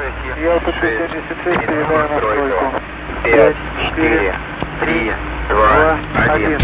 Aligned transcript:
Я 0.00 0.58
подтверждение 0.60 1.22
СЦ 1.28 1.44
передаю 1.44 2.08
настройку. 2.08 2.80
Пять, 3.22 3.56
четыре, 3.84 4.34
три, 4.80 5.12
два, 5.50 5.98
один. 6.14 6.58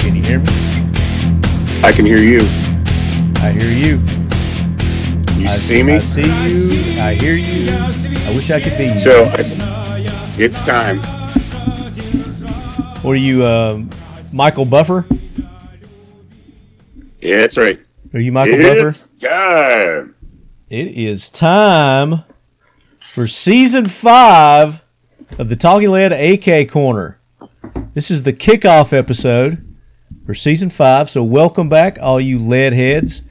Can 0.00 0.14
you 0.14 0.22
hear 0.22 0.38
me? 0.38 0.48
I 1.82 1.92
can 1.92 2.04
hear 2.04 2.18
you. 2.18 2.40
I 3.42 3.52
hear 3.52 3.70
you. 3.70 3.98
You 5.38 5.48
I 5.48 5.56
see 5.56 5.82
me? 5.82 5.94
I 5.94 5.98
see 6.00 6.20
you. 6.20 7.00
I 7.00 7.14
hear 7.14 7.36
you. 7.36 7.70
I 8.28 8.34
wish 8.34 8.50
I 8.50 8.60
could 8.60 8.76
be 8.76 8.88
you. 8.88 8.98
So 8.98 9.30
it's, 9.38 9.56
it's 10.38 10.58
time. 10.66 10.98
what 13.02 13.12
are 13.12 13.16
you, 13.16 13.46
um, 13.46 13.88
Michael 14.30 14.66
Buffer? 14.66 15.06
Yeah, 17.22 17.38
that's 17.38 17.56
right. 17.56 17.80
Are 18.12 18.20
you 18.20 18.32
Michael 18.32 18.58
Buffer? 18.58 18.88
it's 18.88 19.08
time. 19.22 20.14
It 20.70 20.86
is 20.96 21.30
time 21.30 22.22
for 23.15 23.27
season 23.27 23.87
five 23.87 24.81
of 25.39 25.47
the 25.47 25.55
Talking 25.55 25.89
Lead 25.89 26.11
AK 26.11 26.69
Korner. 26.69 27.15
This 27.93 28.11
is 28.11 28.23
the 28.23 28.33
kickoff 28.33 28.91
episode 28.91 29.65
for 30.25 30.33
season 30.33 30.69
five. 30.69 31.09
So, 31.09 31.23
welcome 31.23 31.69
back, 31.69 31.97
all 32.01 32.19
you 32.19 32.37
lead 32.37 32.73
heads 32.73 33.21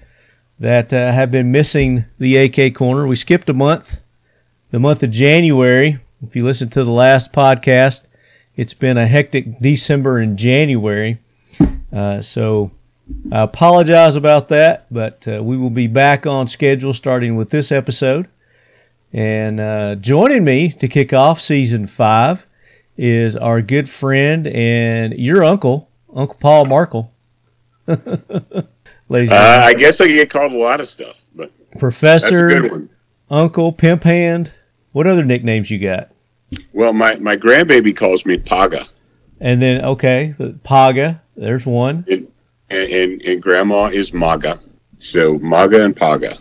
that 0.58 0.90
uh, 0.90 1.12
have 1.12 1.30
been 1.30 1.52
missing 1.52 2.06
the 2.18 2.34
AK 2.38 2.72
Korner. 2.72 3.06
We 3.06 3.14
skipped 3.14 3.50
a 3.50 3.52
month, 3.52 4.00
the 4.70 4.80
month 4.80 5.02
of 5.02 5.10
January. 5.10 5.98
If 6.22 6.34
you 6.34 6.44
listen 6.44 6.70
to 6.70 6.82
the 6.82 6.90
last 6.90 7.34
podcast, 7.34 8.06
it's 8.56 8.72
been 8.72 8.96
a 8.96 9.06
hectic 9.06 9.60
December 9.60 10.16
and 10.16 10.38
January. 10.38 11.18
Uh, 11.92 12.22
so, 12.22 12.70
I 13.30 13.42
apologize 13.42 14.16
about 14.16 14.48
that, 14.48 14.86
but 14.90 15.28
uh, 15.28 15.42
we 15.42 15.58
will 15.58 15.68
be 15.68 15.88
back 15.88 16.24
on 16.24 16.46
schedule 16.46 16.94
starting 16.94 17.36
with 17.36 17.50
this 17.50 17.70
episode. 17.70 18.28
And 19.14 19.60
uh, 19.60 19.94
joining 19.94 20.42
me 20.44 20.70
to 20.72 20.88
kick 20.88 21.12
off 21.12 21.40
season 21.40 21.86
five 21.86 22.48
is 22.96 23.36
our 23.36 23.62
good 23.62 23.88
friend 23.88 24.44
and 24.48 25.14
your 25.14 25.44
uncle, 25.44 25.88
Uncle 26.12 26.36
Paul 26.40 26.64
Markel. 26.66 27.12
Ladies 27.86 29.30
and 29.30 29.32
Uh, 29.32 29.62
I 29.66 29.74
guess 29.74 30.00
I 30.00 30.08
get 30.08 30.30
called 30.30 30.50
a 30.52 30.56
lot 30.56 30.80
of 30.80 30.88
stuff, 30.88 31.24
but 31.34 31.52
Professor. 31.78 32.88
Uncle, 33.30 33.72
Pimp 33.72 34.02
Hand. 34.02 34.52
What 34.90 35.06
other 35.06 35.24
nicknames 35.24 35.70
you 35.70 35.78
got? 35.78 36.10
Well, 36.72 36.92
my, 36.92 37.14
my 37.16 37.36
grandbaby 37.36 37.96
calls 37.96 38.26
me 38.26 38.36
Paga, 38.38 38.84
And 39.40 39.62
then, 39.62 39.84
okay, 39.84 40.34
Paga, 40.64 41.22
there's 41.36 41.66
one. 41.66 42.04
and, 42.08 42.26
and, 42.68 43.22
and 43.22 43.40
grandma 43.42 43.86
is 43.86 44.12
Maga. 44.12 44.58
So 44.98 45.38
Maga 45.38 45.84
and 45.84 45.94
Paga. 45.96 46.36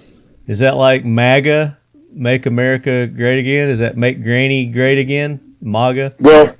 Is 0.48 0.60
that 0.60 0.76
like 0.76 1.06
MAGA, 1.06 1.78
Make 2.14 2.46
America 2.46 3.08
Great 3.08 3.40
Again? 3.40 3.70
Is 3.70 3.80
that 3.80 3.98
Make 3.98 4.22
Granny 4.24 4.66
Great 4.68 4.98
Again? 5.00 5.56
MAGA? 5.62 6.14
Well, 6.20 6.56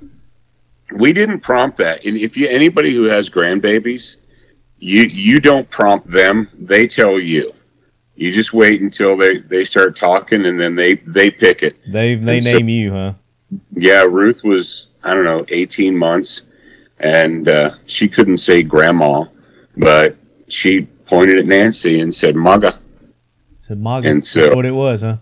we 0.96 1.12
didn't 1.12 1.40
prompt 1.40 1.76
that. 1.78 2.04
And 2.04 2.16
if 2.16 2.36
you 2.36 2.48
anybody 2.48 2.92
who 2.92 3.04
has 3.04 3.30
grandbabies, 3.30 4.16
you 4.78 5.02
you 5.02 5.40
don't 5.40 5.68
prompt 5.70 6.10
them; 6.10 6.48
they 6.58 6.86
tell 6.86 7.18
you. 7.18 7.52
You 8.16 8.30
just 8.30 8.52
wait 8.52 8.80
until 8.80 9.16
they, 9.16 9.38
they 9.38 9.64
start 9.64 9.96
talking, 9.96 10.46
and 10.46 10.58
then 10.60 10.76
they 10.76 10.94
they 11.06 11.30
pick 11.30 11.62
it. 11.62 11.76
They 11.90 12.14
they 12.14 12.34
And 12.34 12.42
so- 12.42 12.52
name 12.52 12.68
you, 12.68 12.92
huh? 12.92 13.12
Yeah, 13.76 14.02
Ruth 14.02 14.42
was 14.44 14.88
I 15.04 15.14
don't 15.14 15.24
know 15.24 15.44
eighteen 15.48 15.96
months, 15.96 16.42
and 17.00 17.48
uh, 17.48 17.70
she 17.86 18.08
couldn't 18.08 18.38
say 18.38 18.62
grandma, 18.62 19.24
but 19.76 20.16
she 20.48 20.82
pointed 21.06 21.38
at 21.38 21.46
Nancy 21.46 22.00
and 22.00 22.14
said 22.14 22.34
Maga. 22.36 22.78
Said 23.60 23.78
MAGA. 23.80 24.08
And 24.08 24.24
so- 24.24 24.42
That's 24.42 24.54
what 24.56 24.66
it 24.66 24.72
was, 24.72 25.02
huh? 25.02 25.16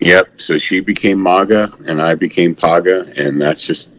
Yep. 0.00 0.40
So 0.40 0.58
she 0.58 0.80
became 0.80 1.18
Maga, 1.18 1.72
and 1.86 2.02
I 2.02 2.14
became 2.14 2.54
Paga, 2.54 3.12
and 3.16 3.40
that's 3.40 3.66
just 3.66 3.94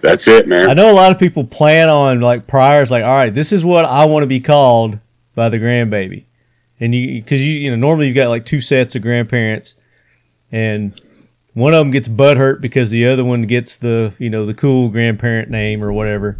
that's 0.00 0.26
it, 0.26 0.48
man. 0.48 0.68
I 0.68 0.72
know 0.72 0.90
a 0.90 0.94
lot 0.94 1.12
of 1.12 1.18
people 1.18 1.44
plan 1.44 1.88
on 1.88 2.20
like 2.20 2.46
priors, 2.46 2.90
like, 2.90 3.04
all 3.04 3.14
right, 3.14 3.32
this 3.32 3.52
is 3.52 3.64
what 3.64 3.84
I 3.84 4.04
want 4.04 4.22
to 4.22 4.26
be 4.26 4.40
called 4.40 4.98
by 5.34 5.48
the 5.48 5.58
grandbaby, 5.58 6.24
and 6.80 6.94
you 6.94 7.22
because 7.22 7.44
you 7.44 7.52
you 7.52 7.70
know 7.70 7.76
normally 7.76 8.08
you've 8.08 8.16
got 8.16 8.28
like 8.28 8.44
two 8.44 8.60
sets 8.60 8.94
of 8.94 9.02
grandparents, 9.02 9.74
and 10.50 11.00
one 11.54 11.74
of 11.74 11.78
them 11.78 11.90
gets 11.90 12.08
butthurt 12.08 12.60
because 12.60 12.90
the 12.90 13.06
other 13.06 13.24
one 13.24 13.42
gets 13.42 13.76
the 13.76 14.14
you 14.18 14.30
know 14.30 14.46
the 14.46 14.54
cool 14.54 14.88
grandparent 14.88 15.50
name 15.50 15.82
or 15.84 15.92
whatever, 15.92 16.38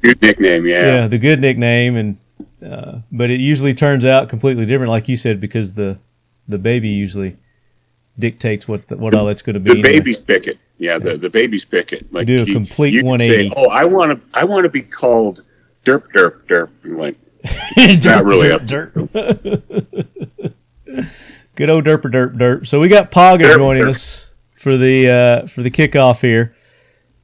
Good 0.00 0.22
nickname, 0.22 0.66
yeah. 0.66 0.86
yeah, 0.86 1.08
the 1.08 1.18
good 1.18 1.40
nickname, 1.40 1.96
and 1.96 2.18
uh, 2.64 3.00
but 3.10 3.30
it 3.30 3.40
usually 3.40 3.74
turns 3.74 4.04
out 4.04 4.28
completely 4.28 4.66
different, 4.66 4.90
like 4.90 5.08
you 5.08 5.16
said, 5.16 5.40
because 5.40 5.74
the 5.74 5.98
the 6.48 6.58
baby 6.58 6.88
usually 6.88 7.36
dictates 8.18 8.68
what 8.68 8.86
the, 8.88 8.96
what 8.96 9.14
all 9.14 9.26
that's 9.26 9.42
going 9.42 9.54
to 9.54 9.60
be. 9.60 9.70
The 9.70 9.78
anyway. 9.78 9.98
babies 9.98 10.18
pick 10.20 10.46
it. 10.46 10.58
Yeah, 10.78 10.98
the, 10.98 11.16
the 11.16 11.30
babies 11.30 11.64
pick 11.64 11.92
it. 11.92 12.12
Like 12.12 12.26
Do 12.26 12.36
a 12.36 12.44
you- 12.44 12.52
complete 12.52 12.92
you 12.94 13.04
180. 13.04 13.48
Say, 13.50 13.54
oh, 13.56 13.68
I 13.68 13.84
want 13.84 14.12
to 14.12 14.20
I 14.38 14.44
want 14.44 14.64
to 14.64 14.68
be 14.70 14.82
called 14.82 15.42
derp 15.84 16.04
derp 16.14 16.42
derp. 16.46 16.70
You're 16.84 16.98
like 16.98 17.16
it's 17.76 18.04
not 18.04 18.24
really 18.24 18.50
up. 18.52 18.66
dirt. 18.66 18.92
Good 21.54 21.70
old 21.70 21.84
derp 21.84 22.02
derp 22.02 22.36
derp. 22.36 22.66
So 22.66 22.80
we 22.80 22.88
got 22.88 23.10
Paga 23.10 23.44
Derp, 23.44 23.56
joining 23.56 23.84
derp. 23.84 23.90
us 23.90 24.30
for 24.56 24.76
the 24.76 25.08
uh, 25.08 25.46
for 25.48 25.62
the 25.62 25.70
kickoff 25.70 26.20
here. 26.22 26.56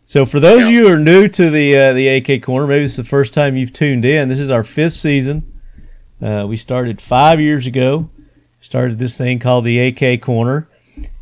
So 0.04 0.24
for 0.24 0.40
those 0.40 0.64
of 0.64 0.70
you 0.70 0.82
who 0.88 0.94
are 0.94 0.98
new 0.98 1.28
to 1.28 1.50
the 1.50 1.76
uh, 1.76 1.92
the 1.94 2.08
AK 2.08 2.42
Korner, 2.42 2.68
maybe 2.68 2.84
this 2.84 2.92
is 2.92 2.96
the 2.98 3.04
first 3.04 3.32
time 3.32 3.56
you've 3.56 3.72
tuned 3.72 4.04
in. 4.04 4.28
This 4.28 4.38
is 4.38 4.50
our 4.50 4.62
fifth 4.64 4.94
season. 4.94 5.60
Uh, 6.20 6.46
we 6.48 6.56
started 6.56 7.00
five 7.00 7.40
years 7.40 7.66
ago. 7.66 8.10
Started 8.60 8.98
this 8.98 9.16
thing 9.16 9.38
called 9.38 9.64
the 9.64 9.78
AK 9.78 10.20
Korner, 10.20 10.66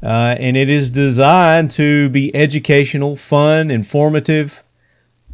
uh, 0.02 0.36
and 0.38 0.56
it 0.56 0.68
is 0.68 0.90
designed 0.90 1.70
to 1.72 2.08
be 2.10 2.34
educational, 2.34 3.16
fun, 3.16 3.70
informative, 3.70 4.62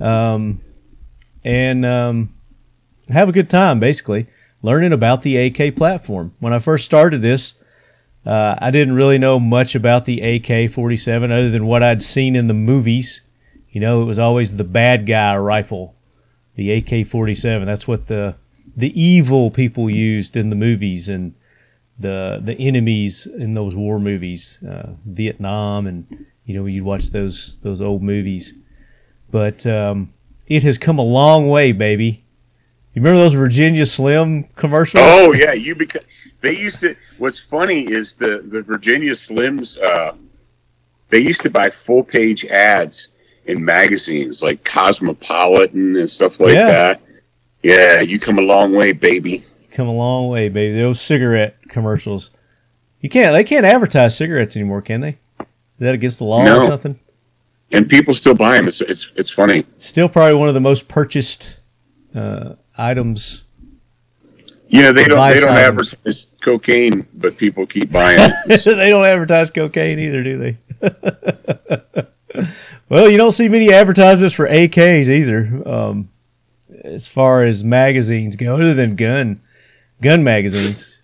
um, 0.01 0.61
and 1.45 1.85
um, 1.85 2.35
have 3.09 3.29
a 3.29 3.33
good 3.33 3.51
time. 3.51 3.81
Basically, 3.81 4.27
learning 4.63 4.93
about 4.93 5.23
the 5.23 5.37
AK 5.37 5.77
platform. 5.77 6.35
When 6.39 6.53
I 6.53 6.59
first 6.59 6.85
started 6.85 7.23
this, 7.23 7.55
uh, 8.25 8.55
I 8.59 8.71
didn't 8.71 8.95
really 8.95 9.19
know 9.19 9.41
much 9.41 9.75
about 9.75 10.05
the 10.05 10.21
AK 10.21 10.71
47 10.71 11.33
other 11.33 11.51
than 11.51 11.67
what 11.67 11.83
I'd 11.83 12.03
seen 12.03 12.37
in 12.37 12.47
the 12.47 12.55
movies. 12.55 13.23
You 13.71 13.81
know, 13.81 14.03
it 14.03 14.05
was 14.05 14.19
always 14.19 14.57
the 14.57 14.65
bad 14.65 15.07
guy 15.07 15.37
rifle, 15.37 15.95
the 16.55 16.73
AK 16.73 17.07
47. 17.07 17.67
That's 17.67 17.89
what 17.89 18.07
the 18.07 18.37
the 18.75 18.99
evil 18.99 19.51
people 19.51 19.91
used 19.91 20.35
in 20.35 20.49
the 20.49 20.57
movies 20.57 21.09
and 21.09 21.35
the 21.99 22.41
the 22.43 22.55
enemies 22.55 23.27
in 23.27 23.55
those 23.55 23.75
war 23.77 23.99
movies, 23.99 24.59
uh, 24.69 24.91
Vietnam, 25.07 25.87
and 25.87 26.27
you 26.47 26.55
know 26.55 26.67
you'd 26.67 26.85
watch 26.85 27.11
those 27.11 27.59
those 27.63 27.81
old 27.81 28.03
movies. 28.03 28.55
But 29.31 29.67
um, 29.67 30.13
it 30.47 30.63
has 30.65 30.79
come 30.79 30.99
a 30.99 31.05
long 31.05 31.49
way, 31.49 31.73
baby. 31.73 32.25
You 32.95 33.01
remember 33.01 33.21
those 33.21 33.33
Virginia 33.33 33.87
Slim 33.87 34.45
commercials? 34.57 35.03
Oh 35.07 35.33
yeah, 35.33 35.53
you 35.53 35.75
become. 35.75 36.03
They 36.41 36.57
used 36.57 36.81
to. 36.81 36.95
What's 37.19 37.39
funny 37.39 37.83
is 37.91 38.15
the 38.15 38.43
the 38.45 38.63
Virginia 38.63 39.13
Slims. 39.13 39.81
Uh, 39.83 40.13
they 41.11 41.19
used 41.21 41.43
to 41.43 41.51
buy 41.51 41.71
full 41.71 42.03
page 42.03 42.45
ads 42.47 43.09
in 43.47 43.65
magazines 43.65 44.43
like 44.43 44.65
Cosmopolitan 44.65 45.97
and 45.97 46.09
stuff 46.09 46.41
like 46.41 46.55
Yeah. 46.55 46.67
that. 46.69 47.01
Yeah, 47.63 48.01
you 48.01 48.19
come 48.19 48.39
a 48.39 48.43
long 48.43 48.75
way, 48.75 48.93
baby. 48.93 49.45
Come 49.73 49.89
a 49.89 49.93
long 49.95 50.29
way, 50.29 50.49
baby. 50.49 50.79
Those 50.81 51.01
cigarette 51.01 51.57
commercials. 51.72 52.31
You 53.00 53.09
can't. 53.09 53.34
They 53.34 53.44
can't 53.44 53.66
advertise 53.66 54.16
cigarettes 54.16 54.56
anymore, 54.56 54.81
can 54.83 55.00
they? 55.00 55.19
Is 55.41 55.47
that 55.81 55.94
against 55.94 56.19
the 56.19 56.25
law 56.25 56.44
or 56.44 56.66
something? 56.66 56.99
And 57.72 57.88
people 57.88 58.15
still 58.15 58.34
buy 58.34 58.56
them. 58.56 58.69
It's 58.69 58.81
it's 58.81 59.10
it's 59.16 59.31
funny. 59.31 59.66
Still, 59.78 60.09
probably 60.09 60.34
one 60.34 60.49
of 60.49 60.55
the 60.55 60.61
most 60.61 60.87
purchased 60.87 61.59
uh, 62.15 62.55
items. 62.77 63.43
You 64.69 64.82
know 64.82 64.93
they 64.93 65.05
don't 65.05 65.28
they 65.28 65.41
don't 65.41 65.50
items. 65.50 65.94
advertise 65.94 66.32
cocaine, 66.41 67.06
but 67.15 67.37
people 67.37 67.66
keep 67.66 67.91
buying 67.93 68.19
it. 68.21 68.65
they 68.65 68.91
don't 68.91 69.05
advertise 69.06 69.50
cocaine 69.50 69.99
either, 69.99 70.23
do 70.23 70.38
they? 70.38 70.56
well, 72.88 73.11
you 73.11 73.17
don't 73.17 73.32
see 73.32 73.49
many 73.49 73.73
advertisements 73.73 74.35
for 74.35 74.47
AKs 74.47 75.08
either, 75.08 75.69
um, 75.69 76.08
as 76.85 77.06
far 77.06 77.44
as 77.44 77.64
magazines 77.64 78.37
go, 78.37 78.55
other 78.55 78.75
than 78.75 78.97
gun 78.97 79.41
gun 80.00 80.23
magazines. 80.23 81.01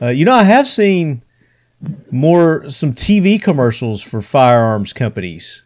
Uh, 0.00 0.08
you 0.08 0.24
know, 0.24 0.34
I 0.34 0.44
have 0.44 0.66
seen 0.66 1.22
more 2.10 2.68
some 2.68 2.94
TV 2.94 3.40
commercials 3.40 4.02
for 4.02 4.20
firearms 4.20 4.92
companies. 4.92 5.62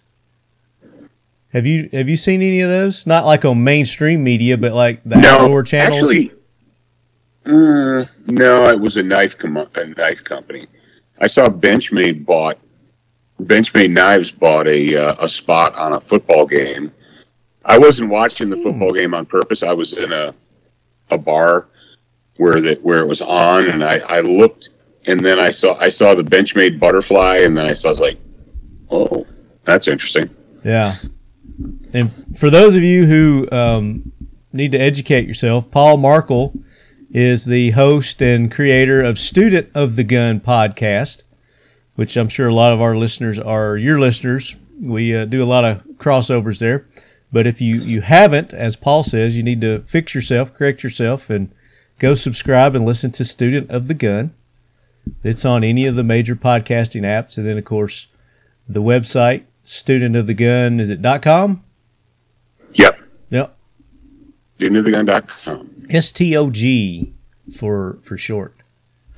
Have 1.52 1.66
you 1.66 1.88
have 1.92 2.08
you 2.08 2.16
seen 2.16 2.42
any 2.42 2.60
of 2.60 2.70
those? 2.70 3.06
Not 3.06 3.26
like 3.26 3.44
on 3.44 3.64
mainstream 3.64 4.22
media, 4.22 4.56
but 4.56 4.72
like 4.72 5.02
the 5.04 5.16
outdoor 5.16 5.64
channels. 5.64 6.02
Actually, 6.02 6.32
uh, 7.44 8.04
no, 8.26 8.66
it 8.66 8.78
was 8.78 8.96
a 8.96 9.02
knife 9.02 9.36
com- 9.36 9.56
a 9.56 9.84
knife 9.84 10.22
company. 10.22 10.66
I 11.20 11.26
saw 11.26 11.46
Benchmade 11.48 12.24
bought 12.24 12.58
Benchmade 13.42 13.90
Knives 13.90 14.30
bought 14.30 14.68
a 14.68 14.94
uh, 14.94 15.16
a 15.18 15.28
spot 15.28 15.74
on 15.74 15.94
a 15.94 16.00
football 16.00 16.46
game. 16.46 16.92
I 17.64 17.78
wasn't 17.78 18.10
watching 18.10 18.48
the 18.48 18.56
football 18.56 18.92
game 18.92 19.12
on 19.12 19.26
purpose. 19.26 19.62
I 19.62 19.72
was 19.72 19.92
in 19.92 20.12
a 20.12 20.34
a 21.10 21.18
bar 21.18 21.66
where 22.40 22.60
that 22.62 22.82
where 22.82 23.00
it 23.00 23.06
was 23.06 23.20
on, 23.20 23.68
and 23.68 23.84
I, 23.84 23.98
I 23.98 24.20
looked 24.20 24.70
and 25.06 25.20
then 25.20 25.38
I 25.38 25.50
saw 25.50 25.76
I 25.78 25.90
saw 25.90 26.14
the 26.14 26.22
Benchmade 26.22 26.80
butterfly, 26.80 27.38
and 27.38 27.56
then 27.56 27.66
I 27.66 27.74
saw 27.74 27.88
I 27.88 27.90
was 27.92 28.00
like, 28.00 28.18
oh, 28.90 29.26
that's 29.64 29.86
interesting. 29.86 30.30
Yeah. 30.64 30.96
And 31.92 32.10
for 32.38 32.48
those 32.48 32.76
of 32.76 32.82
you 32.82 33.06
who 33.06 33.50
um, 33.50 34.12
need 34.52 34.72
to 34.72 34.78
educate 34.78 35.26
yourself, 35.26 35.70
Paul 35.70 35.98
Markel 35.98 36.54
is 37.10 37.44
the 37.44 37.70
host 37.72 38.22
and 38.22 38.50
creator 38.50 39.02
of 39.02 39.18
Student 39.18 39.68
of 39.74 39.96
the 39.96 40.04
Gun 40.04 40.40
podcast, 40.40 41.22
which 41.96 42.16
I'm 42.16 42.28
sure 42.28 42.48
a 42.48 42.54
lot 42.54 42.72
of 42.72 42.80
our 42.80 42.96
listeners 42.96 43.38
are 43.38 43.76
your 43.76 44.00
listeners. 44.00 44.56
We 44.80 45.14
uh, 45.14 45.26
do 45.26 45.42
a 45.42 45.44
lot 45.44 45.64
of 45.66 45.82
crossovers 45.98 46.60
there. 46.60 46.86
But 47.32 47.46
if 47.46 47.60
you, 47.60 47.76
you 47.76 48.00
haven't, 48.00 48.54
as 48.54 48.76
Paul 48.76 49.02
says, 49.02 49.36
you 49.36 49.42
need 49.42 49.60
to 49.60 49.82
fix 49.82 50.14
yourself, 50.14 50.54
correct 50.54 50.82
yourself, 50.82 51.28
and 51.28 51.52
go 52.00 52.14
subscribe 52.16 52.74
and 52.74 52.84
listen 52.84 53.12
to 53.12 53.24
Student 53.24 53.70
of 53.70 53.86
the 53.86 53.94
Gun. 53.94 54.34
It's 55.22 55.44
on 55.44 55.62
any 55.62 55.86
of 55.86 55.94
the 55.94 56.02
major 56.02 56.34
podcasting 56.34 57.02
apps. 57.02 57.38
And 57.38 57.46
then, 57.46 57.56
of 57.58 57.64
course, 57.64 58.08
the 58.68 58.82
website, 58.82 59.44
Student 59.62 60.16
of 60.16 60.26
the 60.26 60.34
Gun, 60.34 60.80
is 60.80 60.90
it 60.90 61.00
.com? 61.22 61.62
Yep, 62.74 62.98
Yep. 63.30 63.56
studentofthegun.com. 64.58 65.70
S 65.90 66.10
T 66.12 66.36
O 66.36 66.50
G 66.50 67.12
for 67.56 67.98
for 68.02 68.16
short. 68.16 68.54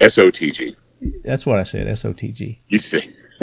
S 0.00 0.18
O 0.18 0.30
T 0.30 0.50
G. 0.50 0.76
That's 1.24 1.44
what 1.46 1.58
I 1.58 1.62
said. 1.64 1.86
S 1.86 2.04
O 2.04 2.12
T 2.12 2.28
G. 2.32 2.58
You 2.68 2.78
see. 2.78 3.10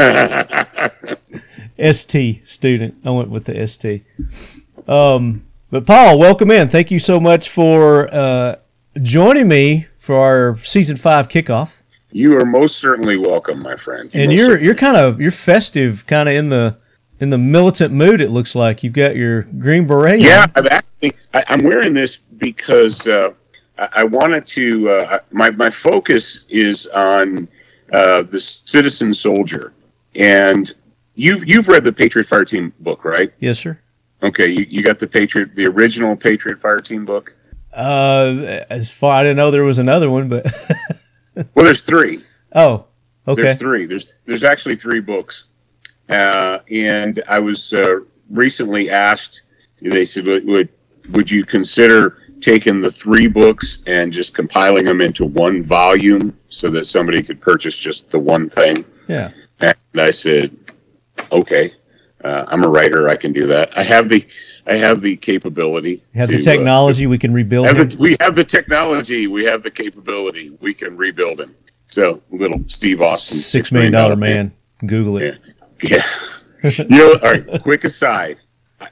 S 1.77 2.05
T 2.05 2.41
student. 2.45 2.95
I 3.05 3.09
went 3.11 3.29
with 3.29 3.45
the 3.45 3.57
S 3.57 3.77
T. 3.77 4.03
Um, 4.87 5.45
but 5.69 5.85
Paul, 5.85 6.17
welcome 6.17 6.49
in. 6.51 6.69
Thank 6.69 6.89
you 6.89 6.99
so 6.99 7.19
much 7.19 7.49
for 7.49 8.11
uh, 8.13 8.55
joining 9.01 9.47
me 9.47 9.87
for 9.97 10.17
our 10.17 10.57
season 10.57 10.97
five 10.97 11.27
kickoff. 11.27 11.73
you 12.11 12.37
are 12.37 12.45
most 12.45 12.77
certainly 12.79 13.17
welcome, 13.17 13.61
my 13.61 13.75
friend. 13.75 14.09
And 14.13 14.29
Most 14.29 14.37
you're 14.37 14.45
certainly. 14.47 14.65
you're 14.65 14.75
kind 14.75 14.97
of 14.97 15.21
you're 15.21 15.31
festive, 15.31 16.05
kind 16.07 16.27
of 16.29 16.35
in 16.35 16.49
the 16.49 16.77
in 17.19 17.29
the 17.29 17.37
militant 17.37 17.93
mood. 17.93 18.21
It 18.21 18.29
looks 18.31 18.55
like 18.55 18.83
you've 18.83 18.93
got 18.93 19.15
your 19.15 19.43
green 19.43 19.85
beret. 19.87 20.15
on. 20.15 20.19
Yeah, 20.21 20.45
I've 20.55 20.67
actually. 20.67 21.13
I, 21.33 21.43
I'm 21.49 21.63
wearing 21.63 21.93
this 21.93 22.17
because 22.17 23.07
uh, 23.07 23.31
I, 23.77 23.89
I 23.93 24.03
wanted 24.03 24.45
to. 24.45 24.89
Uh, 24.89 25.19
my 25.31 25.49
my 25.51 25.69
focus 25.69 26.45
is 26.49 26.87
on 26.87 27.47
uh, 27.93 28.23
the 28.23 28.39
citizen 28.39 29.13
soldier, 29.13 29.73
and 30.15 30.73
you've 31.15 31.47
you've 31.47 31.67
read 31.67 31.83
the 31.83 31.91
Patriot 31.93 32.27
Fire 32.27 32.45
Team 32.45 32.73
book, 32.79 33.05
right? 33.05 33.31
Yes, 33.39 33.59
sir. 33.59 33.79
Okay, 34.21 34.47
you, 34.49 34.65
you 34.67 34.83
got 34.83 34.99
the 34.99 35.07
Patriot, 35.07 35.55
the 35.55 35.65
original 35.65 36.13
Patriot 36.15 36.59
Fire 36.59 36.81
Team 36.81 37.05
book. 37.05 37.35
Uh, 37.73 38.63
as 38.69 38.91
far 38.91 39.19
I 39.19 39.23
didn't 39.23 39.37
know 39.37 39.51
there 39.51 39.63
was 39.63 39.79
another 39.79 40.09
one, 40.09 40.27
but 40.27 40.45
Well, 41.35 41.65
there's 41.65 41.81
three. 41.81 42.23
oh, 42.53 42.85
okay. 43.27 43.43
There's 43.43 43.57
three. 43.59 43.85
There's 43.85 44.15
there's 44.25 44.43
actually 44.43 44.75
three 44.75 44.99
books, 44.99 45.45
uh, 46.09 46.59
and 46.69 47.23
I 47.27 47.39
was 47.39 47.73
uh, 47.73 47.99
recently 48.29 48.89
asked. 48.89 49.43
They 49.81 50.03
said, 50.05 50.25
would, 50.25 50.45
would 50.45 50.69
would 51.11 51.29
you 51.31 51.45
consider 51.45 52.17
taking 52.41 52.81
the 52.81 52.91
three 52.91 53.27
books 53.27 53.79
and 53.87 54.11
just 54.11 54.33
compiling 54.33 54.85
them 54.85 55.01
into 55.01 55.25
one 55.25 55.61
volume 55.63 56.37
so 56.49 56.69
that 56.69 56.85
somebody 56.85 57.21
could 57.21 57.39
purchase 57.39 57.77
just 57.77 58.11
the 58.11 58.19
one 58.19 58.49
thing? 58.49 58.83
Yeah. 59.07 59.31
And 59.59 59.75
I 59.97 60.11
said, 60.11 60.55
okay. 61.31 61.73
Uh, 62.23 62.45
I'm 62.47 62.63
a 62.63 62.69
writer. 62.69 63.07
I 63.07 63.15
can 63.15 63.31
do 63.31 63.47
that. 63.47 63.77
I 63.77 63.83
have 63.83 64.09
the 64.09 64.25
I 64.67 64.73
have 64.73 65.01
the 65.01 65.15
capability. 65.15 66.03
You 66.13 66.19
have 66.21 66.27
to, 66.27 66.33
the 66.33 66.39
uh, 66.39 66.41
technology. 66.41 67.07
we 67.07 67.17
can 67.17 67.33
rebuild 67.33 67.67
have 67.67 67.91
the, 67.91 67.97
we 67.97 68.17
have 68.19 68.35
the 68.35 68.43
technology. 68.43 69.27
We 69.27 69.45
have 69.45 69.63
the 69.63 69.71
capability. 69.71 70.49
We 70.61 70.73
can 70.73 70.97
rebuild 70.97 71.39
him. 71.39 71.55
So 71.87 72.21
little 72.29 72.61
Steve 72.67 73.01
Austin, 73.01 73.37
Six 73.37 73.71
million 73.71 73.91
dollar 73.91 74.15
man. 74.15 74.53
Google 74.85 75.17
it. 75.17 75.39
Yeah. 75.81 76.05
you 76.63 76.85
know, 76.89 77.13
all 77.13 77.31
right. 77.31 77.61
Quick 77.63 77.83
aside. 77.85 78.37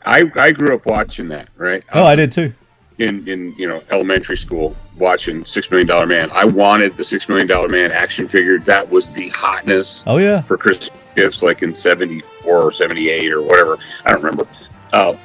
I 0.06 0.24
I 0.36 0.52
grew 0.52 0.74
up 0.74 0.86
watching 0.86 1.28
that. 1.30 1.50
Right. 1.58 1.84
Oh, 1.94 2.04
I 2.04 2.16
did 2.16 2.32
too. 2.32 2.54
in 2.98 3.28
in 3.28 3.54
you 3.58 3.68
know 3.68 3.84
elementary 3.92 4.38
school 4.38 4.76
watching 4.98 5.46
Six 5.46 5.70
Million 5.70 5.88
Dollar 5.88 6.06
Man. 6.06 6.30
I 6.32 6.46
wanted 6.46 6.94
the 6.96 7.04
Six 7.06 7.28
Million 7.30 7.48
Dollar 7.48 7.68
Man 7.68 7.92
action 7.92 8.28
figure. 8.28 8.58
That 8.60 8.90
was 8.90 9.10
the 9.12 9.30
hotness 9.30 10.04
Oh 10.08 10.18
yeah. 10.18 10.42
for 10.42 10.58
Christmas 10.58 10.90
gifts, 11.18 11.44
like 11.44 11.64
in 11.64 11.76
'74 11.76 12.62
or 12.62 12.72
'78 12.72 13.34
or 13.34 13.42
whatever. 13.42 13.78
I 14.06 14.12
don't 14.12 14.24
remember. 14.24 14.48
Uh, 14.94 15.16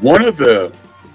one 0.00 0.24
of 0.24 0.36
the, 0.36 0.72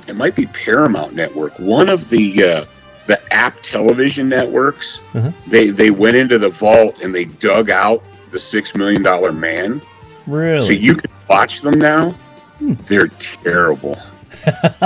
it 0.07 0.15
might 0.15 0.35
be 0.35 0.45
Paramount 0.47 1.13
Network. 1.13 1.57
One 1.59 1.89
of 1.89 2.09
the 2.09 2.43
uh, 2.43 2.65
the 3.07 3.19
app 3.33 3.57
television 3.61 4.29
networks. 4.29 4.99
Uh-huh. 5.13 5.31
They 5.47 5.71
they 5.71 5.91
went 5.91 6.15
into 6.15 6.39
the 6.39 6.49
vault 6.49 7.01
and 7.01 7.13
they 7.13 7.25
dug 7.25 7.69
out 7.69 8.01
the 8.31 8.39
Six 8.39 8.75
Million 8.75 9.03
Dollar 9.03 9.33
Man. 9.33 9.81
Really? 10.27 10.65
So 10.65 10.71
you 10.71 10.95
can 10.95 11.11
watch 11.29 11.61
them 11.61 11.77
now. 11.79 12.15
They're 12.61 13.07
terrible. 13.07 13.97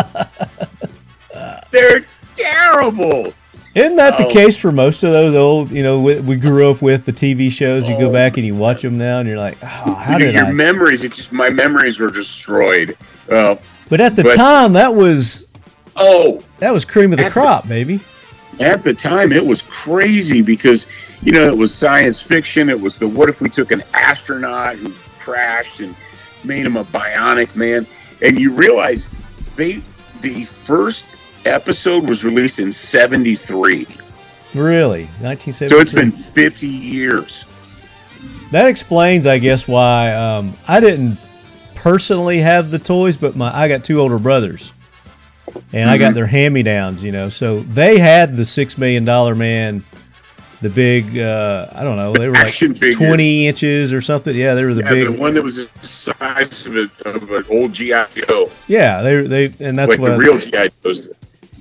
They're 1.71 2.05
terrible. 2.33 3.33
Isn't 3.75 3.97
that 3.97 4.17
the 4.17 4.25
Oh. 4.25 4.31
case 4.33 4.57
for 4.57 4.71
most 4.71 5.03
of 5.03 5.11
those 5.11 5.35
old, 5.35 5.71
you 5.71 5.83
know, 5.83 5.99
we, 6.01 6.19
we 6.19 6.35
grew 6.35 6.69
up 6.71 6.81
with 6.81 7.05
the 7.05 7.11
TV 7.13 7.51
shows? 7.51 7.87
You 7.87 7.97
go 7.99 8.09
Oh. 8.09 8.13
back 8.13 8.37
and 8.37 8.45
you 8.45 8.55
watch 8.55 8.81
them 8.81 8.97
now, 8.97 9.19
and 9.19 9.29
you're 9.29 9.37
like, 9.37 9.57
oh, 9.61 9.93
how 9.93 10.17
your, 10.17 10.27
did 10.31 10.33
your 10.35 10.45
I? 10.45 10.51
memories? 10.51 11.03
It 11.03 11.13
just 11.13 11.31
my 11.31 11.49
memories 11.49 11.99
were 11.99 12.09
destroyed. 12.09 12.97
Uh, 13.29 13.55
But 13.89 13.99
at 14.01 14.15
the 14.15 14.23
but- 14.23 14.35
time, 14.35 14.73
that 14.73 14.95
was 14.95 15.47
oh, 15.95 16.41
that 16.59 16.73
was 16.73 16.83
cream 16.85 17.13
of 17.13 17.19
the 17.19 17.25
At 17.25 17.29
the- 17.29 17.39
crop, 17.39 17.67
baby. 17.67 17.99
at 18.59 18.83
the 18.83 18.93
time 18.93 19.31
it 19.31 19.45
was 19.45 19.61
crazy 19.63 20.41
because 20.41 20.85
you 21.21 21.31
know 21.31 21.45
it 21.45 21.55
was 21.57 21.73
science 21.73 22.21
fiction. 22.21 22.69
It 22.69 22.79
was 22.79 22.97
the 22.97 23.07
what 23.07 23.29
if 23.29 23.39
we 23.39 23.49
took 23.49 23.71
an 23.71 23.83
astronaut 23.93 24.75
who 24.77 24.91
crashed 25.19 25.79
and 25.79 25.95
made 26.43 26.65
him 26.65 26.75
a 26.77 26.85
bionic 26.85 27.55
man, 27.55 27.85
and 28.21 28.39
you 28.39 28.51
realize 28.51 29.07
they 29.55 29.81
the 30.21 30.45
first 30.45 31.05
episode 31.45 32.07
was 32.07 32.23
released 32.23 32.59
in 32.59 32.71
'73. 32.73 33.87
Really, 34.55 35.03
1970. 35.21 35.69
So 35.69 35.79
it's 35.79 35.93
been 35.93 36.11
50 36.11 36.67
years. 36.67 37.45
that 38.51 38.65
explains, 38.67 39.27
I 39.27 39.37
guess, 39.37 39.67
why 39.67 40.11
um, 40.13 40.57
I 40.67 40.79
didn't 40.79 41.17
personally 41.75 42.39
have 42.39 42.71
the 42.71 42.79
toys, 42.79 43.15
but 43.15 43.35
my 43.35 43.55
I 43.55 43.67
got 43.67 43.83
two 43.83 43.99
older 44.01 44.17
brothers, 44.17 44.71
and 45.71 45.89
I 45.89 45.97
got 45.97 46.11
Mhm. 46.11 46.15
their 46.15 46.25
hand-me-downs. 46.25 47.03
You 47.03 47.11
know, 47.11 47.29
so 47.29 47.59
they 47.61 47.99
had 47.99 48.35
the 48.37 48.43
Six 48.45 48.75
Million 48.77 49.05
Dollar 49.05 49.35
Man, 49.35 49.83
the 50.61 50.69
big. 50.71 51.17
Uh, 51.19 51.67
I 51.71 51.83
don't 51.83 51.95
know, 51.95 52.11
they 52.13 52.27
were 52.27 52.33
like. 52.33 52.55
20 52.55 53.47
inches 53.47 53.93
or 53.93 54.01
something. 54.01 54.35
Yeah, 54.35 54.55
they 54.55 54.65
were 54.65 54.73
the 54.73 54.81
Yeah, 54.83 54.89
big. 54.89 55.05
the 55.05 55.11
one 55.11 55.35
that 55.35 55.43
was 55.43 55.57
the 55.57 55.69
size 55.87 56.65
of, 56.65 56.75
a, 56.75 56.89
of 57.07 57.31
an 57.31 57.45
old 57.51 57.71
GI 57.73 57.93
Joe, 58.27 58.49
Yeah, 58.67 59.03
they 59.03 59.21
they 59.27 59.53
and 59.59 59.77
that's 59.77 59.91
like 59.91 59.99
what. 59.99 60.07
the 60.07 60.13
I- 60.15 60.17
real 60.17 60.39
GI 60.39 60.69
Joes. 60.83 61.07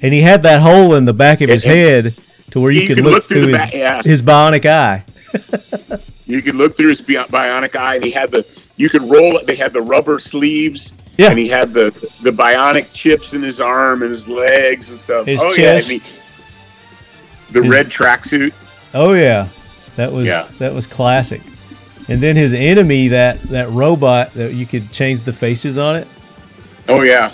And 0.02 0.12
he 0.14 0.20
had 0.22 0.42
that 0.44 0.60
hole 0.62 0.94
in 0.94 1.04
the 1.04 1.12
back 1.14 1.40
of 1.40 1.48
his 1.48 1.64
And- 1.64 1.72
head 1.74 2.14
to 2.50 2.60
where 2.60 2.70
you, 2.70 2.86
could, 2.86 3.00
look, 3.04 3.24
through, 3.24 3.42
the 3.42 3.46
his, 3.48 3.56
back. 3.56 3.72
Yeah, 3.74 4.02
his 4.02 4.22
bionic 4.22 4.64
eye. 4.66 5.04
you 6.26 6.40
could 6.42 6.54
look 6.54 6.76
through 6.76 6.88
his 6.90 7.02
bionic 7.02 7.76
eye, 7.76 7.96
and 7.96 8.04
he 8.04 8.10
had 8.10 8.30
the. 8.30 8.46
You 8.76 8.88
could 8.88 9.02
roll 9.02 9.36
it. 9.38 9.46
They 9.46 9.56
had 9.56 9.72
the 9.72 9.82
rubber 9.82 10.18
sleeves, 10.18 10.92
Yeah, 11.16 11.30
and 11.30 11.38
he 11.38 11.48
had 11.48 11.72
the 11.74 11.90
the 12.22 12.30
bionic 12.30 12.92
chips 12.92 13.34
in 13.34 13.42
his 13.42 13.60
arm 13.60 14.02
and 14.02 14.10
his 14.10 14.28
legs 14.28 14.90
and 14.90 14.98
stuff. 14.98 15.26
his 15.26 15.42
oh 15.42 15.52
chest. 15.54 15.90
yeah, 15.90 15.98
he, 15.98 17.52
the 17.52 17.62
His- 17.62 17.70
red 17.72 17.88
tracksuit. 17.90 18.52
oh 18.94 19.12
yeah, 19.14 19.48
that 19.96 20.12
was 20.12 20.26
Yeah. 20.26 20.46
that 20.58 20.72
was 20.72 20.86
classic. 20.86 21.40
And 22.10 22.22
then 22.22 22.36
his 22.36 22.54
enemy, 22.54 23.08
that 23.08 23.42
that 23.50 23.68
robot 23.70 24.32
that 24.34 24.54
you 24.54 24.64
could 24.64 24.90
change 24.92 25.22
the 25.24 25.32
faces 25.32 25.76
on 25.76 25.96
it. 25.96 26.08
Oh 26.88 27.02
yeah, 27.02 27.32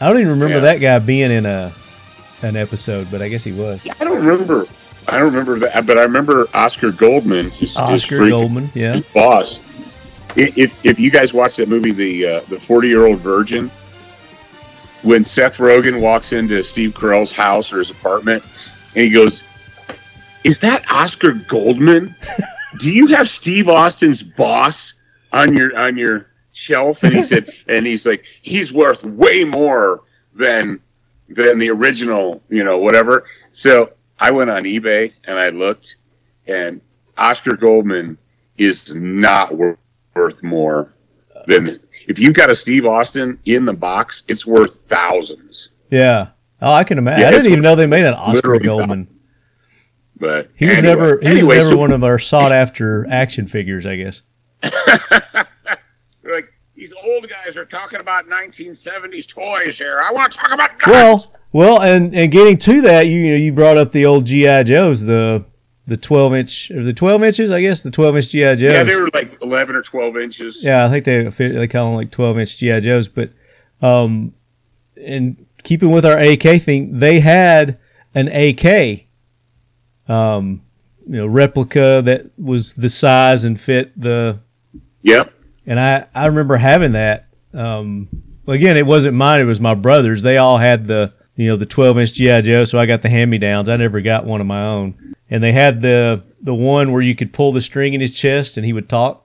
I 0.00 0.08
don't 0.08 0.18
even 0.20 0.32
remember 0.32 0.56
Yeah. 0.56 0.60
that 0.60 0.78
guy 0.80 0.98
being 0.98 1.30
in 1.30 1.46
a 1.46 1.72
an 2.42 2.56
episode, 2.56 3.10
but 3.10 3.20
I 3.20 3.28
guess 3.28 3.44
he 3.44 3.52
was. 3.52 3.86
I 4.00 4.04
don't 4.04 4.24
remember. 4.24 4.66
I 5.08 5.18
don't 5.18 5.26
remember 5.32 5.58
that, 5.60 5.86
but 5.86 5.98
I 5.98 6.02
remember 6.02 6.46
Oscar 6.54 6.90
Goldman, 6.92 7.50
his, 7.50 7.70
his 7.70 7.76
Oscar 7.76 8.28
Goldman, 8.28 8.70
yeah. 8.74 8.92
his 8.92 9.02
boss. 9.02 9.58
If, 10.36 10.72
if 10.84 10.98
you 11.00 11.10
guys 11.10 11.34
watch 11.34 11.56
that 11.56 11.68
movie, 11.68 11.90
the 11.92 12.26
uh, 12.26 12.40
the 12.48 12.58
Forty 12.60 12.88
Year 12.88 13.06
Old 13.06 13.18
Virgin, 13.18 13.70
when 15.02 15.24
Seth 15.24 15.56
Rogen 15.56 16.00
walks 16.00 16.32
into 16.32 16.62
Steve 16.62 16.92
Carell's 16.92 17.32
house 17.32 17.72
or 17.72 17.78
his 17.78 17.90
apartment, 17.90 18.44
and 18.94 19.04
he 19.04 19.10
goes, 19.10 19.42
"Is 20.44 20.60
that 20.60 20.88
Oscar 20.90 21.32
Goldman? 21.32 22.14
Do 22.78 22.90
you 22.92 23.08
have 23.08 23.28
Steve 23.28 23.68
Austin's 23.68 24.22
boss 24.22 24.94
on 25.32 25.56
your 25.56 25.76
on 25.76 25.96
your 25.96 26.26
shelf?" 26.60 27.02
And 27.02 27.14
he 27.14 27.22
said, 27.22 27.50
and 27.68 27.86
he's 27.86 28.06
like, 28.06 28.24
"He's 28.42 28.72
worth 28.72 29.02
way 29.04 29.44
more 29.44 30.02
than 30.34 30.80
than 31.28 31.58
the 31.58 31.70
original, 31.70 32.42
you 32.48 32.64
know, 32.64 32.78
whatever." 32.78 33.24
So 33.50 33.92
I 34.18 34.30
went 34.30 34.50
on 34.50 34.64
eBay 34.64 35.12
and 35.24 35.38
I 35.38 35.48
looked, 35.48 35.96
and 36.46 36.80
Oscar 37.16 37.56
Goldman 37.56 38.18
is 38.58 38.94
not 38.94 39.56
worth 39.56 39.78
worth 40.14 40.42
more 40.42 40.92
than 41.46 41.78
if 42.08 42.18
you've 42.18 42.34
got 42.34 42.50
a 42.50 42.56
Steve 42.56 42.84
Austin 42.86 43.38
in 43.46 43.64
the 43.64 43.72
box, 43.72 44.24
it's 44.28 44.44
worth 44.46 44.74
thousands. 44.74 45.70
Yeah. 45.90 46.28
Oh, 46.62 46.72
I 46.72 46.84
can 46.84 46.98
imagine. 46.98 47.22
Yeah, 47.22 47.28
I 47.28 47.30
didn't 47.30 47.46
even 47.46 47.62
know 47.62 47.74
they 47.74 47.86
made 47.86 48.04
an 48.04 48.12
Oscar 48.14 48.58
Goldman. 48.58 49.08
But 50.18 50.50
He 50.54 50.66
was 50.66 50.76
anyway, 50.76 50.94
never 50.94 51.18
he 51.20 51.26
anyway, 51.28 51.56
was 51.56 51.64
never 51.64 51.70
so- 51.70 51.78
one 51.78 51.92
of 51.92 52.04
our 52.04 52.18
sought 52.18 52.52
after 52.52 53.06
action 53.08 53.46
figures, 53.46 53.86
I 53.86 53.96
guess. 53.96 54.20
These 56.80 56.94
old 57.04 57.28
guys 57.28 57.58
are 57.58 57.66
talking 57.66 58.00
about 58.00 58.26
1970s 58.26 59.28
toys 59.28 59.76
here. 59.76 60.00
I 60.02 60.10
want 60.12 60.32
to 60.32 60.38
talk 60.38 60.54
about 60.54 60.78
guns. 60.78 60.90
Well, 60.90 61.32
well, 61.52 61.82
and 61.82 62.14
and 62.14 62.32
getting 62.32 62.56
to 62.56 62.80
that, 62.80 63.06
you, 63.06 63.20
you 63.20 63.30
know, 63.32 63.36
you 63.36 63.52
brought 63.52 63.76
up 63.76 63.92
the 63.92 64.06
old 64.06 64.24
GI 64.24 64.64
Joes, 64.64 65.02
the 65.02 65.44
the 65.86 65.98
twelve 65.98 66.32
inch 66.32 66.70
or 66.70 66.82
the 66.82 66.94
twelve 66.94 67.22
inches, 67.22 67.50
I 67.50 67.60
guess, 67.60 67.82
the 67.82 67.90
twelve 67.90 68.16
inch 68.16 68.30
GI 68.30 68.56
Joes. 68.56 68.72
yeah, 68.72 68.82
they 68.82 68.96
were 68.96 69.10
like 69.12 69.42
11 69.42 69.76
or 69.76 69.82
12 69.82 70.16
inches. 70.16 70.64
Yeah, 70.64 70.86
I 70.86 70.88
think 70.88 71.04
they 71.04 71.24
they 71.24 71.68
call 71.68 71.88
them 71.88 71.96
like 71.96 72.10
twelve 72.10 72.38
inch 72.38 72.56
GI 72.56 72.80
Joes. 72.80 73.08
But 73.08 73.32
um, 73.82 74.32
and 75.04 75.44
keeping 75.62 75.90
with 75.90 76.06
our 76.06 76.18
AK 76.18 76.62
thing, 76.62 76.98
they 76.98 77.20
had 77.20 77.78
an 78.14 78.28
AK, 78.28 79.04
um, 80.08 80.62
you 81.06 81.18
know, 81.18 81.26
replica 81.26 82.00
that 82.06 82.30
was 82.38 82.72
the 82.72 82.88
size 82.88 83.44
and 83.44 83.60
fit 83.60 84.00
the. 84.00 84.38
Yep. 85.02 85.34
And 85.70 85.78
I 85.78 86.06
I 86.14 86.26
remember 86.26 86.56
having 86.56 86.92
that. 86.92 87.28
Um, 87.54 88.08
again, 88.48 88.76
it 88.76 88.84
wasn't 88.86 89.14
mine; 89.14 89.40
it 89.40 89.44
was 89.44 89.60
my 89.60 89.74
brothers. 89.74 90.20
They 90.22 90.36
all 90.36 90.58
had 90.58 90.86
the 90.88 91.12
you 91.36 91.46
know 91.48 91.56
the 91.56 91.64
twelve 91.64 91.96
inch 91.96 92.12
GI 92.14 92.42
Joe, 92.42 92.64
so 92.64 92.76
I 92.78 92.86
got 92.86 93.02
the 93.02 93.08
hand 93.08 93.30
me 93.30 93.38
downs. 93.38 93.68
I 93.68 93.76
never 93.76 94.00
got 94.00 94.24
one 94.26 94.40
of 94.40 94.48
my 94.48 94.62
own. 94.66 95.14
And 95.30 95.42
they 95.42 95.52
had 95.52 95.80
the 95.80 96.24
the 96.42 96.52
one 96.54 96.90
where 96.90 97.02
you 97.02 97.14
could 97.14 97.32
pull 97.32 97.52
the 97.52 97.60
string 97.60 97.94
in 97.94 98.00
his 98.00 98.10
chest 98.10 98.56
and 98.56 98.66
he 98.66 98.72
would 98.72 98.88
talk. 98.88 99.24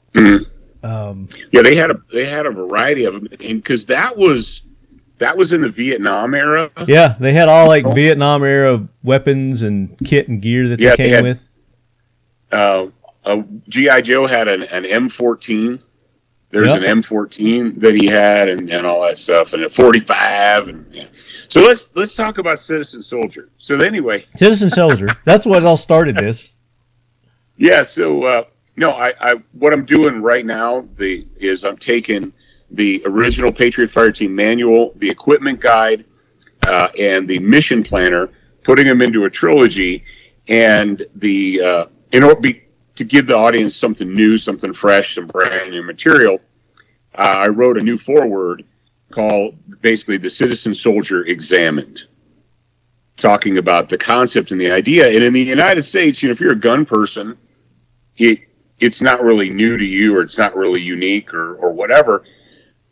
Um, 0.83 1.29
Yeah, 1.51 1.63
they 1.63 1.75
had 1.75 1.89
a 1.89 1.95
they 2.13 2.25
had 2.25 2.45
a 2.45 2.51
variety 2.51 3.05
of 3.05 3.15
them, 3.15 3.27
and 3.31 3.57
because 3.63 3.87
that 3.87 4.15
was 4.15 4.61
that 5.17 5.35
was 5.35 5.51
in 5.51 5.61
the 5.61 5.69
Vietnam 5.69 6.35
era. 6.35 6.69
Yeah, 6.85 7.15
they 7.19 7.33
had 7.33 7.49
all 7.49 7.67
like 7.67 7.91
Vietnam 7.95 8.43
era 8.43 8.87
weapons 9.01 9.63
and 9.63 9.97
kit 10.05 10.27
and 10.27 10.43
gear 10.43 10.67
that 10.69 10.77
they 10.77 10.83
Yeah, 10.85 10.95
they 10.95 11.03
came 11.05 11.13
had- 11.13 11.23
with. 11.23 11.49
Uh, 12.51 12.85
uh, 13.25 13.41
GI 13.67 14.03
Joe 14.03 14.27
had 14.27 14.47
an, 14.47 14.61
an 14.63 14.83
M14. 14.83 15.81
There's 16.55 16.67
Yep. 16.67 16.83
an 16.83 17.01
M14 17.01 17.81
that 17.81 17.95
he 17.95 18.07
had, 18.07 18.47
and, 18.47 18.69
and 18.69 18.87
all 18.87 19.01
that 19.01 19.17
stuff, 19.17 19.51
and 19.51 19.65
a 19.65 19.69
45. 19.69 20.69
And 20.69 20.85
yeah. 20.89 21.07
so 21.49 21.59
let's 21.59 21.93
let's 21.95 22.15
talk 22.15 22.37
about 22.37 22.59
Citizen 22.59 23.03
Soldier. 23.03 23.49
So 23.57 23.81
anyway, 23.81 24.25
Citizen 24.37 24.69
Soldier. 24.69 25.09
That's 25.25 25.45
what 25.45 25.65
all 25.65 25.75
started 25.75 26.15
this. 26.15 26.53
Yeah, 27.57 27.83
so 27.83 28.23
uh, 28.23 28.43
no, 28.77 28.91
I, 28.91 29.13
I 29.19 29.35
what 29.51 29.73
I'm 29.73 29.83
doing 29.83 30.21
right 30.21 30.45
now 30.45 30.87
the 30.95 31.27
is 31.35 31.65
I'm 31.65 31.75
taking 31.75 32.31
the 32.71 33.03
original 33.05 33.51
Patriot 33.51 33.89
Fire 33.89 34.13
Team 34.13 34.33
manual, 34.33 34.93
the 34.95 35.09
equipment 35.09 35.59
guide, 35.59 36.05
uh, 36.67 36.87
and 36.97 37.27
the 37.27 37.37
mission 37.39 37.83
planner, 37.83 38.29
putting 38.63 38.87
them 38.87 39.01
into 39.01 39.25
a 39.25 39.29
trilogy, 39.29 40.05
and 40.47 41.05
the 41.15 41.61
uh, 41.61 41.85
in 42.13 42.23
order 42.23 42.39
to 42.95 43.03
give 43.03 43.27
the 43.27 43.35
audience 43.35 43.75
something 43.75 44.13
new, 44.13 44.37
something 44.37 44.73
fresh, 44.73 45.15
some 45.15 45.27
brand 45.27 45.71
new 45.71 45.83
material. 45.83 46.39
Uh, 47.17 47.21
I 47.21 47.47
wrote 47.47 47.77
a 47.77 47.81
new 47.81 47.97
foreword 47.97 48.63
called 49.11 49.55
basically 49.81 50.17
the 50.17 50.29
Citizen 50.29 50.73
Soldier 50.73 51.25
Examined 51.25 52.03
talking 53.17 53.57
about 53.57 53.87
the 53.87 53.97
concept 53.97 54.51
and 54.51 54.59
the 54.59 54.71
idea. 54.71 55.07
And 55.07 55.23
in 55.23 55.33
the 55.33 55.41
United 55.41 55.83
States, 55.83 56.21
you 56.21 56.29
know, 56.29 56.33
if 56.33 56.39
you're 56.39 56.51
a 56.51 56.55
gun 56.55 56.85
person, 56.85 57.37
it 58.17 58.39
it's 58.79 59.01
not 59.01 59.23
really 59.23 59.49
new 59.49 59.77
to 59.77 59.85
you 59.85 60.17
or 60.17 60.21
it's 60.21 60.37
not 60.37 60.53
really 60.55 60.81
unique 60.81 61.33
or, 61.33 61.55
or 61.55 61.71
whatever. 61.71 62.23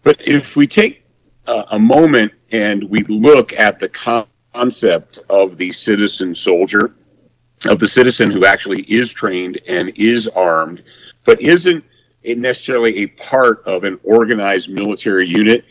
But 0.03 0.17
if 0.25 0.55
we 0.55 0.65
take 0.65 1.03
uh, 1.45 1.63
a 1.72 1.79
moment 1.79 2.31
and 2.51 2.83
we 2.86 3.03
look 3.03 3.51
at 3.51 3.79
the 3.79 3.89
concept 4.53 5.19
of 5.29 5.57
the 5.57 5.74
citizen 5.74 6.33
soldier, 6.33 6.95
of 7.65 7.79
the 7.79 7.88
citizen 7.88 8.29
who 8.29 8.46
actually 8.46 8.82
is 8.84 9.12
trained 9.12 9.60
and 9.67 9.91
is 9.96 10.27
armed, 10.29 10.84
but 11.25 11.41
isn't 11.41 11.84
necessarily 12.25 13.00
a 13.03 13.08
part 13.08 13.63
of 13.65 13.84
an 13.84 14.00
organized 14.03 14.70
military 14.70 15.27
unit, 15.27 15.65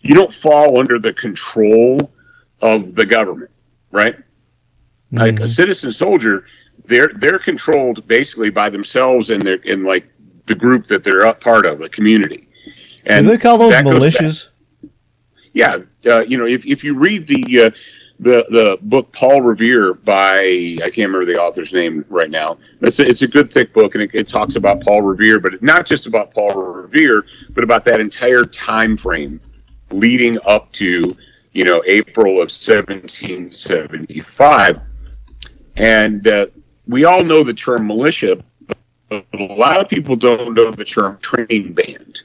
you 0.00 0.14
don't 0.14 0.32
fall 0.32 0.78
under 0.78 0.98
the 0.98 1.12
control 1.12 2.12
of 2.60 2.94
the 2.94 3.06
government, 3.06 3.50
right? 3.90 4.16
like 5.14 5.40
a 5.40 5.42
Mhm. 5.42 5.48
citizen 5.48 5.92
soldier 5.92 6.46
they're 6.86 7.10
they're 7.16 7.38
controlled 7.38 8.06
basically 8.08 8.48
by 8.48 8.70
themselves 8.70 9.28
and 9.28 9.42
they're 9.42 9.56
in 9.64 9.84
like 9.84 10.06
the 10.46 10.54
group 10.54 10.86
that 10.86 11.04
they're 11.04 11.24
a 11.26 11.34
part 11.34 11.66
of 11.66 11.82
a 11.82 11.88
community 11.90 12.48
Do 13.06 13.22
they 13.24 13.36
call 13.36 13.58
those 13.58 13.74
militias? 13.74 14.48
yeah 15.52 15.76
uh, 16.06 16.24
you 16.26 16.38
know 16.38 16.46
if, 16.46 16.64
if 16.64 16.82
you 16.82 16.94
read 16.94 17.26
the 17.26 17.60
uh, 17.64 17.70
the 18.22 18.46
the 18.50 18.78
book 18.82 19.12
paul 19.12 19.42
revere 19.42 19.94
by 19.94 20.76
i 20.82 20.84
can't 20.84 20.98
remember 20.98 21.24
the 21.24 21.40
author's 21.40 21.72
name 21.72 22.04
right 22.08 22.30
now 22.30 22.56
it's 22.80 22.98
a, 22.98 23.08
it's 23.08 23.22
a 23.22 23.28
good 23.28 23.50
thick 23.50 23.72
book 23.72 23.94
and 23.94 24.02
it, 24.02 24.10
it 24.14 24.28
talks 24.28 24.56
about 24.56 24.80
paul 24.80 25.02
revere 25.02 25.40
but 25.40 25.60
not 25.62 25.84
just 25.84 26.06
about 26.06 26.32
paul 26.32 26.54
revere 26.54 27.24
but 27.50 27.64
about 27.64 27.84
that 27.84 28.00
entire 28.00 28.44
time 28.44 28.96
frame 28.96 29.40
leading 29.90 30.38
up 30.46 30.70
to 30.72 31.16
you 31.52 31.64
know 31.64 31.82
april 31.86 32.34
of 32.34 32.50
1775 32.50 34.80
and 35.76 36.26
uh, 36.26 36.46
we 36.86 37.04
all 37.04 37.24
know 37.24 37.42
the 37.42 37.54
term 37.54 37.86
militia, 37.86 38.42
but 38.66 38.78
a 39.32 39.42
lot 39.42 39.80
of 39.80 39.88
people 39.88 40.16
don't 40.16 40.54
know 40.54 40.70
the 40.70 40.84
term 40.84 41.18
training 41.18 41.72
band. 41.72 42.22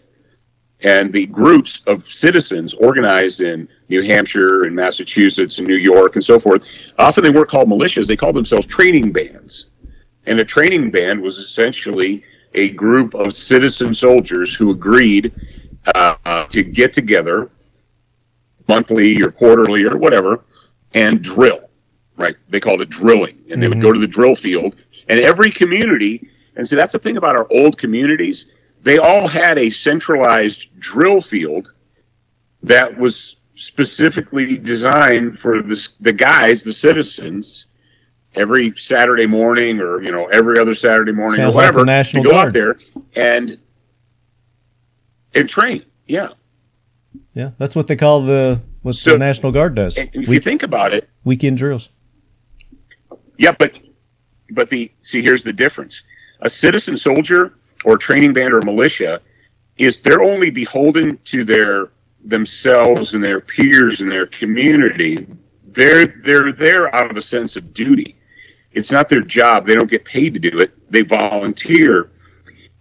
And 0.81 1.11
the 1.11 1.25
groups 1.27 1.81
of 1.87 2.07
citizens 2.07 2.73
organized 2.75 3.41
in 3.41 3.67
New 3.89 4.03
Hampshire 4.03 4.63
and 4.63 4.75
Massachusetts 4.75 5.57
and 5.57 5.67
New 5.67 5.75
York 5.75 6.15
and 6.15 6.23
so 6.23 6.37
forth, 6.37 6.65
often 6.99 7.23
they 7.23 7.31
weren't 7.31 7.49
called 7.49 7.67
militias, 7.67 8.07
they 8.07 8.15
called 8.15 8.35
themselves 8.35 8.67
training 8.67 9.11
bands. 9.11 9.67
And 10.27 10.39
a 10.39 10.45
training 10.45 10.91
band 10.91 11.21
was 11.21 11.39
essentially 11.39 12.23
a 12.53 12.69
group 12.69 13.15
of 13.15 13.33
citizen 13.33 13.93
soldiers 13.95 14.53
who 14.53 14.71
agreed 14.71 15.33
uh, 15.95 16.45
to 16.47 16.63
get 16.63 16.93
together 16.93 17.49
monthly 18.67 19.21
or 19.21 19.31
quarterly 19.31 19.83
or 19.83 19.97
whatever 19.97 20.43
and 20.93 21.21
drill 21.21 21.67
right? 22.17 22.35
They 22.49 22.59
called 22.59 22.81
it 22.81 22.89
drilling, 22.89 23.37
and 23.49 23.61
they 23.61 23.67
would 23.67 23.77
Mhm. 23.77 23.81
go 23.81 23.93
to 23.93 23.99
the 23.99 24.07
drill 24.07 24.35
field. 24.35 24.75
And 25.07 25.19
every 25.19 25.51
community, 25.51 26.27
and 26.55 26.67
so 26.67 26.75
that's 26.75 26.93
the 26.93 26.99
thing 26.99 27.15
about 27.17 27.35
our 27.35 27.47
old 27.51 27.77
communities, 27.77 28.51
they 28.87 28.97
all 28.97 29.27
had 29.27 29.57
a 29.57 29.69
centralized 29.69 30.69
drill 30.79 31.19
field 31.19 31.73
that 32.63 32.97
was 32.97 33.35
specifically 33.55 34.57
designed 34.57 35.37
for 35.37 35.61
this, 35.61 35.89
the 35.99 36.13
guys, 36.13 36.63
the 36.63 36.71
citizens, 36.71 37.65
every 38.35 38.73
Saturday 38.77 39.25
morning 39.25 39.81
or 39.81 40.01
you 40.01 40.11
know 40.11 40.25
every 40.27 40.57
other 40.57 40.73
Saturday 40.73 41.11
morning 41.11 41.37
Sounds 41.37 41.55
or 41.55 41.57
whatever 41.57 41.79
the 41.79 41.85
National 41.87 42.23
to 42.23 42.29
go 42.29 42.35
Guard. 42.35 42.47
out 42.47 42.53
there 42.53 42.77
and 43.15 43.57
and 45.35 45.49
train. 45.49 45.83
Yeah, 46.07 46.29
Yeah, 47.33 47.51
that's 47.57 47.75
what 47.75 47.87
they 47.87 47.95
call 47.97 48.21
the 48.21 48.61
what 48.83 48.95
So- 48.95 49.11
the 49.13 49.17
National 49.17 49.51
Guard 49.51 49.75
does. 49.75 49.97
if 49.97 50.29
you 50.29 50.39
think 50.39 50.63
about 50.63 50.93
it, 50.93 51.09
weekend 51.25 51.57
drills. 51.57 51.89
Yeah, 53.37 53.51
but 53.57 53.73
but 54.51 54.69
the 54.69 54.89
see 55.01 55.21
here's 55.21 55.43
the 55.43 55.51
difference. 55.53 56.03
A 56.41 56.49
citizen 56.49 56.95
soldier 56.95 57.53
or 57.85 57.97
training 57.97 58.33
band 58.33 58.53
or 58.53 58.61
militia 58.61 59.21
is 59.77 59.99
they're 59.99 60.23
only 60.23 60.49
beholden 60.49 61.17
to 61.25 61.43
their 61.43 61.91
themselves 62.23 63.13
and 63.13 63.23
their 63.23 63.39
peers 63.39 64.01
and 64.01 64.11
their 64.11 64.27
community. 64.27 65.27
They're 65.67 66.07
they're 66.07 66.51
there 66.51 66.93
out 66.93 67.09
of 67.09 67.17
a 67.17 67.21
sense 67.21 67.55
of 67.55 67.73
duty. 67.73 68.17
It's 68.71 68.91
not 68.91 69.09
their 69.09 69.21
job. 69.21 69.65
They 69.65 69.75
don't 69.75 69.89
get 69.89 70.05
paid 70.05 70.33
to 70.33 70.39
do 70.39 70.59
it. 70.59 70.71
They 70.91 71.01
volunteer. 71.01 72.11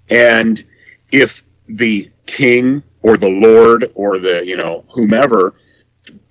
And 0.09 0.63
if 1.11 1.45
the 1.69 2.11
king 2.27 2.83
or 3.03 3.17
the 3.17 3.29
lord 3.29 3.91
or 3.95 4.19
the, 4.19 4.45
you 4.47 4.57
know, 4.57 4.85
whomever 4.89 5.55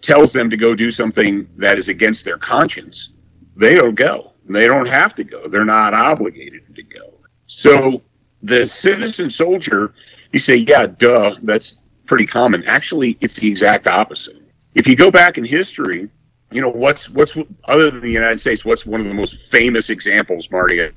tells 0.02 0.34
them 0.34 0.50
to 0.50 0.58
go 0.58 0.76
do 0.76 0.92
something 0.92 1.48
that 1.58 1.78
is 1.78 1.90
against 1.90 2.26
their 2.26 2.38
conscience, 2.38 3.14
they 3.56 3.76
don't 3.76 3.96
go. 3.96 4.34
They 4.48 4.68
don't 4.68 4.88
have 4.88 5.16
to 5.16 5.24
go. 5.24 5.48
They're 5.48 5.66
not 5.66 5.94
obligated 5.94 6.76
to 6.76 6.84
go. 6.84 7.14
So 7.48 8.02
the 8.46 8.66
citizen 8.66 9.30
soldier, 9.30 9.94
you 10.32 10.40
say, 10.40 10.56
yeah, 10.56 10.86
duh, 10.86 11.36
that's 11.44 11.82
pretty 12.06 12.25
common. 12.25 12.64
Actually, 12.66 13.18
it's 13.22 13.36
the 13.36 13.48
exact 13.50 13.88
opposite. 13.88 14.38
If 14.75 14.88
you 14.88 14.96
go 14.96 15.10
back 15.10 15.38
in 15.38 15.46
history, 15.46 16.10
you 16.52 16.62
know 16.62 16.70
what's 16.70 17.10
what's 17.10 17.36
other 17.66 17.90
than 17.90 18.02
the 18.02 18.12
United 18.12 18.40
States, 18.40 18.64
what's 18.64 18.86
one 18.86 19.02
of 19.02 19.08
the 19.08 19.14
most 19.14 19.50
famous 19.52 19.90
examples, 19.90 20.52
Marty, 20.52 20.80
of, 20.80 20.94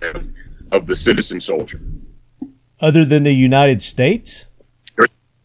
of 0.73 0.87
the 0.87 0.95
citizen 0.95 1.41
soldier? 1.41 1.81
Other 2.81 3.05
than 3.05 3.23
the 3.25 3.33
United 3.33 3.81
States? 3.83 4.47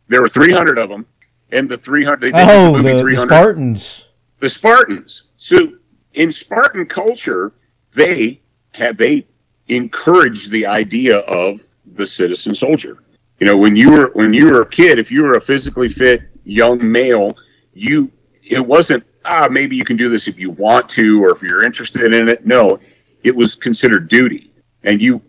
There 0.10 0.22
were 0.22 0.30
300 0.30 0.78
of 0.78 0.90
them, 0.90 1.06
and 1.52 1.70
the 1.70 1.78
300. 1.78 2.22
They, 2.22 2.32
they 2.32 2.38
did 2.46 2.50
Oh, 2.50 2.74
movie 2.74 2.94
the, 2.94 3.04
the 3.04 3.18
Spartans. 3.18 4.06
the 4.40 4.50
Spartans. 4.50 5.24
So 5.38 5.74
in 6.14 6.32
Spartan 6.32 6.86
culture, 6.86 7.54
they 7.94 8.42
had 8.74 8.98
they 8.98 9.26
encouraged 9.70 10.52
the 10.52 10.66
idea 10.66 11.20
of 11.20 11.64
the 11.96 12.06
citizen 12.06 12.56
soldier. 12.56 12.98
You 13.40 13.48
know, 13.48 13.58
when 13.58 13.76
you 13.76 13.92
were 13.92 14.12
when 14.14 14.34
you 14.34 14.46
were 14.50 14.62
a 14.62 14.66
kid, 14.66 15.00
if 15.00 15.12
you 15.12 15.24
were 15.24 15.34
a 15.34 15.42
physically 15.42 15.90
fit 15.90 16.22
young 16.44 16.92
male, 16.92 17.38
you 17.74 18.12
it 18.44 18.66
wasn't 18.66 19.04
ah 19.26 19.48
maybe 19.50 19.76
you 19.76 19.86
can 19.86 19.98
do 19.98 20.10
this 20.10 20.28
if 20.28 20.38
you 20.38 20.50
want 20.52 20.88
to 20.90 21.24
or 21.24 21.32
if 21.32 21.42
you're 21.42 21.64
interested 21.64 22.14
in 22.14 22.30
it. 22.30 22.46
No, 22.46 22.80
it 23.24 23.36
was 23.36 23.56
considered 23.56 24.08
duty, 24.08 24.52
and 24.84 25.02
you 25.02 25.22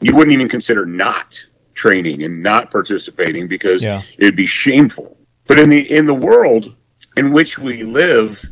you 0.00 0.14
wouldn't 0.14 0.32
even 0.32 0.48
consider 0.48 0.86
not 0.86 1.38
training 1.74 2.22
and 2.24 2.42
not 2.42 2.70
participating 2.70 3.46
because 3.48 3.84
Yeah. 3.84 4.02
it 4.18 4.24
would 4.24 4.36
be 4.36 4.46
shameful. 4.46 5.16
But 5.46 5.58
in 5.58 5.68
the 5.68 5.90
in 5.90 6.06
the 6.06 6.14
world 6.14 6.74
in 7.16 7.32
which 7.32 7.58
we 7.58 7.82
live, 7.82 8.44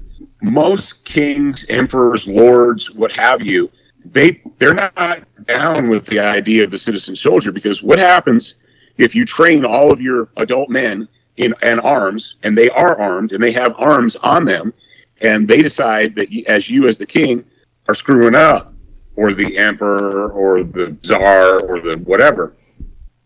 most 0.43 1.05
kings, 1.05 1.65
emperors, 1.69 2.27
lords, 2.27 2.93
what 2.95 3.15
have 3.17 3.43
you, 3.43 3.71
they 4.13 4.41
they're 4.59 4.75
not 4.75 5.23
down 5.47 5.89
with 5.89 6.07
the 6.07 6.19
idea 6.21 6.65
of 6.65 6.71
the 6.71 6.79
citizen 6.79 7.15
soldier 7.17 7.53
because 7.53 7.83
what 7.83 7.99
happens 7.99 8.55
if 8.99 9.15
you 9.15 9.25
train 9.25 9.65
all 9.65 9.93
of 9.93 10.01
your 10.01 10.29
adult 10.37 10.69
men 10.71 11.09
in 11.37 11.55
and 11.63 11.81
arms 11.81 12.37
and 12.43 12.57
they 12.57 12.69
are 12.71 12.99
armed 12.99 13.33
and 13.33 13.43
they 13.43 13.53
have 13.53 13.75
arms 13.79 14.17
on 14.17 14.45
them 14.45 14.73
and 15.21 15.49
they 15.49 15.61
decide 15.63 16.15
that 16.15 16.29
as 16.47 16.69
you 16.71 16.87
as 16.89 16.99
the 16.99 17.07
king 17.07 17.45
are 17.89 17.95
screwing 17.95 18.35
up 18.35 18.73
or 19.17 19.33
the 19.33 19.57
emperor 19.57 20.31
or 20.31 20.63
the 20.63 20.97
czar 21.05 21.61
or 21.61 21.81
the 21.81 21.97
whatever 22.05 22.55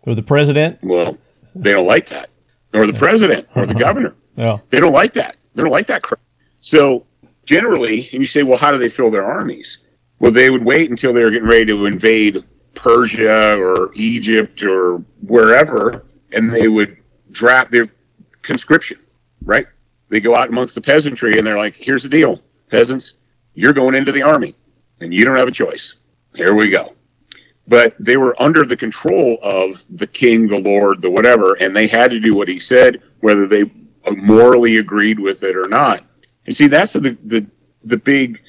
Or 0.02 0.14
the 0.14 0.22
president? 0.22 0.78
well 0.82 1.16
they 1.54 1.72
don't 1.72 1.86
like 1.86 2.08
that 2.08 2.30
or 2.74 2.86
the 2.86 2.92
president 2.92 3.46
or 3.54 3.66
the 3.66 3.74
governor 3.86 4.14
Yeah. 4.36 4.58
they 4.70 4.80
don't 4.80 4.92
like 4.92 5.12
that. 5.14 5.36
They 5.54 5.62
don't 5.62 5.72
like 5.72 5.88
that 5.88 6.02
crap. 6.02 6.20
So 6.60 7.04
generally, 7.44 8.08
and 8.12 8.20
you 8.22 8.26
say, 8.26 8.44
well, 8.44 8.56
how 8.58 8.70
do 8.70 8.78
they 8.78 8.88
fill 8.88 9.10
their 9.10 9.24
armies? 9.24 9.78
Well, 10.20 10.30
they 10.30 10.50
would 10.50 10.64
wait 10.64 10.90
until 10.90 11.12
they 11.12 11.24
were 11.24 11.30
getting 11.30 11.48
ready 11.48 11.66
to 11.66 11.86
invade 11.86 12.44
Persia 12.74 13.58
or 13.58 13.92
Egypt 13.94 14.62
or 14.62 14.98
wherever, 15.26 16.04
and 16.32 16.52
they 16.52 16.68
would 16.68 16.98
draft 17.32 17.70
their 17.70 17.86
conscription, 18.42 18.98
right? 19.44 19.66
They 20.10 20.20
go 20.20 20.36
out 20.36 20.50
amongst 20.50 20.74
the 20.74 20.80
peasantry 20.80 21.38
and 21.38 21.46
they're 21.46 21.56
like, 21.56 21.74
here's 21.74 22.02
the 22.02 22.08
deal, 22.08 22.40
peasants, 22.70 23.14
you're 23.54 23.72
going 23.72 23.94
into 23.94 24.12
the 24.12 24.22
army 24.22 24.54
and 25.00 25.12
you 25.12 25.24
don't 25.24 25.36
have 25.36 25.48
a 25.48 25.52
choice. 25.52 25.94
Here 26.34 26.54
we 26.54 26.70
go. 26.70 26.94
But 27.66 27.94
they 27.98 28.16
were 28.16 28.40
under 28.42 28.64
the 28.64 28.76
control 28.76 29.38
of 29.42 29.84
the 29.90 30.06
king, 30.06 30.48
the 30.48 30.58
lord, 30.58 31.02
the 31.02 31.10
whatever, 31.10 31.54
and 31.54 31.74
they 31.74 31.86
had 31.86 32.10
to 32.10 32.20
do 32.20 32.34
what 32.34 32.48
he 32.48 32.58
said, 32.58 33.02
whether 33.20 33.46
they 33.46 33.64
morally 34.16 34.78
agreed 34.78 35.18
with 35.18 35.42
it 35.42 35.56
or 35.56 35.68
not. 35.68 36.04
You 36.46 36.52
see, 36.52 36.66
that's 36.66 36.94
the 36.94 37.16
the 37.24 37.46
the 37.84 37.96
big 37.96 38.40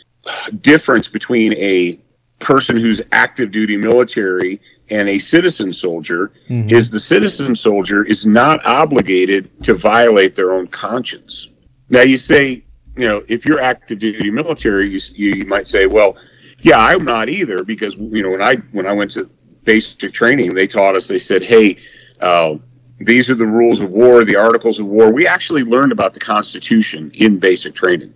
difference 0.62 1.08
between 1.08 1.54
a 1.54 2.00
person 2.40 2.78
who's 2.78 3.02
active 3.12 3.52
duty 3.52 3.78
military 3.78 4.60
and 4.90 5.08
a 5.08 5.18
citizen 5.18 5.72
soldier 5.72 6.32
Mhm. 6.50 6.72
is 6.72 6.90
the 6.92 7.00
citizen 7.00 7.56
soldier 7.56 8.04
is 8.04 8.26
not 8.26 8.64
obligated 8.66 9.50
to 9.64 9.74
violate 9.74 10.36
their 10.36 10.52
own 10.52 10.68
conscience. 10.68 11.48
Now 11.90 12.02
you 12.02 12.18
say, 12.18 12.64
you 12.98 13.08
know, 13.08 13.24
if 13.28 13.46
you're 13.46 13.62
active 13.62 14.00
duty 14.00 14.30
military, 14.32 14.90
you, 14.90 15.00
you 15.16 15.46
might 15.46 15.66
say, 15.68 15.86
well, 15.86 16.18
yeah, 16.62 16.80
I'm 16.80 17.06
not 17.06 17.30
either 17.30 17.64
because 17.64 17.96
you 17.96 18.22
know 18.22 18.32
when 18.32 18.42
I 18.42 18.56
when 18.72 18.86
I 18.86 18.92
went 18.92 19.12
to 19.12 19.30
basic 19.64 20.14
training, 20.14 20.54
they 20.54 20.68
taught 20.68 20.96
us. 20.96 21.08
They 21.08 21.20
said, 21.20 21.42
hey, 21.42 21.78
uh, 22.20 22.56
these 23.00 23.30
are 23.30 23.36
the 23.36 23.46
rules 23.46 23.80
of 23.80 23.90
war, 23.92 24.24
the 24.24 24.36
articles 24.36 24.80
of 24.80 24.86
war. 24.86 25.12
We 25.12 25.26
actually 25.26 25.64
learned 25.64 25.92
about 25.92 26.14
the 26.14 26.20
Constitution 26.20 27.12
in 27.16 27.38
basic 27.40 27.74
training. 27.74 28.14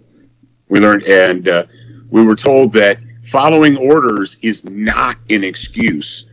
We 0.69 0.79
learned, 0.79 1.03
and 1.03 1.47
uh, 1.47 1.63
we 2.09 2.23
were 2.23 2.35
told 2.35 2.71
that 2.73 2.97
following 3.23 3.77
orders 3.77 4.37
is 4.41 4.63
not 4.65 5.17
an 5.29 5.43
excuse 5.43 6.27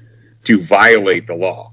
to 0.44 0.60
violate 0.60 1.26
the 1.26 1.34
law. 1.34 1.72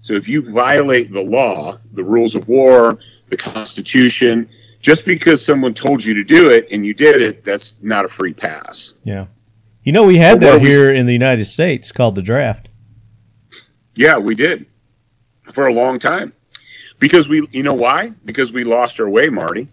So 0.00 0.14
if 0.14 0.28
you 0.28 0.50
violate 0.52 1.12
the 1.12 1.22
law, 1.22 1.78
the 1.94 2.04
rules 2.04 2.34
of 2.34 2.46
war, 2.48 2.98
the 3.28 3.36
Constitution, 3.36 4.48
just 4.80 5.04
because 5.04 5.44
someone 5.44 5.72
told 5.74 6.04
you 6.04 6.12
to 6.14 6.24
do 6.24 6.50
it 6.50 6.68
and 6.70 6.84
you 6.84 6.92
did 6.94 7.22
it, 7.22 7.44
that's 7.44 7.76
not 7.82 8.04
a 8.04 8.08
free 8.08 8.34
pass. 8.34 8.94
Yeah. 9.04 9.26
You 9.82 9.92
know, 9.92 10.04
we 10.04 10.18
had 10.18 10.40
that 10.40 10.56
are 10.56 10.58
we- 10.58 10.68
here 10.68 10.92
in 10.92 11.06
the 11.06 11.12
United 11.12 11.46
States 11.46 11.90
called 11.92 12.14
the 12.14 12.22
draft. 12.22 12.68
Yeah, 13.94 14.18
we 14.18 14.34
did 14.34 14.66
for 15.52 15.66
a 15.68 15.72
long 15.72 15.98
time. 15.98 16.32
Because 16.98 17.28
we, 17.28 17.46
you 17.50 17.62
know 17.62 17.74
why? 17.74 18.12
Because 18.24 18.52
we 18.52 18.64
lost 18.64 19.00
our 19.00 19.08
way, 19.08 19.28
Marty. 19.28 19.68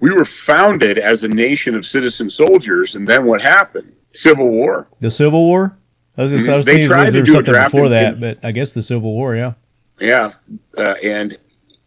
We 0.00 0.12
were 0.12 0.24
founded 0.24 0.98
as 0.98 1.24
a 1.24 1.28
nation 1.28 1.74
of 1.74 1.86
citizen 1.86 2.28
soldiers, 2.28 2.94
and 2.94 3.08
then 3.08 3.24
what 3.24 3.40
happened? 3.40 3.92
Civil 4.12 4.48
War. 4.48 4.88
The 5.00 5.10
Civil 5.10 5.44
War? 5.44 5.76
I 6.18 6.22
was, 6.22 6.30
just, 6.30 6.48
I 6.48 6.56
was 6.56 6.64
They 6.64 6.74
thinking 6.74 6.88
tried 6.88 7.08
if 7.08 7.12
there 7.12 7.22
to 7.24 7.32
was 7.32 7.44
do 7.44 7.44
something 7.44 7.64
before 7.64 7.88
that, 7.90 8.20
but 8.20 8.38
I 8.42 8.50
guess 8.50 8.72
the 8.72 8.82
Civil 8.82 9.12
War, 9.12 9.36
yeah. 9.36 9.52
Yeah, 10.00 10.32
uh, 10.78 10.94
and 11.02 11.38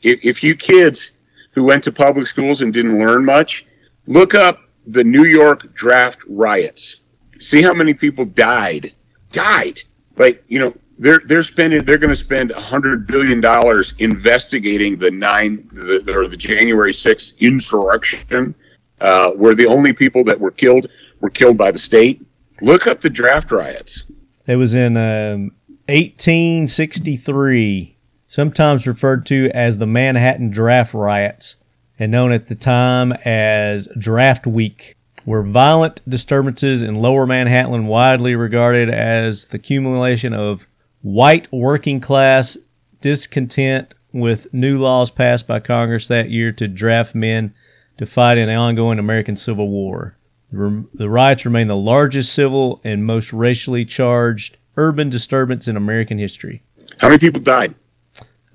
if, 0.01 0.19
if 0.23 0.43
you 0.43 0.55
kids 0.55 1.11
who 1.51 1.63
went 1.63 1.83
to 1.83 1.91
public 1.91 2.27
schools 2.27 2.61
and 2.61 2.73
didn't 2.73 2.97
learn 2.99 3.25
much, 3.25 3.65
look 4.07 4.33
up 4.33 4.61
the 4.87 5.03
New 5.03 5.25
York 5.25 5.73
draft 5.73 6.19
riots. 6.27 6.97
See 7.39 7.61
how 7.61 7.73
many 7.73 7.93
people 7.93 8.25
died. 8.25 8.93
Died. 9.31 9.79
Like 10.17 10.43
you 10.47 10.59
know, 10.59 10.73
they're 10.99 11.21
they're 11.25 11.43
spending 11.43 11.83
they're 11.85 11.97
going 11.97 12.09
to 12.09 12.15
spend 12.15 12.51
hundred 12.51 13.07
billion 13.07 13.41
dollars 13.41 13.93
investigating 13.99 14.97
the 14.97 15.09
nine 15.09 15.67
the, 15.71 16.03
or 16.13 16.27
the 16.27 16.37
January 16.37 16.93
sixth 16.93 17.33
insurrection, 17.39 18.53
uh, 18.99 19.31
where 19.31 19.55
the 19.55 19.65
only 19.65 19.93
people 19.93 20.25
that 20.25 20.39
were 20.39 20.51
killed 20.51 20.87
were 21.21 21.29
killed 21.29 21.57
by 21.57 21.71
the 21.71 21.79
state. 21.79 22.21
Look 22.61 22.85
up 22.85 22.99
the 22.99 23.09
draft 23.09 23.51
riots. 23.51 24.03
It 24.45 24.57
was 24.57 24.75
in 24.75 24.97
um, 24.97 25.51
1863, 25.87 27.97
sometimes 28.27 28.85
referred 28.85 29.25
to 29.27 29.49
as 29.53 29.77
the 29.77 29.87
Manhattan 29.87 30.49
Draft 30.49 30.93
Riots, 30.93 31.55
and 31.97 32.11
known 32.11 32.33
at 32.33 32.47
the 32.47 32.55
time 32.55 33.13
as 33.23 33.87
Draft 33.97 34.45
Week, 34.45 34.97
were 35.25 35.43
violent 35.43 36.01
disturbances 36.09 36.81
in 36.81 36.95
lower 36.95 37.25
Manhattan 37.25 37.87
widely 37.87 38.35
regarded 38.35 38.89
as 38.89 39.45
the 39.45 39.57
accumulation 39.57 40.33
of 40.33 40.67
white 41.01 41.51
working 41.51 41.99
class 41.99 42.57
discontent 43.01 43.93
with 44.11 44.51
new 44.53 44.77
laws 44.77 45.09
passed 45.11 45.47
by 45.47 45.59
Congress 45.59 46.07
that 46.07 46.29
year 46.29 46.51
to 46.51 46.67
draft 46.67 47.13
men 47.15 47.53
to 47.97 48.05
fight 48.05 48.37
in 48.37 48.47
the 48.47 48.55
ongoing 48.55 48.99
American 48.99 49.35
Civil 49.35 49.69
War. 49.69 50.15
The 50.51 51.09
riots 51.09 51.45
remain 51.45 51.67
the 51.67 51.75
largest 51.77 52.33
civil 52.33 52.81
and 52.83 53.05
most 53.05 53.31
racially 53.31 53.85
charged 53.85 54.57
urban 54.77 55.09
disturbance 55.09 55.67
in 55.67 55.77
American 55.77 56.17
history. 56.17 56.63
How 56.99 57.07
many 57.09 57.19
people 57.19 57.39
died? 57.41 57.75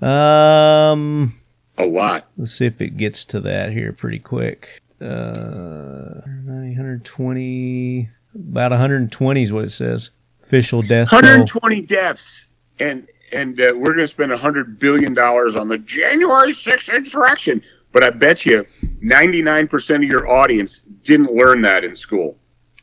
Um, 0.01 1.33
A 1.77 1.85
lot. 1.85 2.27
let's 2.37 2.51
see 2.51 2.65
if 2.65 2.81
it 2.81 2.97
gets 2.97 3.23
to 3.25 3.39
that 3.41 3.71
here 3.71 3.93
pretty 3.93 4.19
quick. 4.19 4.81
Uh, 4.99 6.21
120, 6.25 8.09
about 8.33 8.71
120 8.71 9.41
is 9.41 9.53
what 9.53 9.63
it 9.65 9.69
says. 9.71 10.09
Official 10.45 10.81
death 10.81 11.09
toll. 11.09 11.17
120 11.17 11.81
deaths, 11.81 12.45
and 12.79 13.07
and 13.31 13.59
uh, 13.59 13.71
we're 13.75 13.93
going 13.93 13.99
to 13.99 14.07
spend 14.07 14.31
100 14.31 14.77
billion 14.79 15.13
dollars 15.13 15.55
on 15.55 15.67
the 15.67 15.77
January 15.79 16.51
6th 16.53 16.93
insurrection. 16.95 17.61
But 17.91 18.03
I 18.03 18.09
bet 18.09 18.45
you 18.45 18.65
99% 19.03 19.95
of 19.95 20.03
your 20.03 20.27
audience 20.29 20.79
didn't 21.03 21.33
learn 21.33 21.61
that 21.61 21.83
in 21.83 21.95
school 21.95 22.37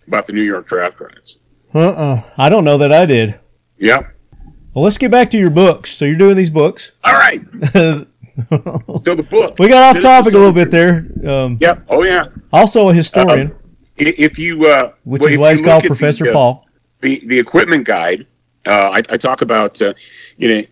about 0.07 0.27
the 0.27 0.33
New 0.33 0.43
York 0.43 0.67
draft 0.69 1.01
riots. 1.01 1.39
Uh-uh. 1.75 2.23
I 2.39 2.49
don't 2.49 2.65
know 2.65 2.79
that 2.79 2.93
I 2.93 3.05
did. 3.07 3.39
Yep. 3.79 4.09
Well, 4.75 4.85
let's 4.85 4.97
get 4.99 5.11
back 5.11 5.31
to 5.31 5.39
your 5.39 5.51
books. 5.51 5.91
So 5.93 6.07
you're 6.07 6.17
doing 6.17 6.37
these 6.37 6.51
books. 6.51 6.93
All 7.05 7.13
right. 7.15 7.43
So 8.49 9.15
the 9.15 9.27
book. 9.29 9.59
We 9.59 9.69
got 9.69 9.95
off 9.95 10.03
topic 10.03 10.33
a 10.33 10.39
little 10.39 10.53
bit 10.55 10.71
there. 10.71 11.07
Um, 11.27 11.59
Yep. 11.61 11.85
Oh 11.91 12.03
yeah. 12.03 12.29
also 12.51 12.89
a 12.89 12.95
historian, 12.95 13.53
I- 14.01 14.15
If 14.17 14.39
you 14.39 14.65
uh, 14.67 14.93
which 15.05 15.21
well, 15.21 15.31
is 15.31 15.39
why 15.39 15.51
he's 15.51 15.61
called 15.61 15.83
at 15.83 15.83
the, 15.83 15.89
Professor 15.89 16.31
uh, 16.31 16.33
Paul. 16.33 16.67
The 17.03 17.23
the 17.27 17.39
equipment 17.39 17.85
guide. 17.85 18.27
Uh, 18.65 18.91
I, 18.93 18.99
I 18.99 19.17
talk 19.17 19.43
about 19.43 19.83
uh, 19.83 19.93
you 20.37 20.49
know 20.49 20.63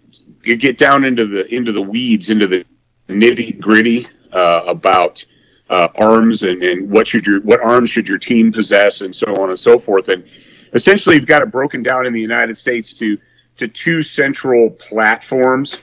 you 0.45 0.57
get 0.57 0.79
down 0.79 1.05
into 1.05 1.27
the 1.27 1.53
into 1.55 1.73
the 1.73 1.83
weeds 1.83 2.31
into 2.31 2.47
the 2.47 2.65
nitty 3.09 3.61
gritty 3.61 4.07
uh, 4.33 4.63
about 4.67 5.25
uh, 5.69 5.89
arms 5.97 6.43
and, 6.45 6.63
and 6.63 6.91
what 6.91 7.07
should 7.07 7.27
your 7.27 7.41
what 7.43 7.61
arms 7.61 7.91
should 7.91 8.09
your 8.09 8.19
team 8.19 8.53
possess 8.53 9.03
and 9.03 9.15
so 9.15 9.37
on 9.43 9.51
and 9.51 9.59
so 9.59 9.79
forth 9.79 10.09
and 10.09 10.25
essentially 10.73 11.17
you've 11.17 11.27
got 11.27 11.43
it 11.43 11.51
broken 11.51 11.83
down 11.83 12.07
in 12.07 12.13
the 12.13 12.21
United 12.21 12.57
States 12.57 12.95
to 12.95 13.19
to 13.57 13.69
two 13.69 14.03
central 14.03 14.71
platforms 14.71 15.79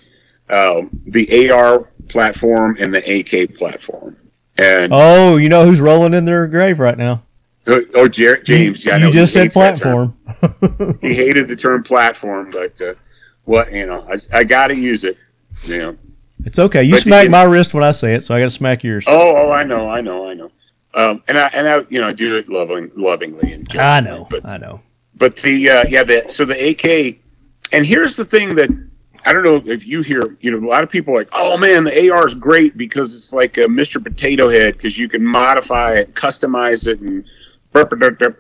um, 0.50 0.90
the 1.08 1.52
AR 1.52 1.82
platform 2.08 2.78
and 2.80 2.94
the 2.94 3.20
AK 3.20 3.56
platform 3.56 4.16
and 4.58 4.92
Oh, 4.94 5.36
you 5.36 5.50
know 5.50 5.66
who's 5.66 5.82
rolling 5.82 6.14
in 6.14 6.26
their 6.26 6.48
grave 6.48 6.80
right 6.80 6.98
now? 6.98 7.24
Oh, 7.68 7.82
oh 7.96 8.08
Jer- 8.08 8.42
James 8.44 8.86
yeah 8.86 8.98
you 8.98 9.12
just 9.12 9.34
said 9.34 9.44
hates 9.44 9.56
that 9.56 9.76
term. 9.78 10.16
platform. 10.26 10.98
he 11.02 11.14
hated 11.14 11.48
the 11.48 11.56
term 11.56 11.84
platform, 11.84 12.50
but 12.52 12.80
uh, 12.82 12.94
what 13.46 13.72
you 13.72 13.86
know, 13.86 14.06
I, 14.10 14.40
I 14.40 14.44
got 14.44 14.68
to 14.68 14.76
use 14.76 15.04
it. 15.04 15.18
You 15.64 15.78
know. 15.80 15.98
It's 16.46 16.60
okay. 16.60 16.84
You 16.84 16.94
But 16.94 17.02
smack 17.02 17.24
you- 17.26 17.30
my 17.32 17.44
wrist 17.44 17.74
when 17.74 17.84
I 17.84 17.92
say 17.92 18.14
it, 18.16 18.22
so 18.22 18.36
I 18.36 18.40
got 18.40 18.46
to 18.46 18.50
smack 18.52 18.84
yours. 18.84 19.06
Oh, 19.08 19.36
oh, 19.48 19.52
I 19.52 19.64
know, 19.64 19.90
I 19.90 20.02
know, 20.02 20.30
I 20.30 20.34
know. 20.34 20.52
Um, 20.94 21.22
and 21.28 21.38
I 21.38 21.48
and 21.54 21.68
I 21.68 21.86
you 21.90 22.00
know 22.02 22.08
I 22.08 22.14
do 22.14 22.36
it 22.36 22.50
loving, 22.50 22.92
lovingly 22.96 23.54
and 23.54 23.68
I 23.78 24.00
know. 24.00 24.28
But 24.30 24.54
I 24.54 24.58
know. 24.58 24.82
but 25.16 25.36
the 25.36 25.70
uh, 25.70 25.86
yeah 25.90 26.04
the 26.04 26.24
so 26.28 26.46
the 26.46 26.70
AK, 26.70 27.18
and 27.72 27.86
here's 27.86 28.16
the 28.16 28.26
thing 28.26 28.56
that 28.56 28.70
I 29.26 29.34
don't 29.34 29.44
know 29.44 29.62
if 29.72 29.86
you 29.86 30.02
hear 30.02 30.38
you 30.42 30.52
know 30.52 30.66
a 30.66 30.70
lot 30.70 30.84
of 30.84 30.90
people 30.90 31.14
are 31.14 31.18
like 31.20 31.30
oh 31.34 31.58
man 31.58 31.84
the 31.84 32.10
AR 32.10 32.26
is 32.26 32.34
great 32.34 32.78
because 32.78 33.14
it's 33.14 33.32
like 33.34 33.58
a 33.58 33.66
Mr. 33.66 34.02
Potato 34.04 34.50
Head 34.50 34.74
because 34.76 34.98
you 34.98 35.08
can 35.10 35.24
modify 35.24 35.96
it, 35.96 36.14
customize 36.16 36.88
it, 36.88 37.00
and 37.02 37.26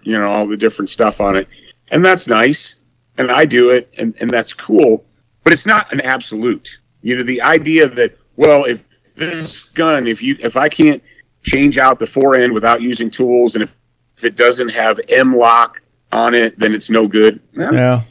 you 0.03 0.17
know 0.17 0.29
all 0.29 0.47
the 0.47 0.57
different 0.57 0.89
stuff 0.89 1.21
on 1.21 1.35
it. 1.35 1.47
and 1.89 2.03
that's 2.03 2.27
nice, 2.27 2.75
and 3.17 3.31
I 3.31 3.45
do 3.45 3.69
it, 3.69 3.91
and 3.97 4.15
and 4.19 4.29
that's 4.29 4.53
cool. 4.53 5.05
But 5.43 5.53
it's 5.53 5.65
not 5.65 5.91
an 5.93 6.01
absolute. 6.01 6.77
You 7.01 7.17
know, 7.17 7.23
the 7.23 7.41
idea 7.41 7.87
that 7.87 8.17
well, 8.35 8.65
if 8.65 9.15
this 9.15 9.63
gun, 9.71 10.07
if 10.07 10.21
you 10.21 10.37
if 10.39 10.57
I 10.57 10.69
can't 10.69 11.01
change 11.43 11.77
out 11.77 11.99
the 11.99 12.07
fore 12.07 12.35
end 12.35 12.53
without 12.53 12.81
using 12.81 13.09
tools, 13.09 13.55
and 13.55 13.63
if, 13.63 13.77
if 14.17 14.23
it 14.23 14.35
doesn't 14.35 14.69
have 14.69 14.99
M-LOK 15.09 15.81
on 16.11 16.35
it, 16.35 16.59
then 16.59 16.73
it's 16.73 16.89
no 16.89 17.07
good. 17.07 17.39
Yeah. 17.53 18.01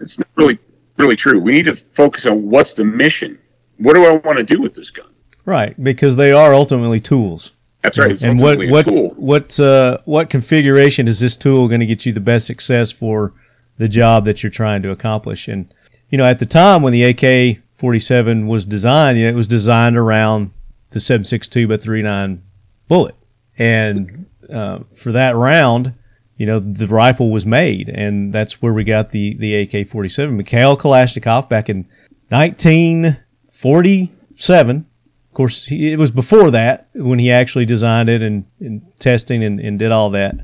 It's 0.00 0.18
not 0.18 0.28
really 0.36 0.58
really 0.96 1.16
true. 1.16 1.40
We 1.40 1.52
need 1.52 1.64
to 1.64 1.76
focus 1.76 2.26
on 2.26 2.48
what's 2.48 2.74
the 2.74 2.84
mission. 2.84 3.38
What 3.78 3.94
do 3.94 4.04
I 4.04 4.16
want 4.18 4.38
to 4.38 4.44
do 4.44 4.60
with 4.60 4.74
this 4.74 4.90
gun? 4.90 5.08
Right, 5.44 5.82
because 5.82 6.16
they 6.16 6.32
are 6.32 6.54
ultimately 6.54 7.00
tools. 7.00 7.52
That's 7.84 7.98
right. 7.98 8.20
And 8.22 8.40
what 8.40 8.58
what 8.70 8.86
what 9.16 9.60
uh, 9.60 9.98
what 10.06 10.30
configuration 10.30 11.06
is 11.06 11.20
this 11.20 11.36
tool 11.36 11.68
going 11.68 11.80
to 11.80 11.86
get 11.86 12.06
you 12.06 12.14
the 12.14 12.20
best 12.20 12.46
success 12.46 12.90
for 12.90 13.34
the 13.76 13.88
job 13.88 14.24
that 14.24 14.42
you're 14.42 14.48
trying 14.48 14.80
to 14.82 14.90
accomplish? 14.90 15.48
And 15.48 15.72
you 16.08 16.16
know, 16.16 16.24
at 16.24 16.38
the 16.38 16.46
time 16.46 16.80
when 16.80 16.94
the 16.94 17.04
AK-47 17.04 18.46
was 18.46 18.64
designed, 18.64 19.18
you 19.18 19.24
know, 19.24 19.30
it 19.30 19.34
was 19.34 19.46
designed 19.46 19.98
around 19.98 20.50
the 20.90 20.98
7.62 20.98 21.68
by 21.68 21.76
39 21.76 22.42
bullet, 22.88 23.14
and 23.58 24.24
uh, 24.50 24.78
for 24.94 25.12
that 25.12 25.36
round, 25.36 25.92
you 26.38 26.46
know, 26.46 26.60
the 26.60 26.88
rifle 26.88 27.30
was 27.30 27.44
made, 27.44 27.90
and 27.90 28.32
that's 28.32 28.62
where 28.62 28.72
we 28.72 28.84
got 28.84 29.10
the 29.10 29.34
the 29.34 29.54
AK-47. 29.56 30.32
Mikhail 30.32 30.78
Kalashnikov 30.78 31.50
back 31.50 31.68
in 31.68 31.86
1947 32.30 34.86
of 35.34 35.36
course, 35.36 35.64
he, 35.64 35.90
it 35.90 35.98
was 35.98 36.12
before 36.12 36.52
that 36.52 36.90
when 36.94 37.18
he 37.18 37.32
actually 37.32 37.64
designed 37.64 38.08
it 38.08 38.22
and, 38.22 38.44
and 38.60 38.82
testing 39.00 39.42
and, 39.42 39.58
and 39.58 39.80
did 39.80 39.90
all 39.90 40.10
that. 40.10 40.36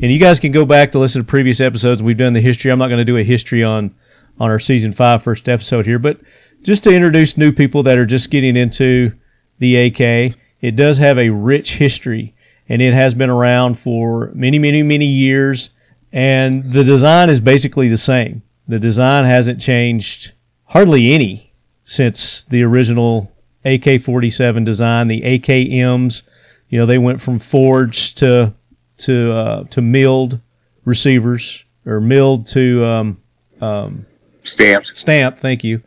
And 0.00 0.10
you 0.10 0.18
guys 0.18 0.40
can 0.40 0.50
go 0.50 0.64
back 0.64 0.90
to 0.90 0.98
listen 0.98 1.22
to 1.22 1.24
previous 1.24 1.60
episodes. 1.60 2.02
We've 2.02 2.16
done 2.16 2.32
the 2.32 2.40
history. 2.40 2.72
I'm 2.72 2.78
not 2.80 2.88
going 2.88 2.98
to 2.98 3.04
do 3.04 3.16
a 3.16 3.22
history 3.22 3.62
on 3.62 3.94
on 4.40 4.50
our 4.50 4.58
season 4.58 4.90
five 4.90 5.22
first 5.22 5.48
episode 5.48 5.86
here, 5.86 6.00
but 6.00 6.18
just 6.60 6.82
to 6.82 6.92
introduce 6.92 7.36
new 7.36 7.52
people 7.52 7.84
that 7.84 7.98
are 7.98 8.04
just 8.04 8.30
getting 8.30 8.56
into 8.56 9.12
the 9.60 9.76
AK, 9.76 10.36
it 10.60 10.74
does 10.74 10.98
have 10.98 11.18
a 11.18 11.28
rich 11.28 11.74
history 11.76 12.34
and 12.68 12.82
it 12.82 12.94
has 12.94 13.14
been 13.14 13.30
around 13.30 13.78
for 13.78 14.32
many, 14.34 14.58
many, 14.58 14.82
many 14.82 15.06
years. 15.06 15.70
And 16.10 16.72
the 16.72 16.82
design 16.82 17.30
is 17.30 17.38
basically 17.38 17.88
the 17.88 17.96
same. 17.96 18.42
The 18.66 18.80
design 18.80 19.24
hasn't 19.24 19.60
changed 19.60 20.32
hardly 20.64 21.12
any 21.12 21.54
since 21.84 22.42
the 22.42 22.64
original 22.64 23.30
AK 23.64 24.00
47 24.00 24.64
design, 24.64 25.08
the 25.08 25.20
AKMs. 25.22 26.22
You 26.68 26.78
know, 26.78 26.86
they 26.86 26.98
went 26.98 27.20
from 27.20 27.38
forged 27.38 28.18
to 28.18 28.54
to 28.98 29.32
uh, 29.32 29.64
to 29.64 29.82
milled 29.82 30.40
receivers 30.84 31.64
or 31.84 32.00
milled 32.00 32.46
to 32.48 32.84
um, 32.84 33.20
um, 33.60 34.06
Stamped. 34.44 34.96
stamped. 34.96 35.38
Thank 35.38 35.62
you, 35.64 35.82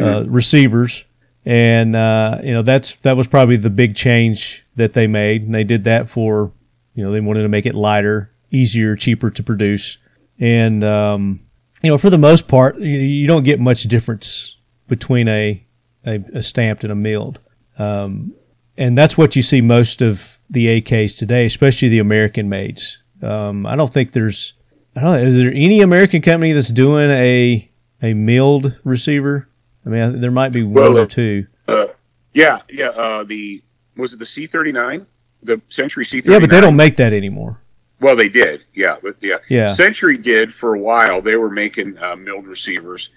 uh, 0.00 0.24
receivers, 0.26 1.04
and 1.44 1.94
uh, 1.94 2.38
you 2.42 2.52
know 2.52 2.62
that's 2.62 2.96
that 2.96 3.16
was 3.16 3.28
probably 3.28 3.56
the 3.56 3.70
big 3.70 3.94
change 3.94 4.66
that 4.76 4.94
they 4.94 5.06
made, 5.06 5.42
and 5.42 5.54
they 5.54 5.64
did 5.64 5.84
that 5.84 6.08
for 6.08 6.52
you 6.94 7.04
know 7.04 7.12
they 7.12 7.20
wanted 7.20 7.42
to 7.42 7.48
make 7.48 7.66
it 7.66 7.74
lighter, 7.74 8.30
easier, 8.50 8.96
cheaper 8.96 9.30
to 9.30 9.42
produce, 9.42 9.98
and 10.40 10.82
um, 10.82 11.40
you 11.82 11.90
know 11.90 11.98
for 11.98 12.10
the 12.10 12.18
most 12.18 12.48
part 12.48 12.78
you, 12.80 12.98
you 12.98 13.26
don't 13.28 13.44
get 13.44 13.60
much 13.60 13.84
difference 13.84 14.56
between 14.88 15.28
a 15.28 15.62
a, 16.06 16.22
a 16.34 16.42
stamped 16.42 16.84
and 16.84 16.92
a 16.92 16.96
milled. 16.96 17.38
Um, 17.78 18.34
and 18.76 18.96
that's 18.96 19.18
what 19.18 19.36
you 19.36 19.42
see 19.42 19.60
most 19.60 20.02
of 20.02 20.38
the 20.48 20.80
AKs 20.80 21.18
today, 21.18 21.46
especially 21.46 21.88
the 21.88 21.98
American 21.98 22.48
mades. 22.48 23.02
Um, 23.22 23.66
I 23.66 23.76
don't 23.76 23.92
think 23.92 24.12
there's, 24.12 24.54
I 24.96 25.00
don't 25.00 25.20
know, 25.20 25.26
is 25.26 25.36
there 25.36 25.52
any 25.52 25.80
American 25.80 26.22
company 26.22 26.52
that's 26.52 26.72
doing 26.72 27.10
a 27.10 27.70
a 28.02 28.14
milled 28.14 28.78
receiver? 28.82 29.48
I 29.84 29.88
mean, 29.90 30.02
I, 30.02 30.08
there 30.10 30.30
might 30.30 30.52
be 30.52 30.62
one 30.62 30.74
Well, 30.74 30.98
or 30.98 31.06
two. 31.06 31.46
Uh, 31.68 31.86
yeah, 32.32 32.58
yeah. 32.70 32.88
Uh, 32.88 33.24
the 33.24 33.62
was 33.96 34.12
it 34.14 34.18
the 34.18 34.26
C 34.26 34.46
thirty 34.46 34.72
nine, 34.72 35.06
the 35.42 35.60
Century 35.68 36.04
C 36.04 36.20
thirty 36.20 36.30
nine. 36.30 36.40
Yeah, 36.40 36.46
but 36.46 36.50
they 36.50 36.60
don't 36.60 36.76
make 36.76 36.96
that 36.96 37.12
anymore. 37.12 37.60
Well, 38.00 38.16
they 38.16 38.30
did. 38.30 38.64
Yeah, 38.74 38.96
but 39.02 39.16
yeah. 39.20 39.36
Yeah. 39.48 39.68
Century 39.68 40.16
did 40.16 40.52
for 40.52 40.74
a 40.74 40.78
while. 40.78 41.20
They 41.20 41.36
were 41.36 41.50
making 41.50 41.98
uh, 41.98 42.16
milled 42.16 42.46
receivers, 42.46 43.10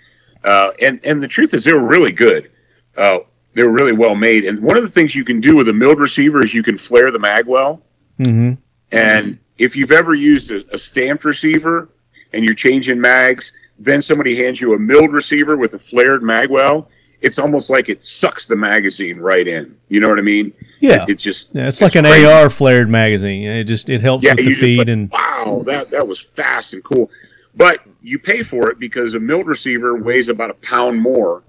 uh, 0.44 0.72
and 0.82 1.00
and 1.06 1.24
the 1.24 1.28
truth 1.28 1.54
is 1.54 1.64
they 1.64 1.74
were 1.74 1.80
really 1.80 2.12
good. 2.12 2.52
Uh, 2.98 3.20
they 3.54 3.64
were 3.64 3.72
really 3.72 3.94
well 3.94 4.16
made. 4.16 4.46
And 4.46 4.62
one 4.62 4.78
of 4.78 4.84
the 4.84 4.90
things 4.90 5.16
you 5.16 5.24
can 5.26 5.40
do 5.40 5.56
with 5.56 5.68
a 5.70 5.74
milled 5.74 6.00
receiver 6.00 6.44
is 6.44 6.54
you 6.54 6.64
can 6.64 6.78
flare 6.78 7.12
the 7.12 7.20
mag 7.20 7.46
well. 7.46 7.82
hmm 8.18 8.54
And 8.92 9.40
if 9.58 9.76
you've 9.76 9.92
ever 9.92 10.14
used 10.14 10.52
a, 10.52 10.64
a 10.74 10.78
stamped 10.78 11.26
receiver 11.26 11.90
and 12.34 12.44
you're 12.44 12.56
changing 12.56 13.00
mags, 13.00 13.52
then 13.80 14.02
somebody 14.02 14.36
hands 14.36 14.60
you 14.62 14.74
a 14.74 14.80
milled 14.80 15.12
receiver 15.12 15.58
with 15.58 15.74
a 15.74 15.80
flared 15.80 16.24
mag 16.24 16.50
well, 16.50 16.90
it's 17.22 17.40
almost 17.40 17.70
like 17.70 17.90
it 17.90 18.04
sucks 18.04 18.46
the 18.46 18.56
magazine 18.56 19.18
right 19.18 19.48
in. 19.48 19.78
You 19.88 20.00
know 20.00 20.10
what 20.10 20.20
I 20.20 20.24
mean? 20.24 20.54
Yeah. 20.80 21.06
It's 21.08 21.24
just 21.24 21.50
Yeah, 21.54 21.68
it's 21.68 21.82
like 21.82 21.96
an. 21.96 22.06
AR 22.06 22.50
flared 22.50 22.90
magazine. 22.90 23.44
It 23.44 23.64
just 23.64 23.90
it 23.90 24.02
helps 24.02 24.26
with 24.26 24.38
the 24.38 24.54
feed 24.56 24.80
like, 24.80 24.88
and 24.90 25.10
wow, 25.10 25.64
that 25.66 25.90
that 25.92 26.08
was 26.08 26.20
fast 26.20 26.74
and 26.74 26.84
cool. 26.84 27.10
But 27.56 27.82
you 28.02 28.20
pay 28.20 28.44
for 28.44 28.70
it 28.70 28.80
because 28.80 29.14
a 29.14 29.20
milled 29.20 29.48
receiver 29.48 29.96
weighs 29.96 30.28
about 30.28 30.50
a 30.50 30.56
pound 30.56 31.00
more 31.00 31.44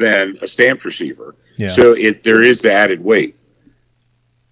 than 0.00 0.38
a 0.42 0.48
stamped 0.48 0.84
receiver. 0.84 1.36
yeah. 1.56 1.68
So 1.68 1.92
it 1.92 2.24
there 2.24 2.42
is 2.42 2.60
the 2.60 2.72
added 2.72 3.02
weight. 3.04 3.36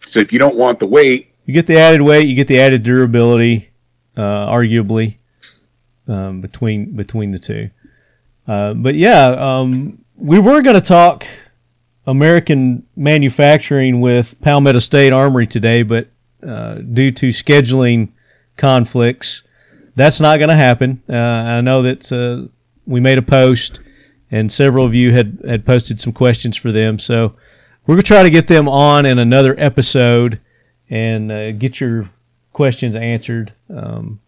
So 0.06 0.20
if 0.20 0.32
you 0.32 0.38
don't 0.38 0.56
want 0.56 0.78
the 0.78 0.86
weight, 0.86 1.34
you 1.44 1.54
get 1.54 1.66
the 1.66 1.78
added 1.78 2.02
weight, 2.02 2.28
you 2.28 2.34
get 2.34 2.46
the 2.46 2.60
added 2.60 2.82
durability, 2.82 3.70
uh, 4.16 4.46
arguably 4.46 5.16
um, 6.06 6.40
between 6.40 6.94
between 6.94 7.32
the 7.32 7.38
two. 7.38 7.70
Uh, 8.46 8.74
but 8.74 8.94
yeah, 8.94 9.28
um, 9.30 10.04
we 10.16 10.38
were 10.38 10.62
going 10.62 10.74
to 10.74 10.80
talk 10.80 11.26
American 12.06 12.86
manufacturing 12.96 14.00
with 14.00 14.40
Palmetto 14.40 14.78
State 14.78 15.12
Armory 15.12 15.46
today, 15.46 15.82
but 15.82 16.08
uh, 16.42 16.76
due 16.76 17.10
to 17.10 17.28
scheduling 17.28 18.10
conflicts, 18.56 19.42
that's 19.94 20.20
not 20.20 20.38
going 20.38 20.48
to 20.48 20.54
happen. 20.54 21.02
Uh, 21.08 21.14
I 21.16 21.60
know 21.60 21.82
that 21.82 22.10
uh, 22.10 22.48
we 22.86 23.00
made 23.00 23.18
a 23.18 23.22
post, 23.22 23.80
and 24.30 24.50
several 24.52 24.84
of 24.84 24.94
you 24.94 25.12
had 25.12 25.38
had 25.46 25.64
posted 25.64 26.00
some 26.00 26.12
questions 26.12 26.56
for 26.56 26.72
them, 26.72 26.98
so 26.98 27.34
we're 27.86 27.94
going 27.94 28.02
to 28.02 28.06
try 28.06 28.22
to 28.22 28.30
get 28.30 28.48
them 28.48 28.68
on 28.68 29.06
in 29.06 29.18
another 29.18 29.54
episode 29.58 30.40
and 30.90 31.32
uh, 31.32 31.52
get 31.52 31.80
your 31.80 32.10
questions 32.52 32.96
answered. 32.96 33.52
Um, 33.74 34.20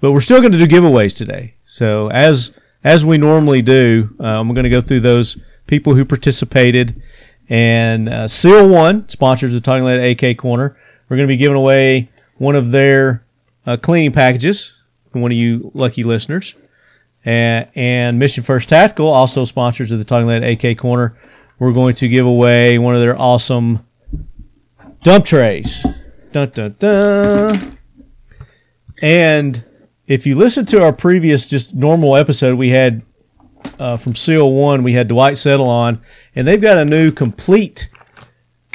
but 0.00 0.12
we're 0.12 0.20
still 0.20 0.40
going 0.40 0.52
to 0.52 0.58
do 0.58 0.66
giveaways 0.66 1.16
today. 1.16 1.54
So 1.66 2.10
as 2.10 2.52
as 2.82 3.04
we 3.04 3.18
normally 3.18 3.62
do, 3.62 4.14
uh, 4.20 4.24
I'm 4.24 4.48
going 4.48 4.64
to 4.64 4.70
go 4.70 4.80
through 4.80 5.00
those 5.00 5.36
people 5.66 5.94
who 5.94 6.04
participated. 6.04 7.00
And 7.48 8.08
uh, 8.08 8.28
Seal 8.28 8.68
One 8.68 9.08
sponsors 9.08 9.52
the 9.52 9.60
Talking 9.60 9.84
Lead 9.84 10.00
AK 10.00 10.36
Korner. 10.38 10.74
We're 11.08 11.16
going 11.16 11.28
to 11.28 11.32
be 11.32 11.36
giving 11.36 11.56
away 11.56 12.10
one 12.38 12.56
of 12.56 12.72
their 12.72 13.24
uh, 13.66 13.76
cleaning 13.76 14.12
packages 14.12 14.72
for 15.12 15.20
one 15.20 15.30
of 15.30 15.36
you 15.36 15.70
lucky 15.74 16.02
listeners. 16.02 16.54
And, 17.26 17.68
and 17.74 18.18
Mission 18.18 18.44
First 18.44 18.68
Tactical, 18.68 19.08
also 19.08 19.44
sponsors 19.44 19.92
of 19.92 19.98
the 19.98 20.04
Talking 20.04 20.28
Lead 20.28 20.44
AK 20.44 20.78
Korner. 20.78 21.16
We're 21.58 21.72
going 21.72 21.94
to 21.96 22.08
give 22.08 22.24
away 22.24 22.78
one 22.78 22.94
of 22.94 23.00
their 23.00 23.18
awesome 23.18 23.84
dump 25.02 25.24
trays. 25.24 25.84
Dun, 26.32 26.50
dun, 26.50 26.76
dun. 26.78 27.78
And 29.02 29.64
if 30.06 30.26
you 30.26 30.36
listen 30.36 30.64
to 30.66 30.82
our 30.82 30.92
previous 30.92 31.48
just 31.48 31.74
normal 31.74 32.16
episode, 32.16 32.56
we 32.56 32.70
had 32.70 33.02
uh, 33.78 33.96
from 33.96 34.14
Seal 34.14 34.50
One, 34.52 34.82
we 34.82 34.92
had 34.92 35.08
Dwight 35.08 35.36
Settle 35.36 35.68
on, 35.68 36.00
and 36.34 36.46
they've 36.46 36.60
got 36.60 36.76
a 36.76 36.84
new 36.84 37.10
complete 37.10 37.88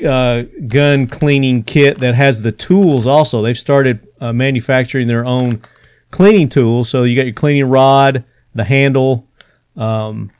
uh, 0.06 0.44
gun 0.68 1.08
cleaning 1.08 1.64
kit 1.64 2.00
that 2.00 2.16
has 2.16 2.42
the 2.42 2.52
tools. 2.52 3.08
Also, 3.08 3.42
they've 3.42 3.58
started 3.58 4.06
uh, 4.20 4.34
manufacturing 4.34 5.08
their 5.08 5.26
own 5.26 5.62
cleaning 6.10 6.50
tools. 6.50 6.90
So 6.90 7.04
you 7.04 7.16
got 7.16 7.26
your 7.26 7.34
cleaning 7.34 7.70
rod, 7.70 8.26
the 8.54 8.64
handle, 8.64 9.28
um, 9.76 10.32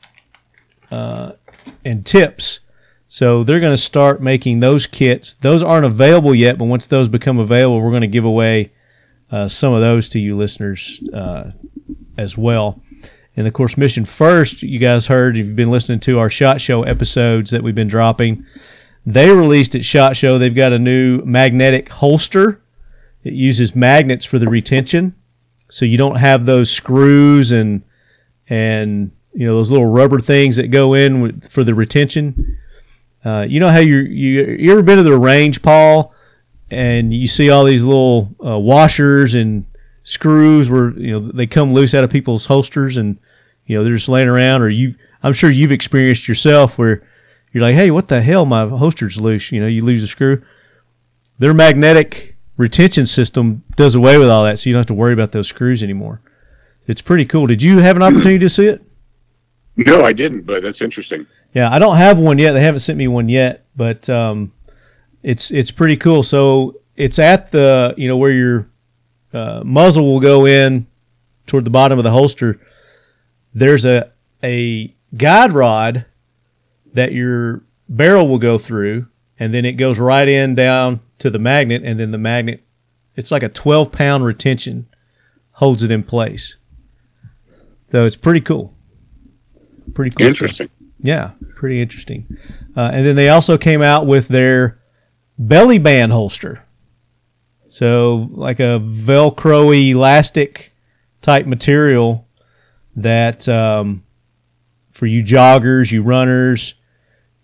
uh, 0.90 1.32
and 1.84 2.04
tips. 2.04 2.60
So 3.08 3.44
they're 3.44 3.60
going 3.60 3.74
to 3.74 3.82
start 3.82 4.22
making 4.22 4.60
those 4.60 4.86
kits. 4.86 5.34
Those 5.34 5.62
aren't 5.62 5.84
available 5.84 6.34
yet, 6.34 6.56
but 6.56 6.64
once 6.64 6.86
those 6.86 7.08
become 7.08 7.38
available, 7.38 7.80
we're 7.80 7.90
going 7.90 8.00
to 8.02 8.06
give 8.06 8.24
away 8.24 8.72
uh, 9.30 9.48
some 9.48 9.74
of 9.74 9.80
those 9.80 10.08
to 10.10 10.18
you 10.18 10.36
listeners 10.36 11.02
uh, 11.12 11.52
as 12.16 12.38
well. 12.38 12.80
And 13.36 13.46
of 13.46 13.52
course, 13.52 13.76
Mission 13.76 14.04
First, 14.04 14.62
you 14.62 14.78
guys 14.78 15.06
heard 15.06 15.36
if 15.36 15.46
you've 15.46 15.56
been 15.56 15.70
listening 15.70 16.00
to 16.00 16.18
our 16.18 16.30
Shot 16.30 16.60
Show 16.60 16.82
episodes 16.82 17.50
that 17.50 17.62
we've 17.62 17.74
been 17.74 17.88
dropping. 17.88 18.46
They 19.04 19.30
released 19.30 19.74
at 19.74 19.84
Shot 19.84 20.16
Show. 20.16 20.38
They've 20.38 20.54
got 20.54 20.72
a 20.72 20.78
new 20.78 21.22
magnetic 21.24 21.88
holster. 21.90 22.62
It 23.24 23.34
uses 23.34 23.74
magnets 23.74 24.24
for 24.24 24.38
the 24.38 24.48
retention, 24.48 25.14
so 25.68 25.84
you 25.84 25.96
don't 25.96 26.16
have 26.16 26.44
those 26.44 26.70
screws 26.70 27.52
and 27.52 27.82
and 28.48 29.12
you 29.32 29.46
know 29.46 29.54
those 29.54 29.70
little 29.70 29.86
rubber 29.86 30.18
things 30.18 30.56
that 30.56 30.68
go 30.68 30.94
in 30.94 31.20
with, 31.20 31.50
for 31.50 31.64
the 31.64 31.74
retention. 31.74 32.58
Uh, 33.24 33.46
you 33.48 33.60
know 33.60 33.68
how 33.68 33.78
you 33.78 33.98
you 33.98 34.72
ever 34.72 34.82
been 34.82 34.96
to 34.96 35.02
the 35.02 35.16
range, 35.16 35.62
Paul, 35.62 36.14
and 36.70 37.14
you 37.14 37.26
see 37.26 37.50
all 37.50 37.64
these 37.64 37.84
little 37.84 38.34
uh, 38.44 38.58
washers 38.58 39.34
and 39.34 39.66
screws 40.04 40.68
where 40.68 40.90
you 40.98 41.12
know 41.12 41.20
they 41.20 41.46
come 41.46 41.72
loose 41.72 41.94
out 41.94 42.04
of 42.04 42.10
people's 42.10 42.46
holsters 42.46 42.96
and 42.96 43.18
you 43.66 43.76
know 43.76 43.84
they're 43.84 43.94
just 43.94 44.08
laying 44.08 44.28
around, 44.28 44.62
or 44.62 44.68
you. 44.68 44.94
I'm 45.22 45.32
sure 45.32 45.50
you've 45.50 45.70
experienced 45.70 46.26
yourself 46.26 46.78
where 46.78 47.06
you're 47.52 47.62
like, 47.62 47.76
hey, 47.76 47.92
what 47.92 48.08
the 48.08 48.22
hell, 48.22 48.44
my 48.44 48.66
holster's 48.66 49.20
loose. 49.20 49.52
You 49.52 49.60
know, 49.60 49.68
you 49.68 49.84
lose 49.84 50.02
a 50.02 50.08
screw. 50.08 50.42
Their 51.38 51.54
magnetic 51.54 52.36
retention 52.56 53.06
system 53.06 53.62
does 53.76 53.94
away 53.94 54.18
with 54.18 54.28
all 54.28 54.44
that, 54.44 54.58
so 54.58 54.68
you 54.68 54.74
don't 54.74 54.80
have 54.80 54.86
to 54.86 54.94
worry 54.94 55.12
about 55.12 55.32
those 55.32 55.48
screws 55.48 55.82
anymore. 55.82 56.20
It's 56.86 57.02
pretty 57.02 57.24
cool. 57.24 57.46
Did 57.46 57.62
you 57.62 57.78
have 57.78 57.96
an 57.96 58.02
opportunity 58.02 58.38
to 58.40 58.48
see 58.48 58.66
it? 58.66 58.82
No, 59.76 60.04
I 60.04 60.12
didn't, 60.12 60.42
but 60.42 60.62
that's 60.62 60.80
interesting. 60.80 61.26
Yeah, 61.54 61.72
I 61.72 61.78
don't 61.78 61.96
have 61.96 62.18
one 62.18 62.38
yet. 62.38 62.52
They 62.52 62.62
haven't 62.62 62.80
sent 62.80 62.98
me 62.98 63.08
one 63.08 63.28
yet, 63.28 63.64
but 63.74 64.08
um, 64.10 64.52
it's 65.22 65.50
it's 65.50 65.70
pretty 65.70 65.96
cool. 65.96 66.22
So 66.22 66.80
it's 66.96 67.18
at 67.18 67.50
the 67.52 67.94
you 67.96 68.08
know 68.08 68.16
where 68.16 68.30
your 68.30 68.68
uh, 69.32 69.62
muzzle 69.64 70.04
will 70.06 70.20
go 70.20 70.46
in 70.46 70.86
toward 71.46 71.64
the 71.64 71.70
bottom 71.70 71.98
of 71.98 72.02
the 72.02 72.10
holster. 72.10 72.60
There's 73.54 73.86
a 73.86 74.10
a 74.42 74.94
guide 75.16 75.52
rod 75.52 76.04
that 76.92 77.12
your 77.12 77.62
barrel 77.88 78.28
will 78.28 78.38
go 78.38 78.58
through, 78.58 79.06
and 79.38 79.54
then 79.54 79.64
it 79.64 79.72
goes 79.72 79.98
right 79.98 80.28
in 80.28 80.54
down 80.54 81.00
to 81.18 81.30
the 81.30 81.38
magnet, 81.38 81.82
and 81.84 81.98
then 81.98 82.10
the 82.10 82.18
magnet. 82.18 82.62
It's 83.14 83.30
like 83.30 83.42
a 83.42 83.48
12 83.48 83.92
pound 83.92 84.24
retention 84.24 84.86
holds 85.52 85.82
it 85.82 85.90
in 85.90 86.02
place. 86.02 86.56
So 87.92 88.06
it's 88.06 88.16
pretty 88.16 88.40
cool. 88.40 88.74
Pretty 89.92 90.10
cool. 90.10 90.26
stuff. 90.26 90.30
Interesting. 90.30 90.70
Yeah, 91.00 91.32
pretty 91.56 91.82
interesting. 91.82 92.38
Uh, 92.74 92.90
and 92.92 93.06
then 93.06 93.16
they 93.16 93.28
also 93.28 93.58
came 93.58 93.82
out 93.82 94.06
with 94.06 94.28
their 94.28 94.80
belly 95.38 95.78
band 95.78 96.10
holster. 96.10 96.64
So, 97.68 98.28
like 98.32 98.60
a 98.60 98.80
Velcro 98.82 99.74
elastic 99.90 100.72
type 101.20 101.44
material 101.46 102.26
that 102.96 103.46
um, 103.48 104.04
for 104.90 105.06
you 105.06 105.22
joggers, 105.22 105.92
you 105.92 106.02
runners, 106.02 106.74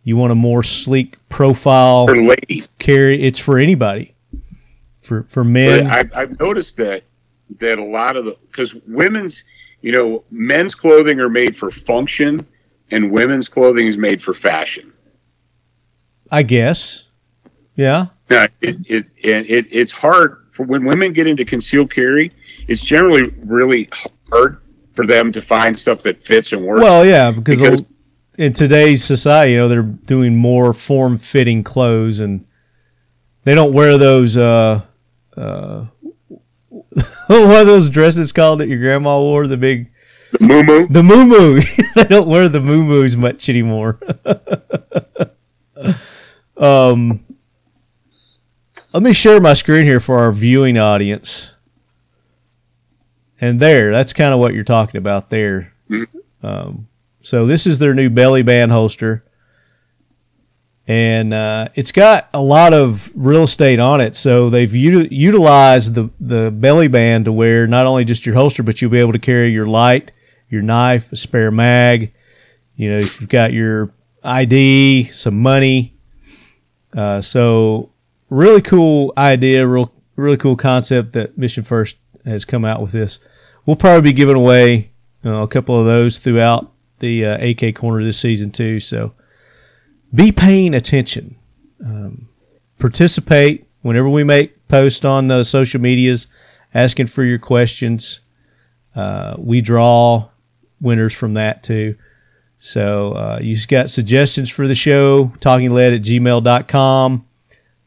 you 0.03 0.17
want 0.17 0.33
a 0.33 0.35
more 0.35 0.63
sleek 0.63 1.17
profile 1.29 2.07
For 2.07 2.17
ladies, 2.17 2.71
carry. 2.79 3.23
It's 3.23 3.39
for 3.39 3.59
anybody. 3.59 4.15
For 5.03 5.25
for 5.25 5.45
men, 5.45 5.89
I, 5.89 6.05
I've 6.15 6.39
noticed 6.41 6.79
that 6.79 7.05
that 7.61 7.79
a 7.79 7.85
lot 7.85 8.17
of 8.17 8.25
the 8.25 8.37
because 8.51 8.75
women's, 8.87 9.45
you 9.81 9.93
know, 9.93 10.25
men's 10.31 10.75
clothing 10.75 11.21
are 11.21 11.29
made 11.29 11.57
for 11.57 11.71
function, 11.71 12.47
and 12.91 13.11
women's 13.11 13.49
clothing 13.49 13.87
is 13.87 13.97
made 13.99 14.23
for 14.23 14.33
fashion. 14.35 14.93
I 16.31 16.43
guess. 16.43 17.07
Yeah. 17.75 18.07
Now, 18.29 18.47
it, 18.61 18.79
it, 18.89 19.15
it, 19.19 19.51
it, 19.51 19.67
it's 19.71 19.93
hard 19.93 20.47
for 20.53 20.65
when 20.65 20.85
women 20.85 21.13
get 21.13 21.27
into 21.27 21.45
concealed 21.45 21.91
carry. 21.91 22.33
It's 22.67 22.83
generally 22.83 23.33
really 23.39 23.89
hard 24.31 24.61
for 24.95 25.07
them 25.07 25.31
to 25.33 25.41
find 25.41 25.79
stuff 25.79 26.03
that 26.03 26.23
fits 26.23 26.53
and 26.53 26.63
works. 26.65 26.83
Well, 26.83 27.07
yeah, 27.07 27.31
because, 27.31 27.61
Because- 27.61 27.83
in 28.37 28.53
today's 28.53 29.03
society, 29.05 29.53
you 29.53 29.59
know, 29.59 29.69
they're 29.69 29.83
doing 29.83 30.37
more 30.37 30.73
form-fitting 30.73 31.65
clothes, 31.65 32.21
and 32.21 32.45
they 33.45 33.55
don't 33.55 33.73
wear 33.73 33.99
those. 33.99 34.37
Uh, 34.37 34.83
uh, 35.37 35.87
what 37.27 37.51
are 37.51 37.65
those 37.65 37.89
dresses 37.89 38.33
called 38.33 38.61
that 38.61 38.69
your 38.69 38.79
grandma 38.79 39.19
wore? 39.19 39.47
The 39.47 39.57
big, 39.57 39.91
the 40.33 40.47
moo 40.47 40.87
the 40.89 41.03
moo 41.03 41.25
moo. 41.25 41.61
they 41.95 42.05
don't 42.05 42.29
wear 42.29 42.49
the 42.49 42.61
moo 42.61 42.83
moos 42.83 43.17
much 43.17 43.49
anymore. 43.49 43.99
um, 46.57 47.25
let 48.93 49.03
me 49.03 49.13
share 49.13 49.41
my 49.41 49.53
screen 49.53 49.85
here 49.85 50.01
for 50.01 50.19
our 50.19 50.33
viewing 50.33 50.79
audience. 50.79 51.55
And 53.41 53.61
there, 53.61 53.93
that's 53.93 54.13
kind 54.13 54.35
of 54.35 54.41
what 54.41 54.55
you're 54.55 54.65
talking 54.65 54.99
about 54.99 55.31
there. 55.31 55.73
Um, 56.43 56.89
so 57.21 57.47
this 57.47 57.67
is 57.67 57.79
their 57.79 57.95
new 57.95 58.11
belly 58.11 58.43
band 58.43 58.73
holster, 58.73 59.25
and 60.89 61.35
uh, 61.35 61.69
it's 61.75 61.93
got 61.93 62.31
a 62.33 62.41
lot 62.41 62.73
of 62.73 63.13
real 63.15 63.43
estate 63.43 63.79
on 63.79 64.01
it. 64.01 64.17
So 64.17 64.49
they've 64.49 64.75
uti- 64.75 65.15
utilized 65.15 65.95
the 65.95 66.09
the 66.19 66.51
belly 66.51 66.89
band 66.89 67.27
to 67.27 67.33
wear 67.33 67.67
not 67.67 67.87
only 67.87 68.05
just 68.05 68.25
your 68.25 68.35
holster, 68.35 68.63
but 68.63 68.81
you'll 68.81 68.91
be 68.91 68.99
able 68.99 69.13
to 69.13 69.19
carry 69.19 69.53
your 69.53 69.67
light, 69.67 70.13
your 70.49 70.63
knife, 70.63 71.13
a 71.13 71.17
spare 71.17 71.51
mag. 71.51 72.13
You 72.77 72.91
know, 72.91 72.99
if 72.99 73.21
you've 73.21 73.29
got 73.29 73.53
your 73.53 73.93
ID, 74.25 75.05
some 75.13 75.41
money. 75.41 75.95
Uh, 76.97 77.21
so 77.21 77.91
really 78.31 78.63
cool 78.63 79.13
idea, 79.19 79.67
real 79.67 79.93
really 80.17 80.39
cool 80.39 80.57
concept 80.57 81.13
that 81.13 81.37
Mission 81.37 81.65
First 81.65 81.97
has 82.25 82.47
come 82.47 82.65
out 82.65 82.81
with 82.81 82.93
this. 82.93 83.21
We'll 83.67 83.77
probably 83.77 84.11
be 84.11 84.15
giving 84.15 84.37
away 84.37 84.91
you 85.23 85.31
know, 85.31 85.43
a 85.43 85.49
couple 85.49 85.79
of 85.79 85.85
those 85.85 86.19
throughout 86.19 86.73
the 87.01 87.27
uh, 87.27 87.35
AK 87.35 87.77
Korner 87.77 88.03
this 88.03 88.19
season 88.19 88.51
too. 88.51 88.81
So 88.81 89.13
be 90.15 90.33
paying 90.33 90.75
attention. 90.75 91.37
Um, 91.85 92.29
participate 92.79 93.67
whenever 93.83 94.09
we 94.09 94.25
make 94.25 94.69
posts 94.69 95.05
on 95.05 95.29
the 95.29 95.45
social 95.45 95.81
medias, 95.81 96.27
asking 96.75 97.07
for 97.07 97.25
your 97.25 97.39
questions. 97.39 98.21
Uh, 98.95 99.35
we 99.39 99.61
draw 99.61 100.29
winners 100.81 101.15
from 101.15 101.35
that 101.35 101.63
too. 101.63 101.97
So 102.59 103.13
uh, 103.13 103.39
you've 103.41 103.69
got 103.69 103.91
suggestions 103.91 104.51
for 104.51 104.67
the 104.67 104.75
show, 104.75 105.27
talkinglead 105.39 105.95
at 105.95 106.03
gmail.com. 106.03 107.25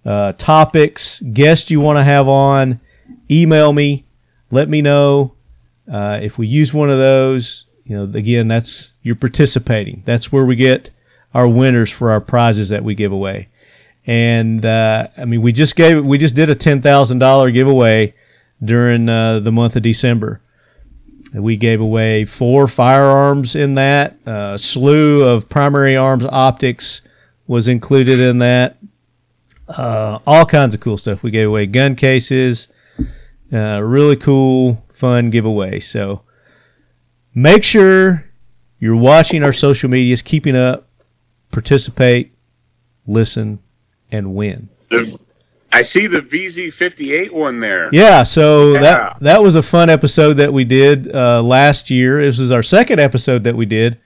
Uh, 0.04 0.32
topics, 0.34 1.20
guests 1.20 1.70
you 1.70 1.80
want 1.80 1.98
to 1.98 2.04
have 2.04 2.28
on, 2.28 2.80
email 3.30 3.74
me. 3.74 4.06
Let 4.50 4.68
me 4.68 4.82
know. 4.82 5.34
Uh, 5.92 6.20
if 6.22 6.38
we 6.38 6.48
use 6.48 6.74
one 6.74 6.90
of 6.90 6.98
those, 6.98 7.66
you 7.86 7.96
know, 7.96 8.04
again, 8.04 8.48
that's 8.48 8.94
you're 9.04 9.16
participating. 9.16 10.04
That's 10.06 10.32
where 10.32 10.46
we 10.46 10.56
get 10.56 10.90
our 11.34 11.48
winners 11.48 11.92
for 11.92 12.12
our 12.12 12.22
prizes 12.22 12.70
that 12.70 12.84
we 12.84 12.96
give 12.96 13.12
away. 13.12 13.50
And 14.06 14.66
uh, 14.66 15.08
I 15.18 15.26
mean, 15.26 15.42
we 15.42 15.52
just 15.52 15.76
gave 15.76 16.04
we 16.04 16.18
just 16.18 16.36
did 16.36 16.50
a 16.50 16.56
ten 16.56 16.82
thousand 16.82 17.20
dollar 17.20 17.52
giveaway 17.52 18.14
during 18.64 19.08
uh, 19.10 19.40
the 19.40 19.52
month 19.52 19.76
of 19.76 19.84
December. 19.84 20.42
We 21.34 21.56
gave 21.56 21.80
away 21.80 22.26
four 22.26 22.68
firearms 22.68 23.56
in 23.56 23.74
that. 23.74 24.18
A 24.26 24.58
slew 24.58 25.24
of 25.24 25.48
primary 25.48 25.96
arms 25.96 26.26
optics 26.26 27.02
was 27.48 27.68
included 27.68 28.20
in 28.20 28.40
that. 28.40 28.78
Uh, 29.68 30.20
all 30.28 30.46
kinds 30.46 30.74
of 30.74 30.82
cool 30.82 30.98
stuff. 30.98 31.24
We 31.24 31.32
gave 31.32 31.48
away 31.48 31.68
gun 31.68 31.96
cases. 31.96 32.68
Uh, 33.54 33.82
really 33.82 34.16
cool, 34.16 34.84
fun 34.92 35.30
giveaway. 35.30 35.80
So 35.80 36.22
make 37.34 37.64
sure 37.64 38.26
you're 38.80 38.96
watching 38.96 39.44
our 39.44 39.54
social 39.54 39.90
medias, 39.90 40.22
keeping 40.22 40.56
up, 40.56 40.88
participate, 41.52 42.34
listen, 43.08 43.60
and 44.12 44.34
win. 44.36 44.70
I 45.74 45.84
see 45.84 46.08
the 46.08 46.20
VZ58 46.22 47.32
one 47.32 47.60
there. 47.62 47.90
Yeah, 47.94 48.24
so 48.24 48.74
Yeah. 48.74 48.82
that 48.82 49.20
that 49.22 49.44
was 49.44 49.56
a 49.56 49.62
fun 49.64 49.90
episode 49.90 50.34
that 50.34 50.52
we 50.52 50.64
did 50.66 51.14
uh, 51.16 51.42
last 51.42 51.90
year. 51.90 52.24
This 52.26 52.40
is 52.40 52.52
our 52.52 52.64
second 52.64 53.00
episode 53.00 53.44
that 53.46 53.56
we 53.56 53.66
did. 53.66 53.98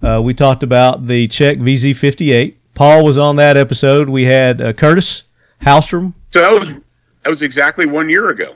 Uh, 0.00 0.20
we 0.22 0.32
talked 0.34 0.62
about 0.62 1.06
the 1.06 1.26
Czech 1.28 1.58
VZ58. 1.58 2.54
Paul 2.74 3.04
was 3.04 3.18
on 3.18 3.36
that 3.36 3.56
episode. 3.56 4.08
We 4.08 4.24
had 4.24 4.60
uh, 4.60 4.72
Curtis 4.72 5.24
Halstrom. 5.62 6.14
So 6.30 6.40
that 6.40 6.52
was 6.58 6.68
that 6.68 7.30
was 7.30 7.42
exactly 7.42 7.84
one 7.86 8.08
year 8.08 8.30
ago. 8.30 8.54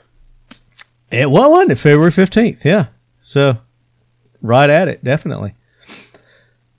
It 1.11 1.29
what 1.29 1.49
wasn't 1.51 1.71
it? 1.73 1.75
February 1.79 2.11
fifteenth. 2.11 2.65
Yeah. 2.65 2.87
So 3.25 3.57
right 4.41 4.69
at 4.69 4.87
it, 4.87 5.03
definitely. 5.03 5.53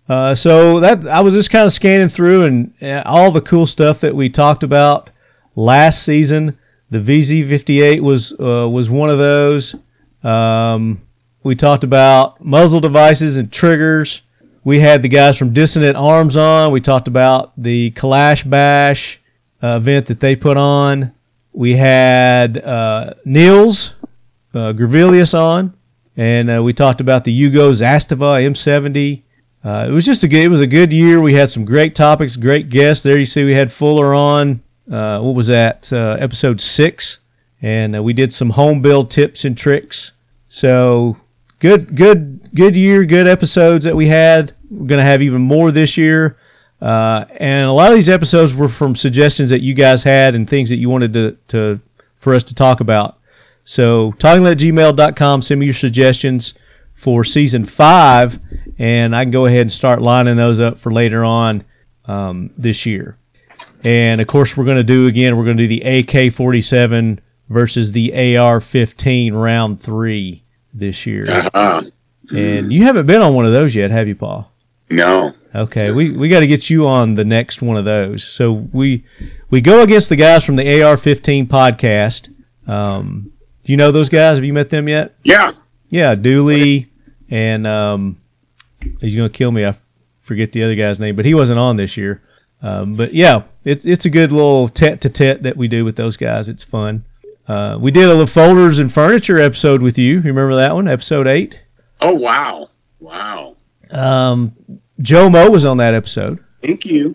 Uh, 0.08 0.34
so 0.34 0.80
that 0.80 1.06
I 1.06 1.20
was 1.20 1.34
just 1.34 1.50
kind 1.50 1.66
of 1.66 1.72
scanning 1.72 2.08
through 2.08 2.44
and 2.44 2.72
uh, 2.82 3.02
all 3.04 3.30
the 3.30 3.42
cool 3.42 3.66
stuff 3.66 4.00
that 4.00 4.14
we 4.16 4.30
talked 4.30 4.62
about 4.62 5.10
last 5.54 6.02
season. 6.02 6.58
The 6.90 6.98
VZ58 6.98 8.00
was 8.00 8.32
uh, 8.40 8.68
was 8.68 8.88
one 8.88 9.10
of 9.10 9.18
those. 9.18 9.74
Um, 10.22 11.02
we 11.42 11.54
talked 11.54 11.84
about 11.84 12.42
muzzle 12.42 12.80
devices 12.80 13.36
and 13.36 13.52
triggers. 13.52 14.22
We 14.64 14.80
had 14.80 15.02
the 15.02 15.08
guys 15.08 15.36
from 15.36 15.52
Dissident 15.52 15.96
Arms 15.96 16.36
on. 16.36 16.72
We 16.72 16.80
talked 16.80 17.08
about 17.08 17.52
the 17.56 17.90
Kalash 17.92 18.48
Bash 18.48 19.20
uh, 19.62 19.78
event 19.80 20.06
that 20.06 20.20
they 20.20 20.36
put 20.36 20.56
on. 20.56 21.12
We 21.52 21.76
had 21.76 22.58
uh, 22.58 23.14
Niels 23.24 23.94
uh, 24.54 24.72
on, 24.72 25.74
and 26.16 26.50
uh, 26.50 26.62
we 26.62 26.72
talked 26.72 27.00
about 27.00 27.24
the 27.24 27.38
Yugo 27.38 27.70
Zastava 27.70 28.42
M70. 28.46 29.22
Uh, 29.64 29.86
it 29.88 29.92
was 29.92 30.06
just 30.06 30.22
a 30.22 30.28
good. 30.28 30.44
It 30.44 30.48
was 30.48 30.60
a 30.60 30.66
good 30.66 30.92
year. 30.92 31.20
We 31.20 31.34
had 31.34 31.50
some 31.50 31.64
great 31.64 31.94
topics, 31.94 32.36
great 32.36 32.68
guests. 32.68 33.02
There 33.02 33.18
you 33.18 33.26
see 33.26 33.44
we 33.44 33.54
had 33.54 33.72
Fuller 33.72 34.14
on. 34.14 34.62
Uh, 34.90 35.20
what 35.20 35.34
was 35.34 35.48
that? 35.48 35.92
Uh, 35.92 36.16
episode 36.20 36.60
six, 36.60 37.18
and 37.60 37.96
uh, 37.96 38.02
we 38.02 38.12
did 38.12 38.32
some 38.32 38.50
home 38.50 38.80
build 38.80 39.10
tips 39.10 39.44
and 39.44 39.58
tricks. 39.58 40.12
So 40.48 41.16
good, 41.58 41.96
good, 41.96 42.54
good 42.54 42.76
year. 42.76 43.04
Good 43.04 43.26
episodes 43.26 43.84
that 43.84 43.96
we 43.96 44.06
had. 44.06 44.54
We're 44.70 44.86
gonna 44.86 45.02
have 45.02 45.22
even 45.22 45.42
more 45.42 45.72
this 45.72 45.96
year. 45.96 46.36
Uh, 46.80 47.24
and 47.38 47.66
a 47.66 47.72
lot 47.72 47.90
of 47.90 47.96
these 47.96 48.08
episodes 48.08 48.54
were 48.54 48.68
from 48.68 48.94
suggestions 48.94 49.50
that 49.50 49.60
you 49.60 49.74
guys 49.74 50.04
had 50.04 50.36
and 50.36 50.48
things 50.48 50.70
that 50.70 50.76
you 50.76 50.88
wanted 50.88 51.12
to, 51.12 51.36
to 51.48 51.80
for 52.20 52.34
us 52.34 52.44
to 52.44 52.54
talk 52.54 52.80
about. 52.80 53.18
So 53.64 54.12
talkinglead@gmail.com. 54.12 55.42
Send 55.42 55.60
me 55.60 55.66
your 55.66 55.74
suggestions 55.74 56.54
for 56.94 57.24
season 57.24 57.64
five, 57.64 58.38
and 58.78 59.14
I 59.14 59.24
can 59.24 59.30
go 59.30 59.46
ahead 59.46 59.62
and 59.62 59.72
start 59.72 60.00
lining 60.00 60.36
those 60.36 60.60
up 60.60 60.78
for 60.78 60.92
later 60.92 61.24
on 61.24 61.64
um, 62.04 62.50
this 62.56 62.86
year. 62.86 63.18
And 63.84 64.20
of 64.20 64.26
course, 64.26 64.56
we're 64.56 64.64
going 64.64 64.76
to 64.76 64.84
do 64.84 65.06
again. 65.06 65.36
We're 65.36 65.44
going 65.44 65.56
to 65.56 65.66
do 65.66 65.80
the 65.80 65.82
AK-47 65.82 67.18
versus 67.48 67.92
the 67.92 68.36
AR-15 68.36 69.32
round 69.32 69.80
three 69.80 70.44
this 70.72 71.06
year. 71.06 71.26
Uh-huh. 71.28 71.82
And 72.30 72.72
you 72.72 72.82
haven't 72.82 73.06
been 73.06 73.22
on 73.22 73.34
one 73.34 73.46
of 73.46 73.52
those 73.52 73.74
yet, 73.74 73.90
have 73.90 74.06
you, 74.06 74.14
Paul? 74.14 74.52
No. 74.90 75.34
Okay, 75.54 75.90
we, 75.90 76.10
we 76.10 76.28
got 76.28 76.40
to 76.40 76.46
get 76.46 76.68
you 76.68 76.86
on 76.86 77.14
the 77.14 77.24
next 77.24 77.62
one 77.62 77.76
of 77.76 77.84
those. 77.84 78.22
So 78.22 78.52
we 78.52 79.04
we 79.50 79.60
go 79.60 79.82
against 79.82 80.10
the 80.10 80.16
guys 80.16 80.44
from 80.44 80.56
the 80.56 80.82
AR-15 80.82 81.46
podcast. 81.46 82.28
Um, 82.68 83.32
do 83.64 83.72
you 83.72 83.76
know 83.76 83.90
those 83.90 84.10
guys? 84.10 84.36
Have 84.36 84.44
you 84.44 84.52
met 84.52 84.68
them 84.68 84.88
yet? 84.88 85.14
Yeah. 85.24 85.52
Yeah, 85.88 86.14
Dooley 86.14 86.90
and 87.30 87.66
um, 87.66 88.20
he's 89.00 89.14
gonna 89.14 89.28
kill 89.30 89.52
me. 89.52 89.64
I 89.64 89.76
forget 90.20 90.52
the 90.52 90.62
other 90.62 90.74
guy's 90.74 91.00
name, 91.00 91.16
but 91.16 91.24
he 91.24 91.34
wasn't 91.34 91.58
on 91.58 91.76
this 91.76 91.96
year. 91.96 92.22
Um, 92.60 92.94
but 92.94 93.14
yeah, 93.14 93.44
it's 93.64 93.86
it's 93.86 94.04
a 94.04 94.10
good 94.10 94.32
little 94.32 94.68
tet 94.68 95.00
to 95.02 95.08
tet 95.08 95.42
that 95.42 95.56
we 95.56 95.68
do 95.68 95.84
with 95.84 95.96
those 95.96 96.16
guys. 96.16 96.48
It's 96.48 96.64
fun. 96.64 97.04
Uh, 97.46 97.78
we 97.80 97.90
did 97.90 98.04
a 98.04 98.08
little 98.08 98.26
folders 98.26 98.78
and 98.78 98.92
furniture 98.92 99.38
episode 99.38 99.80
with 99.80 99.96
you. 99.96 100.16
You 100.16 100.22
remember 100.22 100.56
that 100.56 100.74
one, 100.74 100.88
episode 100.88 101.26
eight? 101.26 101.62
Oh 102.00 102.14
wow. 102.14 102.68
Wow. 103.00 103.56
Um, 103.90 104.54
Joe 105.00 105.30
Mo 105.30 105.50
was 105.50 105.64
on 105.64 105.78
that 105.78 105.94
episode. 105.94 106.44
Thank 106.62 106.84
you. 106.84 107.14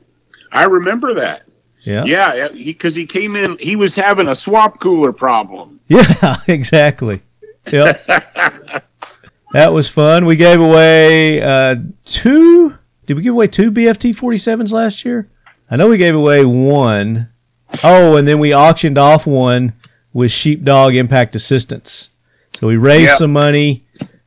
I 0.51 0.63
remember 0.65 1.13
that. 1.15 1.43
Yeah. 1.81 2.05
Yeah, 2.05 2.47
because 2.47 2.95
he, 2.95 3.05
came 3.05 3.35
in, 3.35 3.57
he 3.59 3.75
was 3.75 3.93
having 3.93 4.29
a 4.29 4.35
swap 4.35 4.79
cooler 4.79 5.11
problem. 5.11 5.81
Yeah, 5.87 6.37
exactly. 6.47 7.21
Yep. 7.71 8.09
that 9.53 9.73
was 9.73 9.87
fun. 9.89 10.25
We 10.25 10.35
gave 10.35 10.59
away 10.61 11.41
uh, 11.41 11.75
two. 12.05 12.77
Did 13.05 13.17
we 13.17 13.23
give 13.23 13.33
away 13.33 13.47
two 13.47 13.71
BFT 13.71 14.13
47s 14.15 14.71
last 14.71 15.05
year? 15.05 15.29
I 15.69 15.75
know 15.75 15.89
we 15.89 15.97
gave 15.97 16.15
away 16.15 16.45
one. 16.45 17.29
Oh, 17.83 18.15
and 18.17 18.27
then 18.27 18.39
we 18.39 18.53
auctioned 18.53 18.97
off 18.97 19.25
one 19.25 19.73
with 20.13 20.31
Sheepdog 20.31 20.95
Impact 20.95 21.35
Assistance. 21.35 22.09
So 22.59 22.67
we 22.67 22.77
raised 22.77 23.09
Yep. 23.11 23.17
some 23.17 23.33
money 23.33 23.83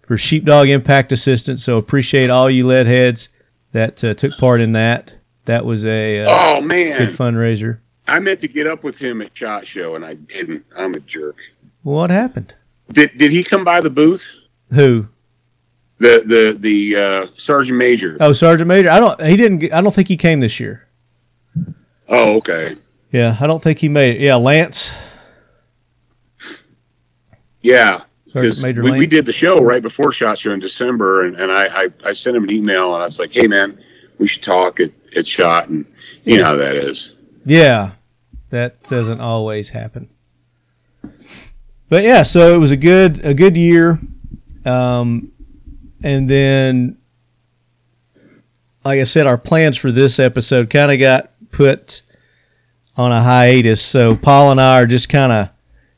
for 0.06 0.18
Sheepdog 0.18 0.68
Impact 0.68 1.12
Assistance. 1.12 1.62
So 1.62 1.76
appreciate 1.78 2.28
all 2.30 2.50
you 2.50 2.66
lead 2.66 2.86
heads 2.86 3.28
that 3.72 4.02
uh, 4.04 4.14
took 4.14 4.32
part 4.38 4.60
in 4.60 4.72
that. 4.72 5.12
That 5.44 5.64
was 5.64 5.86
a 5.86 6.22
uh, 6.24 6.28
Oh 6.30 6.60
man, 6.60 6.98
good 6.98 7.10
fundraiser. 7.10 7.78
I 8.08 8.18
meant 8.18 8.40
to 8.40 8.48
get 8.48 8.66
up 8.66 8.82
with 8.84 8.98
him 8.98 9.22
at 9.22 9.36
Shot 9.36 9.66
Show 9.66 9.94
and 9.94 10.04
I 10.04 10.14
didn't. 10.14 10.64
I'm 10.76 10.94
a 10.94 11.00
jerk. 11.00 11.36
What 11.82 12.10
happened? 12.10 12.52
Did 12.92 13.16
did 13.16 13.30
he 13.30 13.44
come 13.44 13.62
by 13.62 13.80
the 13.80 13.90
booth? 13.90 14.26
Who? 14.72 15.06
The 15.98 16.22
the 16.26 16.56
the 16.58 16.96
uh, 16.96 17.26
sergeant 17.36 17.78
major. 17.78 18.18
Oh, 18.20 18.32
Sergeant 18.32 18.68
Major. 18.68 18.90
I 18.90 19.00
don't. 19.00 19.20
He 19.22 19.36
didn't. 19.36 19.72
I 19.72 19.80
don't 19.80 19.94
think 19.94 20.08
he 20.08 20.16
came 20.16 20.40
this 20.40 20.60
year. 20.60 20.86
Oh, 22.08 22.36
okay. 22.36 22.76
Yeah, 23.12 23.36
I 23.40 23.46
don't 23.46 23.62
think 23.62 23.78
he 23.78 23.88
made 23.88 24.16
it. 24.16 24.20
Yeah, 24.20 24.36
Lance. 24.36 24.94
Yeah, 27.62 28.02
Sergeant 28.26 28.32
because 28.32 28.62
Major 28.62 28.82
we, 28.82 28.92
we 28.92 29.06
did 29.06 29.24
the 29.24 29.32
show 29.32 29.62
right 29.62 29.80
before 29.80 30.12
Shot 30.12 30.36
Show 30.38 30.52
in 30.52 30.60
December, 30.60 31.24
and, 31.24 31.36
and 31.36 31.50
I, 31.50 31.84
I 31.84 31.88
I 32.04 32.12
sent 32.12 32.36
him 32.36 32.44
an 32.44 32.50
email 32.50 32.92
and 32.92 33.02
I 33.02 33.06
was 33.06 33.18
like, 33.18 33.32
hey 33.32 33.46
man, 33.46 33.82
we 34.18 34.28
should 34.28 34.42
talk 34.42 34.80
at, 34.80 34.90
at 35.16 35.26
Shot, 35.26 35.68
and 35.68 35.86
you 36.24 36.36
know 36.36 36.44
how 36.44 36.56
that 36.56 36.76
is. 36.76 37.14
Yeah, 37.46 37.92
that 38.50 38.82
doesn't 38.82 39.20
always 39.20 39.70
happen. 39.70 40.08
But 41.88 42.04
yeah, 42.04 42.22
so 42.22 42.54
it 42.54 42.58
was 42.58 42.72
a 42.72 42.76
good 42.76 43.24
a 43.24 43.32
good 43.32 43.56
year, 43.56 43.98
um, 44.64 45.32
and 46.06 46.28
then, 46.28 46.98
like 48.84 49.00
I 49.00 49.02
said, 49.02 49.26
our 49.26 49.36
plans 49.36 49.76
for 49.76 49.90
this 49.90 50.20
episode 50.20 50.70
kind 50.70 50.92
of 50.92 51.00
got 51.00 51.32
put 51.50 52.02
on 52.96 53.10
a 53.10 53.20
hiatus. 53.20 53.82
So 53.82 54.14
Paul 54.14 54.52
and 54.52 54.60
I 54.60 54.80
are 54.80 54.86
just 54.86 55.08
kind 55.08 55.32
of 55.32 55.48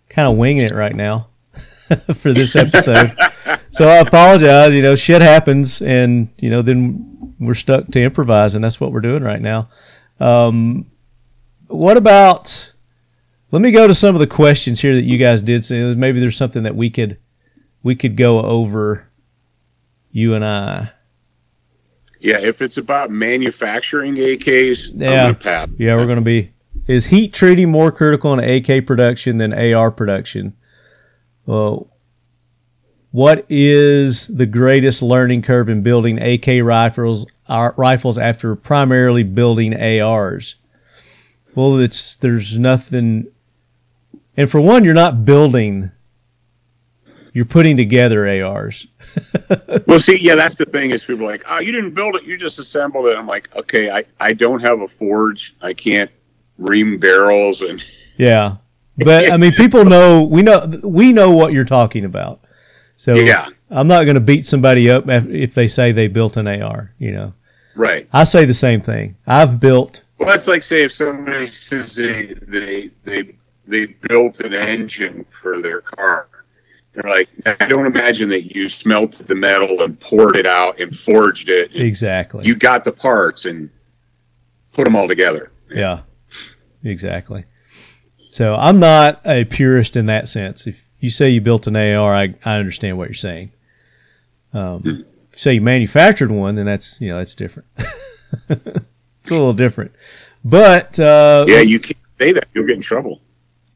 kind 0.09 0.27
of 0.27 0.38
winging 0.38 0.64
it 0.64 0.73
right 0.73 0.97
now 0.97 1.29
for 2.14 2.33
this 2.33 2.57
episode. 2.57 3.14
so 3.71 3.87
I 3.87 3.97
apologize. 3.97 4.73
You 4.73 4.81
know, 4.81 4.97
shit 4.97 5.21
happens, 5.21 5.83
and 5.83 6.29
you 6.38 6.49
know, 6.49 6.62
then 6.62 7.35
we're 7.38 7.53
stuck 7.53 7.88
to 7.88 8.01
improvise, 8.01 8.55
and 8.55 8.64
that's 8.64 8.81
what 8.81 8.92
we're 8.92 9.01
doing 9.01 9.23
right 9.23 9.42
now. 9.42 9.68
Um, 10.21 10.87
what 11.66 11.99
about? 11.99 12.73
Let 13.51 13.61
me 13.61 13.73
go 13.73 13.87
to 13.87 13.94
some 13.94 14.14
of 14.14 14.21
the 14.21 14.27
questions 14.27 14.81
here 14.81 14.94
that 14.94 15.05
you 15.05 15.18
guys 15.18 15.42
did. 15.42 15.64
say. 15.64 15.94
maybe 15.94 16.18
there's 16.18 16.38
something 16.38 16.62
that 16.62 16.77
we 16.77 16.88
could 16.88 17.18
we 17.83 17.94
could 17.94 18.16
go 18.16 18.40
over. 18.40 19.08
You 20.11 20.35
and 20.35 20.44
I. 20.44 20.90
Yeah, 22.21 22.38
if 22.38 22.61
it's 22.62 22.77
about 22.77 23.11
manufacturing 23.11 24.16
AKs, 24.16 24.90
Yeah. 24.94 25.35
Yeah, 25.79 25.94
we're 25.97 26.07
going 26.07 26.16
to 26.16 26.23
be. 26.23 26.53
Is 26.87 27.07
heat 27.07 27.33
treating 27.33 27.71
more 27.71 27.92
critical 27.92 28.33
in 28.33 28.40
AK 28.40 28.87
production 28.87 29.38
than 29.38 29.53
AR 29.53 29.90
production? 29.90 30.55
Well, 31.47 31.90
what 33.11 33.47
is 33.49 34.27
the 34.29 34.47
greatest 34.47 35.03
learning 35.03 35.42
curve 35.42 35.68
in 35.68 35.83
building 35.83 36.21
AK 36.21 36.62
rifles? 36.62 37.27
uh, 37.49 37.73
Rifles 37.77 38.18
after 38.18 38.55
primarily 38.55 39.23
building 39.23 39.75
ARs. 39.75 40.57
Well, 41.55 41.79
it's 41.79 42.16
there's 42.16 42.59
nothing, 42.59 43.27
and 44.37 44.51
for 44.51 44.61
one, 44.61 44.85
you're 44.85 44.94
not 44.94 45.25
building. 45.25 45.90
You're 47.33 47.44
putting 47.44 47.77
together 47.77 48.29
ARs. 48.29 48.87
Well, 49.87 50.00
see, 50.00 50.18
yeah, 50.20 50.35
that's 50.35 50.57
the 50.57 50.66
thing 50.66 50.90
is 50.90 51.04
people 51.04 51.24
are 51.24 51.31
like, 51.31 51.44
oh, 51.48 51.61
you 51.61 51.72
didn't 51.72 51.94
build 51.94 52.16
it, 52.16 52.24
you 52.24 52.37
just 52.37 52.59
assembled 52.59 53.07
it. 53.07 53.16
I'm 53.16 53.26
like, 53.26 53.54
okay, 53.57 53.90
I, 53.90 54.04
I 54.20 54.33
don't 54.35 54.61
have 54.61 54.81
a 54.81 54.88
forge. 54.88 55.54
I 55.62 55.72
can't 55.72 56.11
ream 56.59 56.98
barrels 56.98 57.62
and 57.62 57.83
Yeah, 58.16 58.57
but 58.98 59.31
I 59.31 59.37
mean, 59.37 59.52
people 59.52 59.85
know 59.87 60.24
we 60.24 60.42
know 60.42 60.66
we 60.83 61.12
know 61.12 61.31
what 61.31 61.52
you're 61.52 61.64
talking 61.64 62.04
about. 62.04 62.40
So 62.96 63.14
yeah, 63.14 63.48
I'm 63.70 63.87
not 63.87 64.04
going 64.04 64.16
to 64.16 64.20
beat 64.20 64.44
somebody 64.44 64.90
up 64.90 65.04
if 65.09 65.54
they 65.54 65.68
say 65.68 65.92
they 65.92 66.09
built 66.09 66.37
an 66.37 66.48
AR. 66.48 66.92
You 66.98 67.12
know, 67.12 67.35
right. 67.74 68.09
I 68.12 68.24
say 68.24 68.44
the 68.44 68.54
same 68.54 68.81
thing. 68.81 69.16
I've 69.26 69.61
built. 69.61 70.02
Well, 70.18 70.28
that's 70.28 70.48
like 70.48 70.62
say 70.62 70.83
if 70.83 70.92
somebody 70.92 71.46
says 71.46 71.94
they 71.94 72.35
they 72.48 72.90
they 73.04 73.35
they 73.66 73.87
built 73.87 74.40
an 74.40 74.54
engine 74.54 75.24
for 75.24 75.61
their 75.61 75.81
car. 75.81 76.28
They're 77.01 77.11
like, 77.11 77.29
I 77.47 77.69
don't 77.69 77.87
imagine 77.87 78.29
that 78.31 78.55
you 78.55 78.69
smelted 78.69 79.29
the 79.29 79.35
metal 79.37 79.83
and 79.83 79.99
poured 80.01 80.37
it 80.37 80.47
out 80.47 80.81
and 80.81 80.95
forged 80.95 81.49
it. 81.49 81.71
Exactly. 81.75 82.45
You 82.45 82.57
got 82.57 82.83
the 82.83 82.91
parts 82.91 83.45
and 83.45 83.71
put 84.73 84.85
them 84.85 84.97
all 84.97 85.07
together. 85.07 85.53
yeah, 85.71 86.01
exactly. 86.83 87.45
So 88.33 88.55
I'm 88.57 88.81
not 88.81 89.21
a 89.25 89.45
purist 89.45 89.97
in 89.97 90.07
that 90.07 90.27
sense. 90.27 90.67
If 90.67 90.85
you 90.99 91.11
say 91.11 91.31
you 91.31 91.41
built 91.41 91.69
an 91.69 91.77
AR, 91.77 92.13
I, 92.15 92.35
I 92.45 92.57
understand 92.57 92.99
what 92.99 93.09
you're 93.09 93.15
saying. 93.15 93.53
Um, 94.53 94.83
if 94.85 94.87
you 94.87 95.05
say 95.33 95.55
you 95.55 95.61
manufactured 95.61 96.33
one, 96.33 96.57
then 96.57 96.67
that's 96.67 97.01
you 97.01 97.11
know 97.11 97.19
that's 97.19 97.35
different. 97.35 97.69
it's 98.49 99.31
a 99.31 99.31
little 99.31 99.53
different, 99.53 99.93
but 100.45 100.99
uh, 100.99 101.45
Yeah, 101.47 101.61
you 101.61 101.79
can't 101.79 101.99
say 102.19 102.33
that. 102.33 102.49
You'll 102.55 102.67
get 102.67 102.77
in 102.77 102.83
trouble. 102.83 103.21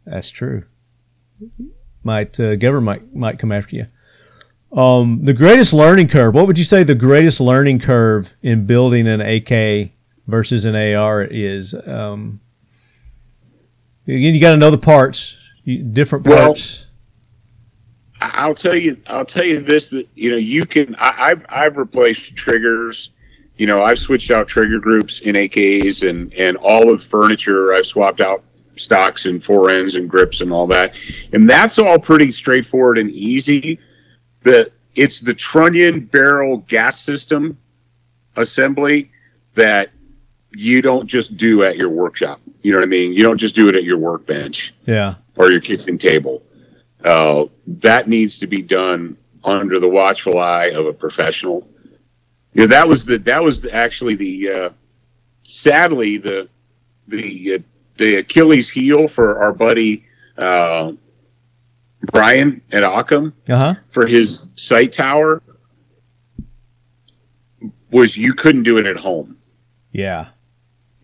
That's 0.04 0.30
true. 0.30 0.64
Might 2.04 2.38
uh, 2.40 2.56
government 2.56 2.84
might 2.84 3.14
might 3.14 3.38
come 3.38 3.52
after 3.52 3.76
you. 3.76 3.86
Um, 4.78 5.20
the 5.24 5.34
greatest 5.34 5.72
learning 5.72 6.08
curve. 6.08 6.34
What 6.34 6.46
would 6.46 6.58
you 6.58 6.64
say 6.64 6.82
the 6.82 6.94
greatest 6.94 7.40
learning 7.40 7.80
curve 7.80 8.34
in 8.42 8.66
building 8.66 9.06
an 9.06 9.20
AK 9.20 9.90
versus 10.26 10.64
an 10.64 10.74
AR 10.74 11.22
is? 11.22 11.74
Um, 11.86 12.40
again, 14.06 14.34
you 14.34 14.40
got 14.40 14.52
to 14.52 14.56
know 14.56 14.70
the 14.70 14.78
parts, 14.78 15.36
different 15.92 16.24
parts. 16.24 16.86
I- 18.20 18.30
I'll 18.34 18.54
tell 18.54 18.76
you. 18.76 18.96
I'll 19.08 19.24
tell 19.24 19.44
you 19.44 19.60
this. 19.60 19.90
That 19.90 20.08
you 20.14 20.30
know, 20.30 20.36
you 20.36 20.64
can. 20.64 20.94
I, 20.98 21.12
I've 21.18 21.46
I've 21.48 21.76
replaced 21.76 22.36
triggers. 22.36 23.10
You 23.56 23.66
know, 23.66 23.82
I've 23.82 23.98
switched 23.98 24.30
out 24.30 24.48
trigger 24.48 24.78
groups 24.78 25.20
in 25.20 25.34
AKs 25.34 26.08
and 26.08 26.32
and 26.34 26.56
all 26.56 26.90
of 26.90 27.02
furniture. 27.02 27.74
I've 27.74 27.86
swapped 27.86 28.20
out 28.20 28.42
stocks 28.76 29.26
and 29.26 29.42
fore 29.42 29.70
ends 29.70 29.96
and 29.96 30.08
grips 30.08 30.40
and 30.40 30.52
all 30.52 30.66
that, 30.66 30.94
and 31.32 31.48
that's 31.48 31.78
all 31.78 31.98
pretty 31.98 32.32
straightforward 32.32 32.98
and 32.98 33.10
easy. 33.10 33.78
The 34.42 34.70
it's 34.94 35.20
the 35.20 35.34
trunnion 35.34 36.00
barrel 36.00 36.58
gas 36.68 37.00
system 37.00 37.56
assembly 38.36 39.10
that 39.54 39.90
you 40.54 40.82
don't 40.82 41.06
just 41.06 41.36
do 41.36 41.62
at 41.64 41.76
your 41.76 41.88
workshop. 41.88 42.40
You 42.62 42.72
know 42.72 42.78
what 42.78 42.84
I 42.84 42.88
mean? 42.88 43.12
You 43.12 43.22
don't 43.22 43.38
just 43.38 43.54
do 43.54 43.68
it 43.68 43.74
at 43.74 43.84
your 43.84 43.98
workbench 43.98 44.74
yeah, 44.86 45.14
or 45.36 45.50
your 45.50 45.60
kitchen 45.60 45.98
table. 45.98 46.42
Uh, 47.04 47.46
that 47.66 48.08
needs 48.08 48.38
to 48.38 48.46
be 48.46 48.62
done 48.62 49.16
under 49.44 49.80
the 49.80 49.88
watchful 49.88 50.38
eye 50.38 50.66
of 50.66 50.86
a 50.86 50.92
professional. 50.92 51.66
You 52.54 52.62
know, 52.62 52.66
that 52.68 52.86
was 52.86 53.04
the 53.04 53.18
that 53.18 53.42
was 53.42 53.66
actually 53.66 54.14
the 54.14 54.50
uh, 54.50 54.70
sadly 55.42 56.18
the 56.18 56.48
the 57.08 57.54
uh, 57.54 57.58
the 58.02 58.16
Achilles 58.16 58.68
heel 58.68 59.06
for 59.08 59.40
our 59.42 59.52
buddy 59.52 60.04
uh, 60.36 60.92
Brian 62.12 62.60
at 62.72 62.82
Occam 62.82 63.32
Uh 63.48 63.58
huh. 63.58 63.74
for 63.88 64.06
his 64.06 64.48
sight 64.56 64.92
tower 64.92 65.42
was 67.90 68.16
you 68.16 68.34
couldn't 68.34 68.62
do 68.64 68.78
it 68.78 68.86
at 68.86 68.96
home. 68.96 69.36
Yeah. 69.92 70.28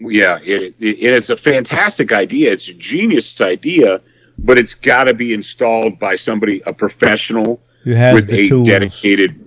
Yeah, 0.00 0.38
it, 0.42 0.74
it, 0.78 0.98
it's 1.00 1.30
a 1.30 1.36
fantastic 1.36 2.12
idea. 2.12 2.52
It's 2.52 2.68
a 2.68 2.74
genius 2.74 3.40
idea, 3.40 4.00
but 4.38 4.58
it's 4.58 4.74
got 4.74 5.04
to 5.04 5.14
be 5.14 5.34
installed 5.34 5.98
by 5.98 6.16
somebody, 6.16 6.62
a 6.66 6.72
professional 6.72 7.60
Who 7.84 7.92
has 7.94 8.14
with 8.14 8.30
a 8.30 8.44
tools? 8.44 8.66
dedicated 8.68 9.44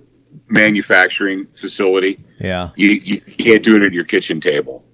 manufacturing 0.48 1.46
facility. 1.54 2.22
Yeah. 2.38 2.70
You, 2.76 2.90
you 2.90 3.20
can't 3.20 3.62
do 3.62 3.76
it 3.76 3.82
at 3.82 3.92
your 3.92 4.04
kitchen 4.04 4.40
table. 4.40 4.84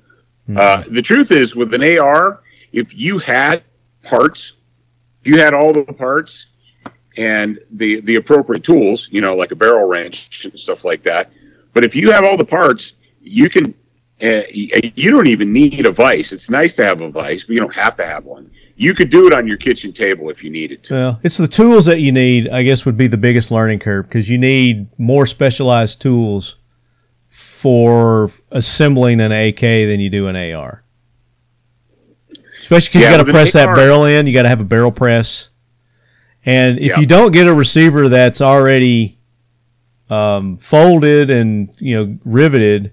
Mhm. 0.48 0.56
Uh, 0.56 0.84
the 0.90 1.02
truth 1.02 1.30
is, 1.30 1.54
with 1.54 1.74
an 1.74 1.82
AR, 1.98 2.40
if 2.73 2.95
you 2.95 3.19
had 3.19 3.62
parts, 4.03 4.55
if 5.21 5.27
you 5.27 5.39
had 5.39 5.55
all 5.55 5.73
the 5.73 5.85
parts 5.93 6.47
and 7.16 7.59
the 7.73 8.01
the 8.03 8.16
appropriate 8.16 8.64
tools, 8.64 9.09
you 9.11 9.21
know, 9.21 9.35
like 9.35 9.51
a 9.51 9.57
barrel 9.57 9.89
wrench 9.89 10.45
and 10.45 10.59
stuff 10.59 10.85
like 10.85 11.03
that. 11.03 11.31
But 11.73 11.85
if 11.85 11.95
you 11.95 12.11
have 12.12 12.25
all 12.25 12.37
the 12.37 12.45
parts, 12.45 12.95
you 13.21 13.49
can. 13.49 13.75
Uh, 14.21 14.43
you 14.51 15.12
don't 15.12 15.29
even 15.29 15.53
need 15.53 15.87
a 15.87 15.93
vise. 15.93 16.33
It's 16.33 16.51
nice 16.51 16.75
to 16.75 16.85
have 16.85 17.01
a 17.03 17.09
vise, 17.09 17.45
but 17.45 17.55
you 17.55 17.61
don't 17.61 17.75
have 17.77 17.97
to 17.99 18.05
have 18.05 18.25
one. 18.25 18.51
You 18.75 18.93
could 18.93 19.11
do 19.11 19.29
it 19.29 19.33
on 19.33 19.47
your 19.47 19.59
kitchen 19.59 19.93
table 19.93 20.29
if 20.29 20.43
you 20.43 20.51
needed 20.51 20.83
to. 20.85 20.95
Well, 20.95 21.21
it's 21.23 21.37
the 21.37 21.47
tools 21.47 21.87
that 21.87 22.01
you 22.01 22.11
need, 22.11 22.49
I 22.49 22.64
guess, 22.64 22.85
would 22.85 22.97
be 22.97 23.07
the 23.07 23.16
biggest 23.16 23.53
learning 23.53 23.79
curve 23.79 24.09
because 24.09 24.29
you 24.29 24.37
need 24.37 24.89
more 24.99 25.25
specialized 25.25 26.01
tools 26.01 26.57
for 27.29 28.33
assembling 28.51 29.21
an 29.21 29.31
AK 29.31 29.61
than 29.61 30.01
you 30.01 30.11
do 30.11 30.27
an 30.27 30.35
AR. 30.35 30.83
Especially 32.71 32.89
because 32.91 33.03
Yeah, 33.03 33.11
you 33.12 33.16
got 33.19 33.25
to 33.27 33.33
press 33.33 33.53
that 33.55 33.69
AR 33.69 33.77
barrel 33.77 34.05
in, 34.05 34.27
you 34.27 34.35
got 34.35 34.43
to 34.43 34.49
have 34.51 34.61
a 34.61 34.64
barrel 34.64 34.93
press. 34.93 35.49
And 36.45 36.79
if 36.79 36.93
Yeah. 36.93 37.01
you 37.01 37.07
don't 37.07 37.33
get 37.33 37.47
a 37.47 37.55
receiver 37.55 38.11
that's 38.11 38.43
already 38.43 39.19
um, 40.11 40.59
folded 40.59 41.31
and 41.31 41.71
you 41.79 41.97
know 41.97 42.19
riveted, 42.27 42.93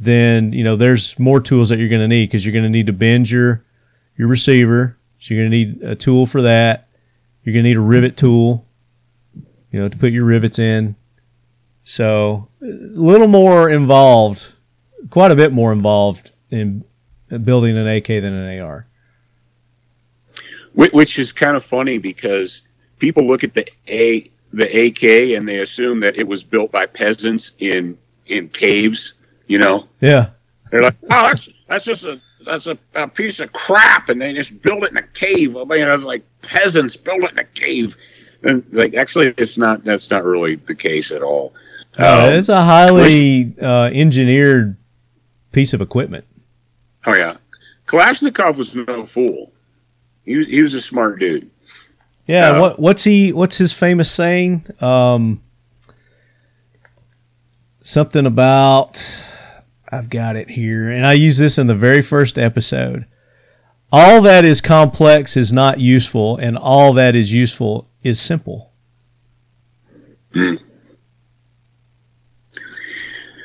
then 0.00 0.52
you 0.54 0.64
know 0.64 0.74
there's 0.76 1.18
more 1.18 1.38
tools 1.40 1.68
that 1.68 1.78
you're 1.78 1.88
going 1.88 2.00
to 2.00 2.08
need 2.08 2.26
because 2.26 2.46
you're 2.46 2.52
going 2.52 2.64
to 2.64 2.70
need 2.70 2.86
to 2.86 2.92
bend 2.92 3.30
your 3.30 3.62
your 4.16 4.26
receiver. 4.28 4.96
So 5.20 5.34
you're 5.34 5.42
going 5.44 5.50
to 5.50 5.56
need 5.56 5.82
a 5.82 5.94
tool 5.94 6.24
for 6.24 6.40
that. 6.42 6.88
You're 7.44 7.52
going 7.52 7.64
to 7.64 7.68
need 7.70 7.76
a 7.76 7.80
rivet 7.80 8.16
tool, 8.16 8.66
you 9.70 9.80
know, 9.80 9.88
to 9.88 9.96
put 9.96 10.12
your 10.12 10.24
rivets 10.24 10.58
in. 10.58 10.96
So 11.84 12.48
a 12.62 12.66
little 12.66 13.28
more 13.28 13.68
involved, 13.70 14.52
quite 15.10 15.30
a 15.30 15.36
bit 15.36 15.52
more 15.52 15.72
involved 15.72 16.30
in 16.50 16.84
building 17.44 17.76
an 17.76 17.86
AK 17.86 18.06
than 18.06 18.32
an 18.32 18.60
AR. 18.60 18.86
Which 20.74 21.18
is 21.18 21.32
kind 21.32 21.56
of 21.56 21.64
funny 21.64 21.98
because 21.98 22.62
people 22.98 23.26
look 23.26 23.42
at 23.42 23.54
the 23.54 23.66
a 23.88 24.30
the 24.52 24.86
AK 24.86 25.36
and 25.36 25.48
they 25.48 25.58
assume 25.58 26.00
that 26.00 26.16
it 26.16 26.26
was 26.26 26.42
built 26.42 26.70
by 26.70 26.86
peasants 26.86 27.52
in 27.58 27.98
in 28.26 28.48
caves. 28.48 29.14
You 29.46 29.58
know, 29.58 29.88
Yeah, 30.00 30.30
they're 30.70 30.82
like, 30.82 30.96
oh, 31.04 31.28
that's 31.28 31.48
that's 31.68 31.84
just 31.84 32.04
a 32.04 32.20
that's 32.44 32.66
a, 32.66 32.78
a 32.94 33.08
piece 33.08 33.40
of 33.40 33.52
crap, 33.52 34.08
and 34.08 34.20
they 34.20 34.32
just 34.34 34.60
built 34.62 34.84
it 34.84 34.90
in 34.90 34.98
a 34.98 35.02
cave. 35.02 35.56
I 35.56 35.64
mean, 35.64 35.86
it's 35.86 36.04
like 36.04 36.22
peasants 36.42 36.96
built 36.96 37.24
it 37.24 37.32
in 37.32 37.38
a 37.38 37.44
cave, 37.44 37.96
and 38.42 38.64
like 38.72 38.94
actually, 38.94 39.34
it's 39.36 39.58
not. 39.58 39.84
That's 39.84 40.10
not 40.10 40.24
really 40.24 40.56
the 40.56 40.74
case 40.74 41.10
at 41.10 41.22
all. 41.22 41.54
Uh, 41.98 42.26
Um, 42.28 42.32
it's 42.34 42.48
a 42.48 42.62
highly 42.62 43.54
uh, 43.60 43.90
engineered 43.92 44.76
piece 45.52 45.72
of 45.72 45.80
equipment. 45.80 46.24
Oh 47.08 47.14
yeah, 47.16 47.36
Kalashnikov 47.86 48.58
was 48.58 48.74
no 48.76 49.02
fool. 49.02 49.52
He 50.24 50.36
was, 50.36 50.46
he 50.46 50.60
was 50.60 50.74
a 50.74 50.80
smart 50.80 51.18
dude. 51.18 51.50
Yeah, 52.26 52.50
Uh, 52.50 52.60
what 52.60 52.78
what's 52.78 53.04
he 53.04 53.32
what's 53.32 53.56
his 53.56 53.72
famous 53.72 54.10
saying? 54.10 54.66
Um, 54.80 55.42
something 57.80 58.26
about 58.26 59.02
I've 59.90 60.10
got 60.10 60.36
it 60.36 60.50
here, 60.50 60.90
and 60.90 61.06
I 61.06 61.14
use 61.14 61.38
this 61.38 61.56
in 61.56 61.66
the 61.66 61.74
very 61.74 62.02
first 62.02 62.38
episode. 62.38 63.06
All 63.90 64.20
that 64.20 64.44
is 64.44 64.60
complex 64.60 65.34
is 65.34 65.50
not 65.50 65.80
useful, 65.80 66.36
and 66.36 66.58
all 66.58 66.92
that 66.92 67.16
is 67.16 67.32
useful 67.32 67.88
is 68.02 68.20
simple. 68.20 68.70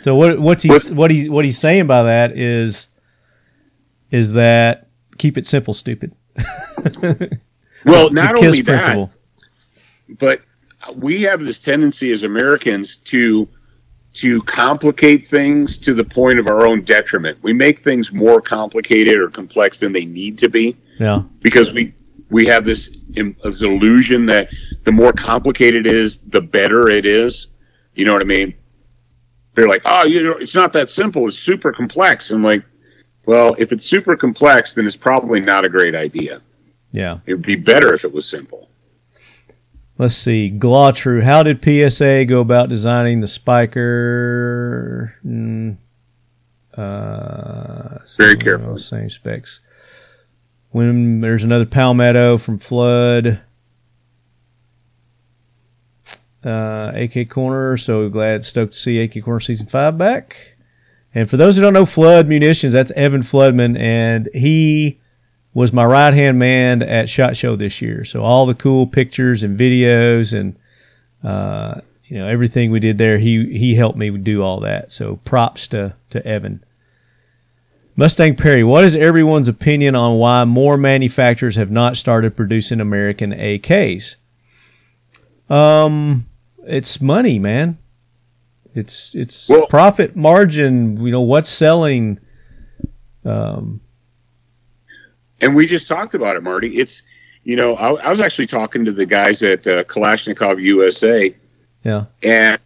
So 0.01 0.15
what 0.15 0.39
what's 0.39 0.63
he 0.63 0.69
What- 0.69 0.89
what 0.91 1.11
he 1.11 1.29
what 1.29 1.45
he's 1.45 1.57
saying 1.57 1.87
by 1.87 2.03
that 2.03 2.37
is 2.37 2.87
is 4.13 4.31
that 4.33 4.87
keep 5.17 5.37
it 5.37 5.45
simple, 5.45 5.73
stupid. 5.73 6.13
Well, 7.85 8.09
not 8.11 8.35
only 8.37 8.61
that, 8.61 8.65
principle. 8.85 9.11
but 10.17 10.39
we 10.95 11.21
have 11.23 11.41
this 11.41 11.59
tendency 11.59 12.11
as 12.13 12.23
Americans 12.23 12.95
to 12.95 13.45
to 14.13 14.41
complicate 14.43 15.27
things 15.27 15.75
to 15.79 15.93
the 15.93 16.03
point 16.05 16.39
of 16.39 16.47
our 16.47 16.65
own 16.65 16.83
detriment. 16.83 17.37
We 17.41 17.51
make 17.51 17.79
things 17.79 18.13
more 18.13 18.39
complicated 18.39 19.17
or 19.17 19.27
complex 19.29 19.81
than 19.81 19.91
they 19.91 20.05
need 20.05 20.37
to 20.37 20.47
be 20.49 20.77
Yeah. 20.97 21.23
because 21.41 21.73
we 21.73 21.93
we 22.29 22.45
have 22.45 22.63
this, 22.63 22.89
this 23.09 23.61
illusion 23.61 24.27
that 24.27 24.47
the 24.85 24.91
more 24.93 25.11
complicated 25.11 25.85
it 25.85 25.93
is, 25.95 26.19
the 26.19 26.39
better 26.41 26.89
it 26.89 27.05
is. 27.05 27.47
You 27.95 28.05
know 28.05 28.13
what 28.13 28.21
I 28.21 28.25
mean? 28.25 28.53
They're 29.55 29.67
like, 29.67 29.81
oh, 29.83 30.05
you 30.05 30.23
know, 30.23 30.31
it's 30.37 30.55
not 30.55 30.71
that 30.73 30.89
simple. 30.89 31.27
It's 31.27 31.37
super 31.37 31.73
complex. 31.73 32.31
I'm 32.31 32.41
like, 32.43 32.63
well, 33.25 33.55
if 33.57 33.71
it's 33.71 33.85
super 33.85 34.15
complex, 34.17 34.73
then 34.73 34.85
it's 34.85 34.95
probably 34.95 35.39
not 35.39 35.65
a 35.65 35.69
great 35.69 35.95
idea. 35.95 36.41
Yeah. 36.91 37.19
It 37.25 37.33
would 37.33 37.45
be 37.45 37.55
better 37.55 37.93
if 37.93 38.03
it 38.03 38.13
was 38.13 38.27
simple. 38.27 38.69
Let's 39.97 40.15
see. 40.15 40.51
Glautru, 40.51 41.23
how 41.23 41.43
did 41.43 41.63
PSA 41.63 42.25
go 42.25 42.39
about 42.41 42.69
designing 42.69 43.21
the 43.21 43.27
spiker? 43.27 45.13
Mm, 45.25 45.77
uh, 46.75 47.97
Very 48.17 48.31
same- 48.33 48.39
carefully. 48.39 48.79
Same 48.79 49.09
specs. 49.09 49.59
When 50.71 51.21
there's 51.21 51.43
another 51.43 51.65
Palmetto 51.67 52.37
from 52.39 52.57
Flood. 52.57 53.41
Uh, 56.43 56.91
AK 56.93 57.29
Korner, 57.29 57.79
so 57.79 58.09
glad 58.09 58.43
stoked 58.43 58.73
to 58.73 58.79
see 58.79 58.99
AK 58.99 59.13
Korner 59.23 59.41
season 59.41 59.65
five 59.67 59.97
back. 59.97 60.52
And 61.15 61.29
for 61.29 61.37
those 61.37 61.55
who 61.55 61.61
don't 61.61 61.73
know 61.73 61.85
Flood 61.85 62.27
Munitions, 62.27 62.73
that's 62.73 62.91
Evan 62.91 63.21
Floodman, 63.21 63.77
and 63.77 64.29
he 64.33 64.99
was 65.53 65.71
my 65.71 65.85
right 65.85 66.13
hand 66.13 66.39
man 66.39 66.81
at 66.81 67.09
Shot 67.09 67.37
Show 67.37 67.55
this 67.55 67.81
year. 67.81 68.03
So 68.03 68.23
all 68.23 68.45
the 68.45 68.55
cool 68.55 68.87
pictures 68.87 69.43
and 69.43 69.59
videos 69.59 70.37
and 70.37 70.55
uh, 71.23 71.81
you 72.05 72.17
know 72.17 72.27
everything 72.27 72.71
we 72.71 72.79
did 72.79 72.97
there, 72.97 73.19
he 73.19 73.57
he 73.57 73.75
helped 73.75 73.97
me 73.97 74.09
do 74.09 74.41
all 74.41 74.59
that. 74.61 74.91
So 74.91 75.17
props 75.23 75.67
to 75.69 75.95
to 76.09 76.25
Evan. 76.25 76.63
Mustang 77.95 78.35
Perry, 78.35 78.63
what 78.63 78.83
is 78.83 78.95
everyone's 78.95 79.47
opinion 79.47 79.93
on 79.93 80.17
why 80.17 80.43
more 80.45 80.77
manufacturers 80.77 81.57
have 81.57 81.69
not 81.69 81.95
started 81.95 82.35
producing 82.35 82.81
American 82.81 83.31
AKs? 83.31 84.15
Um, 85.47 86.25
it's 86.65 86.99
money, 86.99 87.37
man. 87.37 87.77
It's 88.75 89.13
it's 89.15 89.49
Well- 89.49 89.67
profit 89.67 90.15
margin. 90.15 90.97
You 91.03 91.11
know 91.11 91.21
what's 91.21 91.49
selling. 91.49 92.19
Um, 93.25 93.79
And 95.41 95.55
we 95.55 95.65
just 95.67 95.87
talked 95.87 96.13
about 96.13 96.35
it, 96.35 96.43
Marty. 96.43 96.75
It's, 96.77 97.03
you 97.43 97.55
know, 97.55 97.75
I, 97.75 97.93
I 97.93 98.09
was 98.11 98.19
actually 98.19 98.47
talking 98.47 98.83
to 98.85 98.91
the 98.91 99.05
guys 99.05 99.43
at 99.43 99.65
uh, 99.67 99.83
Kalashnikov 99.85 100.61
USA, 100.61 101.35
yeah, 101.83 102.05
and 102.21 102.59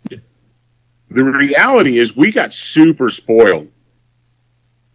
the 1.10 1.24
reality 1.24 1.98
is 1.98 2.16
we 2.16 2.32
got 2.32 2.54
super 2.54 3.10
spoiled 3.10 3.68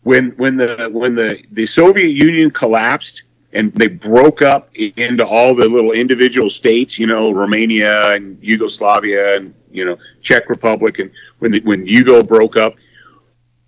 when 0.02 0.30
when 0.32 0.56
the 0.56 0.88
when 0.92 1.14
the 1.14 1.42
the 1.52 1.66
Soviet 1.66 2.10
Union 2.12 2.50
collapsed 2.50 3.24
and 3.52 3.72
they 3.74 3.86
broke 3.86 4.42
up 4.42 4.70
into 4.74 5.26
all 5.26 5.54
the 5.54 5.68
little 5.68 5.92
individual 5.92 6.48
states, 6.48 6.98
you 6.98 7.06
know, 7.06 7.32
Romania 7.32 8.12
and 8.12 8.38
Yugoslavia 8.42 9.36
and 9.36 9.54
you 9.70 9.84
know 9.84 9.96
Czech 10.20 10.48
Republic, 10.48 10.98
and 10.98 11.10
when 11.38 11.52
the, 11.52 11.60
when 11.60 11.86
Yugo 11.86 12.26
broke 12.26 12.56
up, 12.56 12.74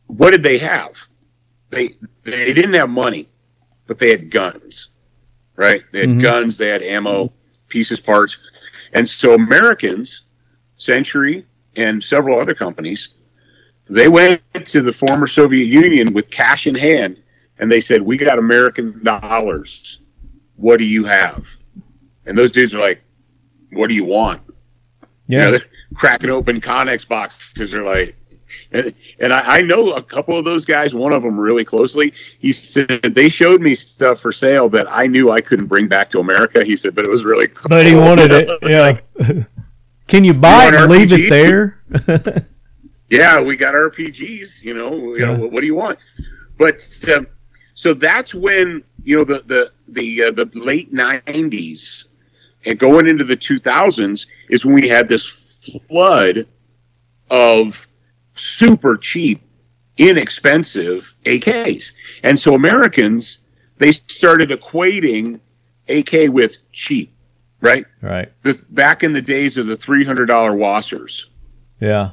what 0.06 0.30
did 0.30 0.42
they 0.42 0.58
have? 0.58 1.08
They 1.70 1.96
they 2.24 2.52
didn't 2.52 2.74
have 2.74 2.90
money, 2.90 3.28
but 3.86 3.98
they 3.98 4.10
had 4.10 4.30
guns, 4.30 4.88
right? 5.56 5.82
They 5.92 6.00
had 6.00 6.08
Mhm. 6.10 6.22
guns, 6.22 6.56
they 6.56 6.68
had 6.68 6.82
ammo, 6.82 7.32
pieces, 7.68 8.00
parts, 8.00 8.36
and 8.92 9.08
so 9.08 9.34
Americans, 9.34 10.22
Century, 10.76 11.44
and 11.76 12.02
several 12.02 12.38
other 12.38 12.54
companies, 12.54 13.08
they 13.88 14.08
went 14.08 14.40
to 14.66 14.80
the 14.80 14.92
former 14.92 15.26
Soviet 15.26 15.66
Union 15.66 16.12
with 16.12 16.30
cash 16.30 16.66
in 16.66 16.74
hand, 16.74 17.22
and 17.58 17.70
they 17.70 17.80
said, 17.80 18.02
"We 18.02 18.16
got 18.16 18.38
American 18.38 19.02
dollars. 19.02 20.00
What 20.56 20.78
do 20.78 20.84
you 20.84 21.04
have?" 21.04 21.56
And 22.26 22.36
those 22.36 22.52
dudes 22.52 22.74
are 22.74 22.80
like, 22.80 23.02
"What 23.72 23.88
do 23.88 23.94
you 23.94 24.04
want?" 24.04 24.40
You 25.26 25.38
yeah. 25.38 25.44
know, 25.44 25.50
they're 25.52 25.66
cracking 25.94 26.30
open 26.30 26.60
Connex 26.60 27.06
boxes. 27.06 27.70
They're 27.70 27.84
like, 27.84 28.16
and, 28.72 28.94
and 29.20 29.32
I, 29.32 29.58
I 29.58 29.60
know 29.62 29.92
a 29.92 30.02
couple 30.02 30.36
of 30.36 30.44
those 30.44 30.64
guys. 30.64 30.94
One 30.94 31.12
of 31.12 31.22
them 31.22 31.38
really 31.38 31.64
closely. 31.64 32.12
He 32.38 32.52
said 32.52 33.02
they 33.02 33.28
showed 33.28 33.60
me 33.60 33.74
stuff 33.74 34.20
for 34.20 34.32
sale 34.32 34.68
that 34.70 34.86
I 34.90 35.06
knew 35.06 35.30
I 35.30 35.40
couldn't 35.40 35.66
bring 35.66 35.88
back 35.88 36.10
to 36.10 36.20
America. 36.20 36.64
He 36.64 36.76
said, 36.76 36.94
but 36.94 37.04
it 37.04 37.10
was 37.10 37.24
really 37.24 37.48
cool. 37.48 37.68
But 37.68 37.86
he 37.86 37.94
wanted 37.94 38.30
it. 38.32 38.50
Yeah. 38.64 39.00
Can 40.06 40.24
you 40.24 40.34
buy 40.34 40.64
You 40.64 40.68
it 40.68 40.74
and 40.74 40.90
leave 40.90 41.12
it 41.12 41.30
there? 41.30 41.80
yeah, 43.10 43.40
we 43.40 43.56
got 43.56 43.74
RPGs. 43.74 44.62
You 44.62 44.74
know, 44.74 45.14
you 45.14 45.24
know 45.24 45.34
what, 45.38 45.52
what 45.52 45.60
do 45.60 45.66
you 45.66 45.74
want? 45.74 45.98
But 46.58 47.04
um, 47.14 47.26
so 47.74 47.92
that's 47.92 48.34
when 48.34 48.82
you 49.02 49.18
know 49.18 49.24
the 49.24 49.42
the 49.46 49.72
the 49.88 50.24
uh, 50.24 50.30
the 50.30 50.50
late 50.54 50.92
'90s 50.94 52.06
and 52.64 52.78
going 52.78 53.06
into 53.06 53.24
the 53.24 53.36
2000s 53.36 54.26
is 54.48 54.64
when 54.64 54.74
we 54.74 54.88
had 54.88 55.06
this 55.06 55.26
flood 55.88 56.46
of 57.30 57.86
super 58.34 58.96
cheap, 58.96 59.42
inexpensive 59.98 61.14
AKs, 61.26 61.92
and 62.22 62.38
so 62.38 62.54
Americans 62.54 63.38
they 63.78 63.92
started 63.92 64.50
equating 64.50 65.40
AK 65.88 66.32
with 66.32 66.58
cheap, 66.72 67.14
right? 67.60 67.84
right. 68.02 68.32
The, 68.42 68.64
back 68.70 69.02
in 69.02 69.12
the 69.12 69.20
days 69.20 69.56
of 69.56 69.66
the 69.66 69.74
$300 69.74 70.26
WASRs. 70.26 71.24
Yeah. 71.80 72.12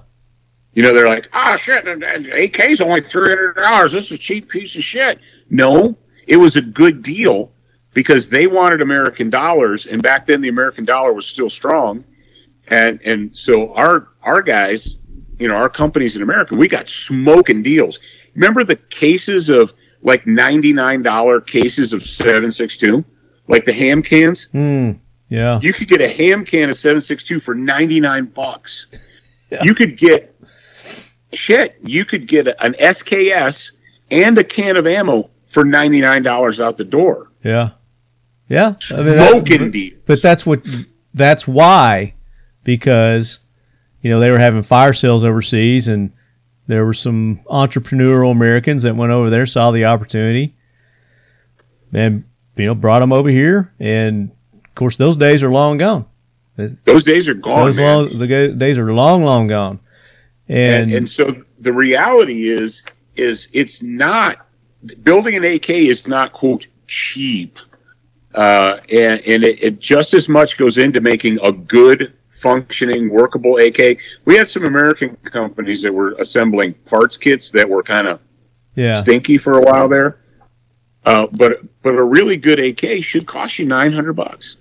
You 0.74 0.84
know, 0.84 0.94
they're 0.94 1.08
like, 1.08 1.28
ah, 1.34 1.56
shit, 1.58 1.86
and- 1.86 2.04
and 2.04 2.28
AK's 2.28 2.80
only 2.82 3.02
three 3.02 3.30
hundred 3.30 3.54
dollars. 3.56 3.92
This 3.94 4.06
is 4.06 4.12
a 4.14 4.18
cheap 4.18 4.50
piece 4.50 4.76
of 4.78 4.84
shit. 4.84 5.20
No, 5.50 5.98
it 6.28 6.38
was 6.38 6.56
a 6.56 6.62
good 6.62 7.04
deal 7.04 7.52
because 7.94 8.30
they 8.30 8.48
wanted 8.48 8.82
American 8.82 9.30
dollars, 9.30 9.86
and 9.86 10.02
back 10.02 10.26
then 10.26 10.40
the 10.42 10.48
American 10.48 10.86
dollar 10.86 11.12
was 11.12 11.28
still 11.28 11.50
strong, 11.50 12.04
and 12.70 13.00
and 13.04 13.36
so 13.36 13.74
our 13.74 14.08
our 14.24 14.42
guys, 14.42 14.96
you 15.40 15.48
know, 15.50 15.56
our 15.56 15.68
companies 15.70 16.16
in 16.16 16.22
America, 16.22 16.56
we 16.56 16.68
got 16.70 16.88
smoking 16.88 17.62
deals. 17.64 18.00
Remember 18.36 18.64
the 18.64 18.78
cases 18.78 19.50
of 19.50 19.74
like 20.04 20.26
ninety 20.26 20.72
nine 20.72 21.02
dollar 21.02 21.42
cases 21.42 21.92
of 21.92 22.02
seven 22.02 22.50
six 22.50 22.78
two, 22.78 23.04
like 23.50 23.66
the 23.66 23.74
ham 23.74 24.02
cans. 24.02 24.44
Hmm. 24.54 24.92
Yeah. 25.28 25.60
You 25.62 25.74
could 25.74 25.88
get 25.90 26.02
a 26.02 26.10
ham 26.10 26.44
can 26.44 26.70
of 26.70 26.76
762 26.76 27.40
for 27.40 27.56
99 27.56 28.26
bucks. 28.28 28.88
Yeah. 29.50 29.64
You 29.64 29.74
could 29.76 29.98
get 29.98 30.31
shit, 31.34 31.78
you 31.84 32.06
could 32.06 32.28
get 32.28 32.48
an 32.48 32.74
SKS 32.80 33.72
and 34.10 34.38
a 34.38 34.44
can 34.44 34.78
of 34.78 34.86
ammo 34.88 35.30
for 35.46 35.64
$99 35.64 36.60
out 36.64 36.78
the 36.78 36.84
door. 36.84 37.32
Yeah. 37.44 37.72
Yeah. 38.50 38.76
I 38.92 38.98
mean, 38.98 39.06
that- 39.18 39.30
Smoking 39.32 39.72
deal. 39.72 39.94
but 40.06 40.22
that's 40.22 40.46
what 40.46 40.66
that's 41.14 41.48
why 41.48 42.14
because 42.64 43.40
you 44.02 44.10
know 44.12 44.20
they 44.20 44.30
were 44.32 44.40
having 44.40 44.62
fire 44.62 44.94
sales 44.94 45.24
overseas 45.24 45.88
and 45.88 46.12
there 46.68 46.86
were 46.86 46.94
some 46.94 47.40
entrepreneurial 47.48 48.32
Americans 48.32 48.84
that 48.84 48.96
went 48.96 49.12
over 49.12 49.30
there 49.30 49.46
saw 49.46 49.72
the 49.72 49.86
opportunity 49.86 50.54
and 51.94 52.24
you 52.56 52.66
know 52.66 52.76
brought 52.76 53.00
them 53.00 53.12
over 53.12 53.30
here 53.30 53.74
and 53.80 54.32
of 54.54 54.76
course 54.76 54.98
those 54.98 55.18
days 55.18 55.44
are 55.44 55.52
long 55.52 55.78
gone 55.78 56.06
Those 56.86 57.04
days 57.04 57.28
are 57.28 57.34
gone. 57.34 57.66
those 57.66 57.78
man. 57.78 58.10
long, 58.10 58.18
the 58.18 58.54
days 58.58 58.78
are 58.78 58.94
long 58.94 59.24
long 59.24 59.48
gone 59.48 59.80
and, 60.52 60.84
and, 60.84 60.94
and 60.94 61.10
so 61.10 61.34
the 61.60 61.72
reality 61.72 62.50
is 62.50 62.84
is 63.16 63.48
it's 63.54 63.82
not 63.82 64.46
building 65.04 65.36
an 65.36 65.46
AK 65.46 65.70
is 65.70 66.08
not 66.08 66.34
quote 66.34 66.68
cheap, 66.88 67.58
uh, 68.36 68.78
and 68.90 69.22
and 69.22 69.44
it, 69.44 69.64
it 69.64 69.80
just 69.80 70.14
as 70.14 70.28
much 70.28 70.58
goes 70.58 70.78
into 70.78 71.00
making 71.00 71.40
a 71.42 71.54
good 71.54 72.14
functioning 72.30 73.10
workable 73.10 73.58
AK. 73.58 73.98
We 74.26 74.36
had 74.36 74.50
some 74.50 74.66
American 74.66 75.16
companies 75.24 75.82
that 75.84 75.94
were 75.94 76.16
assembling 76.20 76.74
parts 76.86 77.16
kits 77.16 77.50
that 77.52 77.70
were 77.70 77.84
kind 77.84 78.08
of 78.08 78.20
yeah 78.76 79.02
stinky 79.02 79.38
for 79.38 79.58
a 79.58 79.62
while 79.62 79.88
there, 79.88 80.20
uh, 81.06 81.28
but 81.32 81.62
but 81.82 81.96
a 81.96 82.04
really 82.04 82.36
good 82.36 82.60
AK 82.60 83.02
should 83.04 83.26
cost 83.26 83.58
you 83.58 83.66
nine 83.66 83.94
hundred 83.94 84.14
bucks 84.14 84.58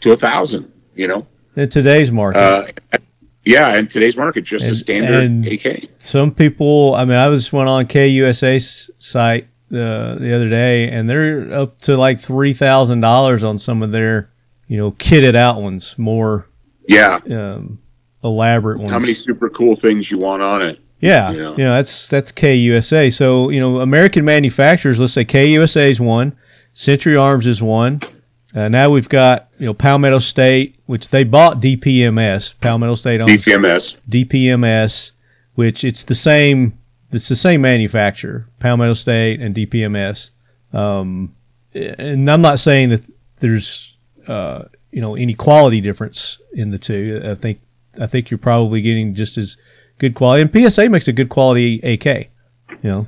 to 0.00 0.12
a 0.12 0.16
thousand. 0.16 0.72
You 0.94 1.08
know, 1.08 1.26
in 1.56 1.68
today's 1.68 2.10
market 2.10 2.38
uh, 2.38 2.98
yeah, 3.44 3.76
in 3.76 3.86
today's 3.88 4.16
market, 4.16 4.42
just 4.44 4.64
a 4.70 4.74
standard 4.74 5.24
and- 5.24 5.46
AK. 5.46 5.90
some 5.98 6.32
people 6.32 6.94
i 6.94 7.04
mean 7.04 7.16
i 7.16 7.28
was 7.28 7.52
went 7.52 7.68
on 7.68 7.86
kusa's 7.86 8.90
site 8.98 9.48
uh, 9.72 10.14
the 10.16 10.32
other 10.34 10.48
day 10.48 10.88
and 10.88 11.08
they're 11.10 11.52
up 11.52 11.80
to 11.80 11.96
like 11.96 12.18
$3000 12.18 13.48
on 13.48 13.58
some 13.58 13.82
of 13.82 13.90
their 13.92 14.30
you 14.68 14.76
know 14.76 14.92
kitted 14.92 15.34
out 15.34 15.60
ones 15.60 15.98
more 15.98 16.48
Yeah. 16.86 17.18
um, 17.30 17.78
elaborate 18.22 18.78
ones 18.78 18.90
how 18.92 18.98
many 18.98 19.14
super 19.14 19.48
cool 19.50 19.74
things 19.76 20.10
you 20.10 20.18
want 20.18 20.42
on 20.42 20.62
it. 20.62 20.78
yeah 21.00 21.30
you 21.30 21.36
you 21.36 21.42
know? 21.42 21.54
know, 21.56 21.74
that's 21.74 22.08
that's 22.08 22.30
kusa 22.32 23.12
so 23.12 23.48
you 23.50 23.60
know 23.60 23.80
american 23.80 24.24
manufacturers 24.24 25.00
let's 25.00 25.12
say 25.12 25.24
kusa 25.24 25.88
is 25.88 26.00
one 26.00 26.36
century 26.72 27.16
arms 27.16 27.46
is 27.46 27.60
one 27.62 28.00
uh, 28.54 28.68
now 28.68 28.88
we've 28.90 29.08
got 29.08 29.48
you 29.58 29.66
know 29.66 29.74
palmetto 29.74 30.18
state 30.18 30.78
which 30.86 31.08
they 31.08 31.24
bought 31.24 31.60
dpms 31.60 32.58
palmetto 32.60 32.94
state 32.94 33.20
owns 33.20 33.44
DPMS. 33.44 33.96
DPMS, 34.08 35.12
which 35.54 35.84
it's 35.84 36.04
the 36.04 36.14
same. 36.14 36.78
It's 37.12 37.28
the 37.28 37.36
same 37.36 37.60
manufacturer, 37.60 38.48
Palmetto 38.58 38.94
State 38.94 39.40
and 39.40 39.54
DPMS. 39.54 40.30
Um, 40.72 41.34
and 41.72 42.28
I'm 42.28 42.40
not 42.40 42.58
saying 42.58 42.88
that 42.90 43.08
there's 43.38 43.96
uh, 44.26 44.64
you 44.90 45.00
know 45.00 45.14
any 45.14 45.34
quality 45.34 45.80
difference 45.80 46.38
in 46.52 46.70
the 46.70 46.78
two. 46.78 47.22
I 47.24 47.34
think 47.34 47.60
I 48.00 48.06
think 48.06 48.30
you're 48.30 48.38
probably 48.38 48.80
getting 48.80 49.14
just 49.14 49.38
as 49.38 49.56
good 49.98 50.14
quality. 50.14 50.42
And 50.42 50.72
PSA 50.72 50.88
makes 50.88 51.08
a 51.08 51.12
good 51.12 51.28
quality 51.28 51.80
AK. 51.80 52.30
You 52.82 52.90
know, 52.90 53.06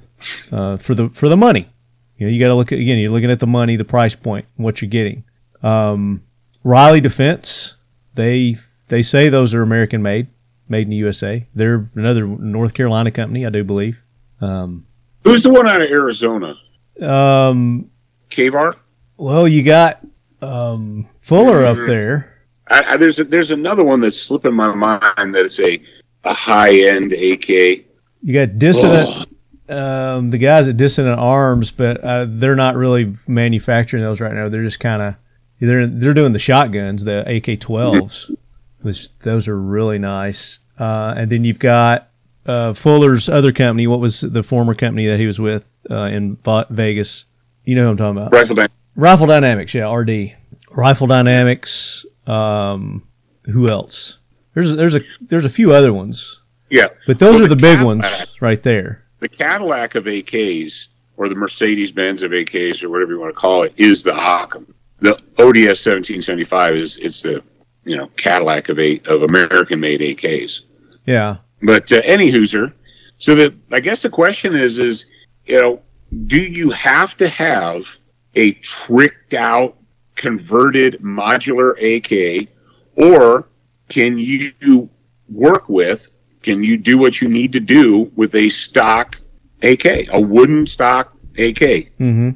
uh, 0.53 0.76
for 0.76 0.94
the 0.94 1.09
for 1.11 1.28
the 1.28 1.36
money. 1.36 1.68
You 2.16 2.26
know, 2.26 2.32
you 2.32 2.40
got 2.40 2.49
to 2.49 2.55
look 2.55 2.72
at 2.72 2.78
again. 2.78 2.99
You're 2.99 3.11
looking 3.11 3.30
at 3.30 3.40
the 3.40 3.47
money, 3.47 3.76
the 3.76 3.84
price 3.84 4.14
point, 4.14 4.47
what 4.57 4.80
you're 4.80 4.88
getting. 4.88 5.24
Um, 5.66 6.22
Riley 6.64 7.00
Defense, 7.00 7.74
they 8.14 8.56
they 8.88 9.02
say 9.02 9.28
those 9.28 9.54
are 9.54 9.62
American 9.62 10.02
made, 10.02 10.28
made 10.68 10.82
in 10.82 10.90
the 10.90 10.96
USA. 10.96 11.46
They're 11.54 11.88
another 11.94 12.26
North 12.26 12.74
Carolina 12.74 13.10
company, 13.10 13.44
I 13.46 13.50
do 13.50 13.64
believe. 13.64 14.00
Um, 14.40 14.86
Who's 15.24 15.42
the 15.42 15.50
one 15.50 15.66
out 15.66 15.80
of 15.80 15.90
Arizona? 15.90 16.54
um, 17.02 17.90
Kavar? 18.30 18.74
well, 19.16 19.46
you 19.48 19.62
got 19.62 20.00
um, 20.42 21.08
Fuller 21.20 21.64
up 21.64 21.76
Mhm. 21.78 21.86
there. 21.86 22.32
I, 22.68 22.82
I, 22.94 22.96
there's 22.96 23.18
a, 23.18 23.24
there's 23.24 23.50
another 23.50 23.84
one 23.84 24.00
that's 24.00 24.20
slipping 24.20 24.54
my 24.54 24.74
mind 24.74 25.34
that 25.34 25.44
is 25.46 25.58
a 25.60 25.80
a 26.24 26.34
high 26.34 26.74
end 26.80 27.12
AK. 27.12 27.48
You 27.48 28.32
got 28.32 28.58
Dissident, 28.58 29.26
Oh, 29.68 30.16
um, 30.18 30.30
the 30.30 30.38
guys 30.38 30.66
at 30.68 30.76
Dissident 30.76 31.18
Arms, 31.18 31.70
but 31.70 32.02
uh, 32.02 32.26
they're 32.28 32.56
not 32.56 32.74
really 32.76 33.14
manufacturing 33.28 34.02
those 34.02 34.20
right 34.20 34.34
now. 34.34 34.48
They're 34.48 34.64
just 34.64 34.80
kind 34.80 35.02
of 35.02 35.14
they're 35.61 35.86
they're 35.86 36.14
doing 36.14 36.32
the 36.32 36.38
shotguns, 36.38 37.04
the 37.04 37.20
AK-12s, 37.20 38.34
which 38.82 39.16
those 39.20 39.48
are 39.48 39.59
really 39.59 39.98
nice. 39.98 40.61
Uh, 40.78 41.14
and 41.16 41.30
then 41.30 41.44
you've 41.44 41.59
got 41.59 42.09
uh, 42.44 42.72
Fuller's 42.74 43.28
other 43.28 43.52
company. 43.52 43.86
What 43.86 44.00
was 44.00 44.20
the 44.20 44.42
former 44.42 44.74
company 44.74 45.07
that 45.07 45.18
he 45.18 45.26
was 45.26 45.40
with 45.40 45.66
uh, 45.90 46.04
in 46.04 46.36
Vegas? 46.70 47.24
You 47.64 47.74
know 47.74 47.84
who 47.84 47.90
I'm 47.90 47.96
talking 47.96 48.18
about? 48.18 48.32
rifle 48.32 48.54
down. 48.57 48.68
Rifle 48.94 49.26
Dynamics, 49.26 49.74
yeah, 49.74 49.92
RD. 49.92 50.34
Rifle 50.72 51.07
Dynamics. 51.07 52.04
Um, 52.26 53.07
who 53.44 53.68
else? 53.68 54.18
There's 54.54 54.74
there's 54.76 54.94
a 54.94 55.00
there's 55.20 55.44
a 55.44 55.50
few 55.50 55.72
other 55.72 55.92
ones, 55.92 56.40
Yeah, 56.70 56.88
but 57.07 57.18
those 57.18 57.34
Well, 57.34 57.44
are 57.44 57.48
the 57.48 57.54
the 57.54 57.61
big 57.61 57.78
Cadillac- 57.78 57.84
ones 57.84 58.26
right 58.40 58.62
there. 58.62 59.04
the 59.20 59.28
Cadillac 59.28 59.94
of 59.94 60.04
AKs 60.04 60.88
or 61.18 61.28
the 61.28 61.34
Mercedes 61.34 61.92
Benz 61.92 62.22
of 62.22 62.30
AKs 62.32 62.82
or 62.82 62.88
whatever 62.90 63.12
you 63.12 63.20
want 63.20 63.34
to 63.34 63.38
call 63.40 63.62
it 63.62 63.72
is 63.76 64.02
the 64.02 64.14
Occam. 64.14 64.74
The 65.01 65.14
ODS 65.38 65.84
1775 65.84 66.74
is 66.74 66.97
it's 66.99 67.22
the 67.22 67.42
you 67.84 67.97
know 67.97 68.09
Cadillac 68.16 68.68
of 68.68 68.78
a 68.78 69.01
of 69.07 69.22
American 69.22 69.80
made 69.80 70.01
AKs. 70.01 70.62
Yeah, 71.05 71.36
But 71.62 71.92
uh, 71.92 72.03
any 72.05 72.32
hooser. 72.32 72.72
So 73.18 73.34
the 73.34 73.55
I 73.70 73.80
guess 73.80 74.03
the 74.03 74.11
question 74.11 74.55
is 74.55 74.78
is 74.78 75.07
you 75.47 75.61
know 75.61 75.82
do 76.26 76.38
you 76.38 76.70
have 76.70 77.16
to 77.16 77.28
have 77.28 77.99
a 78.34 78.53
tricked 78.53 79.34
out 79.34 79.76
converted 80.14 81.01
modular 81.03 81.72
AK 81.82 82.49
or 82.94 83.49
can 83.88 84.18
you 84.18 84.88
work 85.28 85.68
with 85.68 86.09
can 86.42 86.62
you 86.62 86.76
do 86.76 86.97
what 86.97 87.20
you 87.20 87.28
need 87.28 87.53
to 87.53 87.61
do 87.61 88.11
with 88.16 88.34
a 88.34 88.49
stock 88.49 89.20
AK 89.62 90.09
a 90.12 90.20
wooden 90.20 90.66
stock 90.66 91.16
AK 91.38 91.88
hmm 91.99 92.30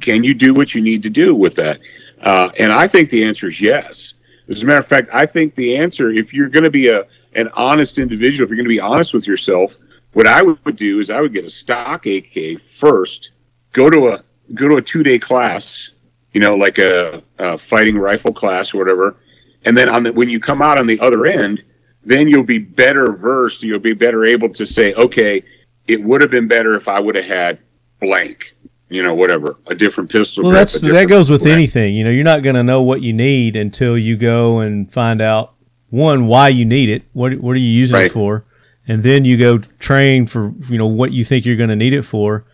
can 0.00 0.24
you 0.24 0.34
do 0.34 0.54
what 0.54 0.74
you 0.74 0.80
need 0.80 1.02
to 1.02 1.10
do 1.10 1.34
with 1.34 1.54
that? 1.56 1.80
Uh, 2.20 2.50
and 2.58 2.72
I 2.72 2.86
think 2.86 3.10
the 3.10 3.24
answer 3.24 3.48
is 3.48 3.60
yes. 3.60 4.14
As 4.48 4.62
a 4.62 4.66
matter 4.66 4.78
of 4.78 4.86
fact, 4.86 5.08
I 5.12 5.26
think 5.26 5.54
the 5.54 5.76
answer, 5.76 6.10
if 6.10 6.32
you're 6.34 6.48
going 6.48 6.64
to 6.64 6.70
be 6.70 6.88
a 6.88 7.06
an 7.34 7.48
honest 7.54 7.98
individual, 7.98 8.44
if 8.44 8.50
you're 8.50 8.56
going 8.56 8.64
to 8.64 8.68
be 8.68 8.80
honest 8.80 9.12
with 9.12 9.26
yourself, 9.26 9.76
what 10.12 10.26
I 10.26 10.42
would 10.42 10.76
do 10.76 11.00
is 11.00 11.10
I 11.10 11.20
would 11.20 11.32
get 11.32 11.44
a 11.44 11.50
stock 11.50 12.06
AK 12.06 12.60
first, 12.60 13.32
go 13.72 13.90
to 13.90 14.08
a 14.08 14.24
go 14.54 14.68
to 14.68 14.76
a 14.76 14.82
two 14.82 15.02
day 15.02 15.18
class, 15.18 15.90
you 16.32 16.40
know, 16.40 16.54
like 16.54 16.78
a, 16.78 17.22
a 17.38 17.58
fighting 17.58 17.98
rifle 17.98 18.32
class 18.32 18.74
or 18.74 18.78
whatever, 18.78 19.16
and 19.64 19.76
then 19.76 19.88
on 19.88 20.04
the 20.04 20.12
when 20.12 20.28
you 20.28 20.40
come 20.40 20.62
out 20.62 20.78
on 20.78 20.86
the 20.86 21.00
other 21.00 21.26
end, 21.26 21.62
then 22.04 22.28
you'll 22.28 22.44
be 22.44 22.58
better 22.58 23.12
versed. 23.12 23.62
You'll 23.62 23.80
be 23.80 23.94
better 23.94 24.24
able 24.24 24.48
to 24.50 24.64
say, 24.64 24.94
okay, 24.94 25.42
it 25.88 26.02
would 26.02 26.20
have 26.20 26.30
been 26.30 26.48
better 26.48 26.74
if 26.74 26.88
I 26.88 27.00
would 27.00 27.16
have 27.16 27.26
had 27.26 27.58
blank, 28.00 28.54
you 28.88 29.02
know, 29.02 29.14
whatever, 29.14 29.56
a 29.66 29.74
different 29.74 30.10
pistol. 30.10 30.42
Well, 30.44 30.52
grip, 30.52 30.60
that's 30.60 30.80
that 30.80 31.08
goes 31.08 31.30
with 31.30 31.42
blank. 31.42 31.54
anything. 31.54 31.94
You 31.94 32.04
know, 32.04 32.10
you're 32.10 32.24
not 32.24 32.42
going 32.42 32.56
to 32.56 32.62
know 32.62 32.82
what 32.82 33.00
you 33.02 33.12
need 33.12 33.56
until 33.56 33.96
you 33.98 34.16
go 34.16 34.60
and 34.60 34.92
find 34.92 35.20
out 35.20 35.52
one 35.90 36.26
why 36.26 36.48
you 36.48 36.64
need 36.64 36.88
it. 36.88 37.02
What 37.12 37.38
what 37.40 37.52
are 37.52 37.58
you 37.60 37.68
using 37.68 38.00
it 38.00 38.12
for? 38.12 38.44
And 38.86 39.02
then 39.02 39.24
you 39.24 39.36
go 39.38 39.58
train 39.58 40.26
for 40.26 40.52
you 40.68 40.76
know 40.78 40.86
what 40.86 41.12
you 41.12 41.24
think 41.24 41.46
you're 41.46 41.56
going 41.56 41.70
to 41.70 41.76
need 41.76 41.94
it 41.94 42.02
for, 42.02 42.44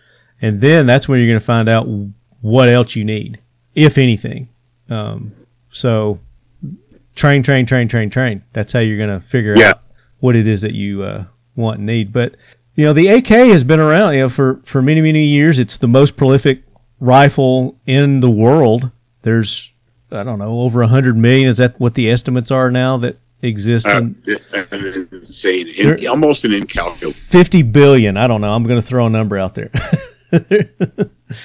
and 0.41 0.61
then 0.61 0.87
that's 0.87 1.09
when 1.09 1.19
you're 1.19 1.29
going 1.29 1.41
to 1.41 1.45
find 1.45 1.69
out 1.69 1.87
what 2.41 2.69
else 2.69 2.95
you 2.97 3.05
need, 3.05 3.39
if 3.75 3.99
anything. 3.99 4.49
Um, 4.89 5.33
so 5.71 6.21
train, 7.15 7.43
train, 7.43 7.67
train, 7.67 7.89
train, 7.89 8.11
train. 8.11 8.43
That's 8.53 8.73
how 8.73 8.79
you're 8.81 8.97
going 8.97 9.21
to 9.21 9.27
figure 9.27 9.57
Yeah. 9.59 9.71
out 9.71 9.83
what 10.21 10.37
it 10.37 10.47
is 10.47 10.61
that 10.63 10.73
you 10.73 11.03
uh, 11.03 11.25
want 11.57 11.79
and 11.79 11.87
need. 11.87 12.13
But 12.13 12.37
you 12.75 12.85
know, 12.87 12.93
the 12.93 13.09
AK 13.09 13.27
has 13.29 13.65
been 13.65 13.81
around 13.81 14.15
you 14.15 14.21
know 14.21 14.29
for 14.29 14.61
for 14.65 14.81
many 14.83 15.01
many 15.01 15.25
years. 15.25 15.59
It's 15.59 15.77
the 15.77 15.89
most 15.89 16.17
prolific 16.17 16.63
rifle 16.99 17.79
in 17.87 18.21
the 18.21 18.31
world. 18.31 18.91
There's 19.23 19.73
I 20.11 20.23
don't 20.23 20.39
know 20.39 20.61
over 20.61 20.83
a 20.83 20.89
hundred 20.89 21.17
million. 21.17 21.49
Is 21.49 21.59
that 21.59 21.79
what 21.79 21.95
the 21.95 22.11
estimates 22.11 22.51
are 22.51 22.71
now 22.71 22.97
that 22.99 23.19
exist? 23.43 23.87
Uh, 23.87 24.03
insane, 25.13 25.69
In- 25.69 26.07
almost 26.09 26.45
an 26.45 26.53
incalculable. 26.53 27.13
Fifty 27.15 27.63
billion. 27.63 28.17
I 28.17 28.27
don't 28.27 28.41
know. 28.41 28.53
I'm 28.53 28.65
going 28.65 28.81
to 28.81 28.87
throw 28.87 29.07
a 29.07 29.11
number 29.11 29.39
out 29.39 29.55
there. 29.55 29.71
I 30.33 30.39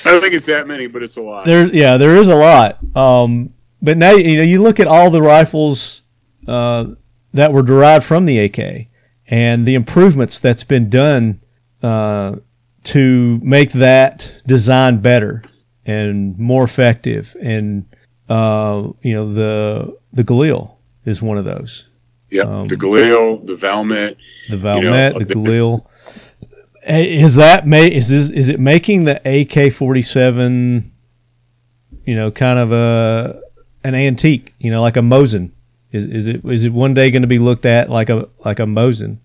don't 0.04 0.22
think 0.22 0.34
it's 0.34 0.46
that 0.46 0.68
many, 0.68 0.88
but 0.88 1.02
it's 1.04 1.18
a 1.18 1.22
lot. 1.22 1.46
there, 1.46 1.68
yeah, 1.74 1.98
there 1.98 2.16
is 2.18 2.30
a 2.30 2.36
lot. 2.36 2.78
Um, 2.96 3.54
but 3.82 3.98
now 3.98 4.12
you 4.12 4.38
know 4.38 4.44
you 4.44 4.62
look 4.62 4.80
at 4.80 4.88
all 4.88 5.10
the 5.10 5.22
rifles 5.22 6.04
uh, 6.48 6.88
that 7.34 7.52
were 7.54 7.62
derived 7.64 8.06
from 8.06 8.26
the 8.26 8.40
AK 8.40 8.88
and 9.28 9.66
the 9.66 9.76
improvements 9.76 10.40
that's 10.40 10.64
been 10.64 10.90
done 10.90 11.42
uh, 11.84 12.36
to 12.86 13.40
make 13.44 13.72
that 13.72 14.42
design 14.46 14.98
better 15.00 15.44
and 15.86 16.38
more 16.38 16.64
effective. 16.64 17.36
And 17.42 17.86
uh, 18.30 18.90
you 19.02 19.14
know 19.16 19.34
the 19.34 19.98
the 20.14 20.24
Galil 20.24 20.76
is 21.06 21.22
one 21.22 21.38
of 21.38 21.46
those. 21.46 21.88
yeah, 22.30 22.44
um, 22.44 22.68
the 22.68 22.76
Galil, 22.76 23.46
the 23.46 23.54
Valmet. 23.56 24.18
The 24.50 24.58
know, 24.58 24.64
Valmet, 24.64 25.20
the 25.20 25.26
the- 25.26 25.34
Galil. 25.36 25.86
Is 26.88 27.34
that 27.36 27.66
ma- 27.66 27.78
is 27.78 28.10
this, 28.10 28.30
is 28.30 28.50
it 28.50 28.60
making 28.60 29.06
the 29.06 29.20
AK 29.26 29.74
forty 29.74 30.04
seven, 30.04 30.92
you 32.06 32.16
know, 32.16 32.30
kind 32.30 32.60
of 32.60 32.72
a 32.72 33.42
an 33.84 33.96
antique, 33.96 34.54
you 34.60 34.70
know, 34.70 34.82
like 34.84 34.96
a 34.96 35.00
Mosin? 35.02 35.50
Is 35.96 36.06
is 36.06 36.28
it 36.28 36.44
is 36.46 36.66
it 36.66 36.74
one 36.74 36.94
day 36.94 37.10
going 37.10 37.22
to 37.22 37.28
be 37.28 37.40
looked 37.40 37.66
at 37.66 37.90
like 37.90 38.10
a 38.10 38.28
like 38.44 38.60
a 38.60 38.64
Mosin? 38.64 39.20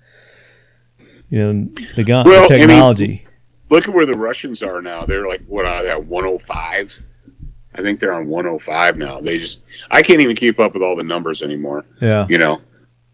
You 1.28 1.38
know, 1.52 1.68
the 1.96 2.04
gun, 2.04 2.26
Well, 2.26 2.44
I 2.44 2.48
mean- 2.48 2.58
technology. 2.68 3.26
Look 3.70 3.86
at 3.88 3.94
where 3.94 4.06
the 4.06 4.14
Russians 4.18 4.62
are 4.64 4.82
now. 4.82 5.04
They're 5.04 5.28
like 5.28 5.42
what 5.46 5.64
uh, 5.64 5.68
are 5.68 5.82
they? 5.84 5.94
105. 5.94 7.02
I 7.74 7.82
think 7.82 8.00
they're 8.00 8.12
on 8.12 8.26
105 8.26 8.96
now. 8.96 9.20
They 9.20 9.38
just 9.38 9.62
I 9.90 10.02
can't 10.02 10.20
even 10.20 10.34
keep 10.36 10.58
up 10.58 10.74
with 10.74 10.82
all 10.82 10.96
the 10.96 11.04
numbers 11.04 11.42
anymore. 11.42 11.84
yeah, 12.00 12.26
You 12.28 12.38
know, 12.38 12.60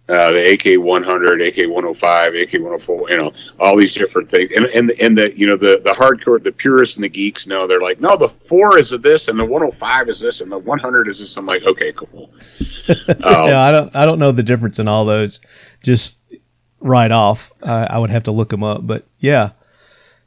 uh, 0.08 0.30
the 0.30 0.52
AK 0.52 0.80
100, 0.80 1.42
AK 1.42 1.56
105, 1.68 2.34
AK 2.34 2.52
104. 2.52 3.10
You 3.10 3.16
know, 3.18 3.32
all 3.58 3.76
these 3.76 3.92
different 3.92 4.30
things. 4.30 4.50
And 4.54 4.66
and 4.66 4.90
and 4.92 5.18
the 5.18 5.36
you 5.36 5.46
know 5.46 5.56
the 5.56 5.80
the 5.84 5.90
hardcore, 5.90 6.42
the 6.42 6.52
purists 6.52 6.96
and 6.96 7.02
the 7.02 7.08
geeks 7.08 7.46
know 7.46 7.66
they're 7.66 7.80
like, 7.80 8.00
no, 8.00 8.16
the 8.16 8.28
four 8.28 8.78
is 8.78 8.90
this, 8.90 9.26
and 9.28 9.38
the 9.38 9.44
105 9.44 10.08
is 10.08 10.20
this, 10.20 10.40
and 10.40 10.50
the 10.50 10.58
100 10.58 11.08
is 11.08 11.18
this. 11.18 11.36
I'm 11.36 11.46
like, 11.46 11.64
okay, 11.64 11.92
cool. 11.92 12.30
Um, 12.88 13.48
yeah. 13.48 13.60
I 13.60 13.72
don't 13.72 13.96
I 13.96 14.04
don't 14.04 14.20
know 14.20 14.30
the 14.30 14.44
difference 14.44 14.78
in 14.78 14.86
all 14.86 15.04
those. 15.04 15.40
Just 15.82 16.20
right 16.78 17.10
off, 17.10 17.52
I, 17.60 17.84
I 17.86 17.98
would 17.98 18.10
have 18.10 18.22
to 18.24 18.30
look 18.30 18.50
them 18.50 18.62
up. 18.62 18.86
But 18.86 19.04
yeah, 19.18 19.50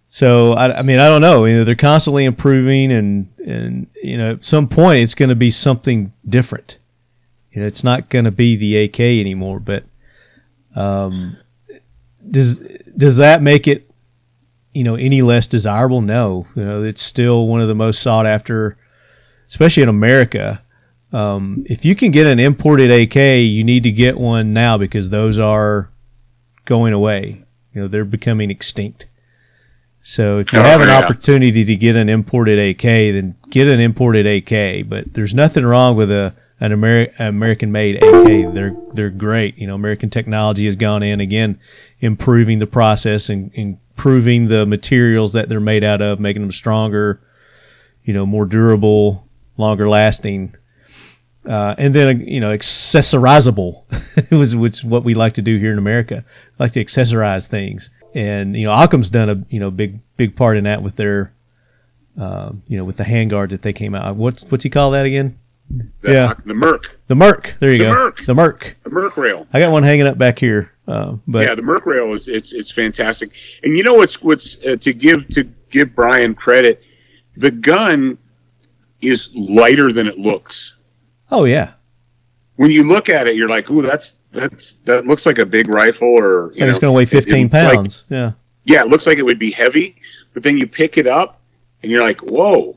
so 0.10 0.54
I, 0.54 0.80
I 0.80 0.82
mean 0.82 1.00
I 1.00 1.08
don't 1.08 1.22
know. 1.22 1.46
You 1.46 1.60
know, 1.60 1.64
they're 1.64 1.76
constantly 1.76 2.26
improving, 2.26 2.92
and 2.92 3.32
and 3.46 3.88
you 4.04 4.18
know 4.18 4.32
at 4.32 4.44
some 4.44 4.68
point 4.68 5.04
it's 5.04 5.16
going 5.16 5.30
to 5.30 5.36
be 5.36 5.50
something 5.50 6.12
different. 6.28 6.79
You 7.60 7.66
know, 7.66 7.68
it's 7.68 7.84
not 7.84 8.08
going 8.08 8.24
to 8.24 8.32
be 8.32 8.56
the 8.56 8.78
AK 8.86 9.02
anymore. 9.02 9.60
But 9.60 9.84
um, 10.78 11.36
does 12.32 12.60
does 12.96 13.18
that 13.18 13.42
make 13.42 13.68
it 13.68 13.92
you 14.74 14.86
know 14.86 14.96
any 14.96 15.22
less 15.22 15.46
desirable? 15.46 16.00
No. 16.00 16.48
You 16.56 16.64
know, 16.64 16.84
it's 16.84 17.02
still 17.02 17.48
one 17.48 17.60
of 17.60 17.68
the 17.68 17.76
most 17.76 18.02
sought 18.02 18.26
after, 18.26 18.78
especially 19.48 19.84
in 19.84 19.90
America. 19.90 20.62
Um, 21.12 21.66
if 21.68 21.84
you 21.84 21.96
can 21.96 22.12
get 22.12 22.28
an 22.28 22.40
imported 22.40 22.92
AK, 22.92 23.16
you 23.44 23.66
need 23.66 23.84
to 23.84 23.92
get 23.92 24.18
one 24.18 24.54
now 24.54 24.78
because 24.78 25.10
those 25.10 25.38
are 25.38 25.90
going 26.64 26.94
away. 26.94 27.44
You 27.74 27.82
know, 27.82 27.88
they're 27.90 28.06
becoming 28.06 28.50
extinct. 28.50 29.06
So 30.02 30.38
if 30.38 30.54
you 30.54 30.60
Oh, 30.60 30.64
have 30.64 30.80
an 30.80 30.88
yeah. 30.88 30.98
opportunity 31.04 31.66
to 31.66 31.76
get 31.76 31.98
an 31.98 32.08
imported 32.08 32.58
AK, 32.58 32.84
then 32.84 33.36
get 33.50 33.68
an 33.68 33.82
imported 33.82 34.26
AK. 34.26 34.88
But 34.88 35.14
there's 35.14 35.34
nothing 35.34 35.66
wrong 35.66 35.98
with 35.98 36.10
a 36.10 36.34
an 36.60 36.72
Ameri- 36.72 37.18
American 37.20 37.72
made 37.72 38.04
AK. 38.04 38.54
They're 38.54 38.76
they're 38.94 39.10
great. 39.10 39.58
You 39.58 39.68
know, 39.68 39.76
American 39.76 40.10
technology 40.10 40.66
has 40.66 40.76
gone 40.76 41.04
in 41.04 41.20
again, 41.20 41.60
improving 42.00 42.60
the 42.60 42.68
process 42.68 43.30
and 43.30 43.52
improving 43.54 44.48
the 44.48 44.66
materials 44.66 45.34
that 45.34 45.50
they're 45.50 45.60
made 45.60 45.84
out 45.84 46.02
of, 46.02 46.20
making 46.20 46.42
them 46.42 46.52
stronger, 46.52 47.22
you 48.04 48.14
know, 48.14 48.26
more 48.26 48.46
durable, 48.46 49.28
longer 49.58 49.88
lasting 49.88 50.56
uh, 51.48 51.74
and 51.78 51.96
then 51.96 52.22
you 52.22 52.40
know 52.40 52.56
accessorizable 52.56 53.84
it 54.32 54.36
was 54.36 54.56
which 54.56 54.84
what 54.84 55.04
we 55.04 55.14
like 55.14 55.34
to 55.34 55.42
do 55.42 55.58
here 55.58 55.72
in 55.72 55.78
America. 55.78 56.24
We 56.58 56.64
like 56.64 56.74
to 56.74 56.84
accessorize 56.84 57.48
things, 57.48 57.90
and 58.14 58.56
you 58.56 58.66
know 58.66 58.74
Occam's 58.74 59.10
done 59.10 59.30
a 59.30 59.44
you 59.50 59.60
know 59.60 59.72
big 59.72 60.00
big 60.18 60.36
part 60.36 60.58
in 60.58 60.66
that 60.66 60.84
with 60.84 60.96
their 60.98 61.34
uh, 62.20 62.52
you 62.68 62.78
know 62.78 62.84
with 62.84 62.98
the 62.98 63.04
handguard 63.04 63.50
that 63.50 63.62
they 63.62 63.74
came 63.74 63.96
out. 63.96 64.16
What's 64.16 64.44
what's 64.52 64.64
he 64.64 64.70
call 64.70 64.92
that 64.92 65.06
again? 65.06 65.40
The, 65.70 66.12
yeah. 66.14 66.34
the 66.46 66.54
Merc, 66.54 67.00
The 67.08 67.16
Merc. 67.16 67.56
There 67.60 67.72
you 67.72 67.78
The 67.80 67.84
go. 67.86 67.90
Merc. 67.92 68.26
The 68.26 68.34
Merc. 68.34 68.78
the 68.84 68.90
Merc 68.90 69.18
rail. 69.18 69.48
I 69.54 69.60
got 69.60 69.72
one 69.72 69.84
hanging 69.84 70.08
up 70.08 70.18
back 70.18 70.40
here, 70.40 70.72
uh, 70.88 71.16
but 71.28 71.46
yeah, 71.46 71.56
the 71.56 71.62
Merc 71.62 71.86
rail 71.86 72.14
is 72.14 72.28
it's 72.28 72.54
it's 72.54 72.72
fantastic. 72.72 73.32
And 73.64 73.78
you 73.78 73.84
know 73.84 73.94
what's 73.94 74.22
what's 74.22 74.58
uh, 74.66 74.78
to 74.82 74.94
give 74.94 75.28
to 75.30 75.44
give 75.70 75.94
Brian 75.96 76.34
credit, 76.34 76.84
the 77.38 77.52
gun 77.52 78.18
is 79.02 79.30
lighter 79.36 79.92
than 79.94 80.08
it 80.08 80.18
looks. 80.18 80.78
oh 81.32 81.46
yeah, 81.46 81.72
When 82.56 82.72
you 82.72 82.84
look 82.84 83.08
at 83.10 83.28
it, 83.28 83.36
you're 83.36 83.48
like, 83.50 83.70
"Ooh, 83.70 83.82
that's 83.84 84.16
that's 84.32 84.74
that 84.86 85.06
looks 85.06 85.26
like 85.26 85.38
a 85.38 85.46
big 85.46 85.68
rifle." 85.70 86.08
Or 86.08 86.52
so 86.54 86.66
it's 86.66 86.80
going 86.80 86.92
to 86.92 86.96
weigh 86.96 87.04
it- 87.04 87.14
it 87.14 87.24
15 87.24 87.50
like- 87.50 87.52
pounds. 87.52 88.06
yeah, 88.10 88.32
yeah, 88.66 88.82
it 88.82 88.88
looks 88.90 89.06
like 89.08 89.18
it 89.20 89.24
would 89.26 89.40
be 89.40 89.52
heavy, 89.52 89.96
but 90.34 90.42
then 90.44 90.58
you 90.58 90.66
pick 90.68 90.98
it 90.98 91.06
up 91.08 91.40
and 91.84 91.92
you're 91.92 92.04
like, 92.04 92.20
"Whoa, 92.22 92.76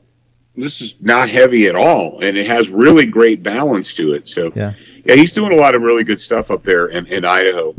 this 0.55 0.81
is 0.81 0.95
not 1.01 1.29
heavy 1.29 1.67
at 1.67 1.75
all," 1.75 2.19
and 2.21 2.37
it 2.37 2.47
has 2.47 2.69
really 2.69 3.05
great 3.05 3.41
balance 3.43 3.93
to 3.95 4.13
it. 4.13 4.27
So 4.27 4.51
Yeah. 4.55 4.73
yeah, 5.05 5.15
he's 5.15 5.31
doing 5.31 5.51
a 5.51 5.55
lot 5.55 5.75
of 5.75 5.81
really 5.81 6.03
good 6.03 6.19
stuff 6.19 6.51
up 6.51 6.63
there 6.63 6.87
in, 6.87 7.05
in 7.07 7.25
Idaho. 7.25 7.73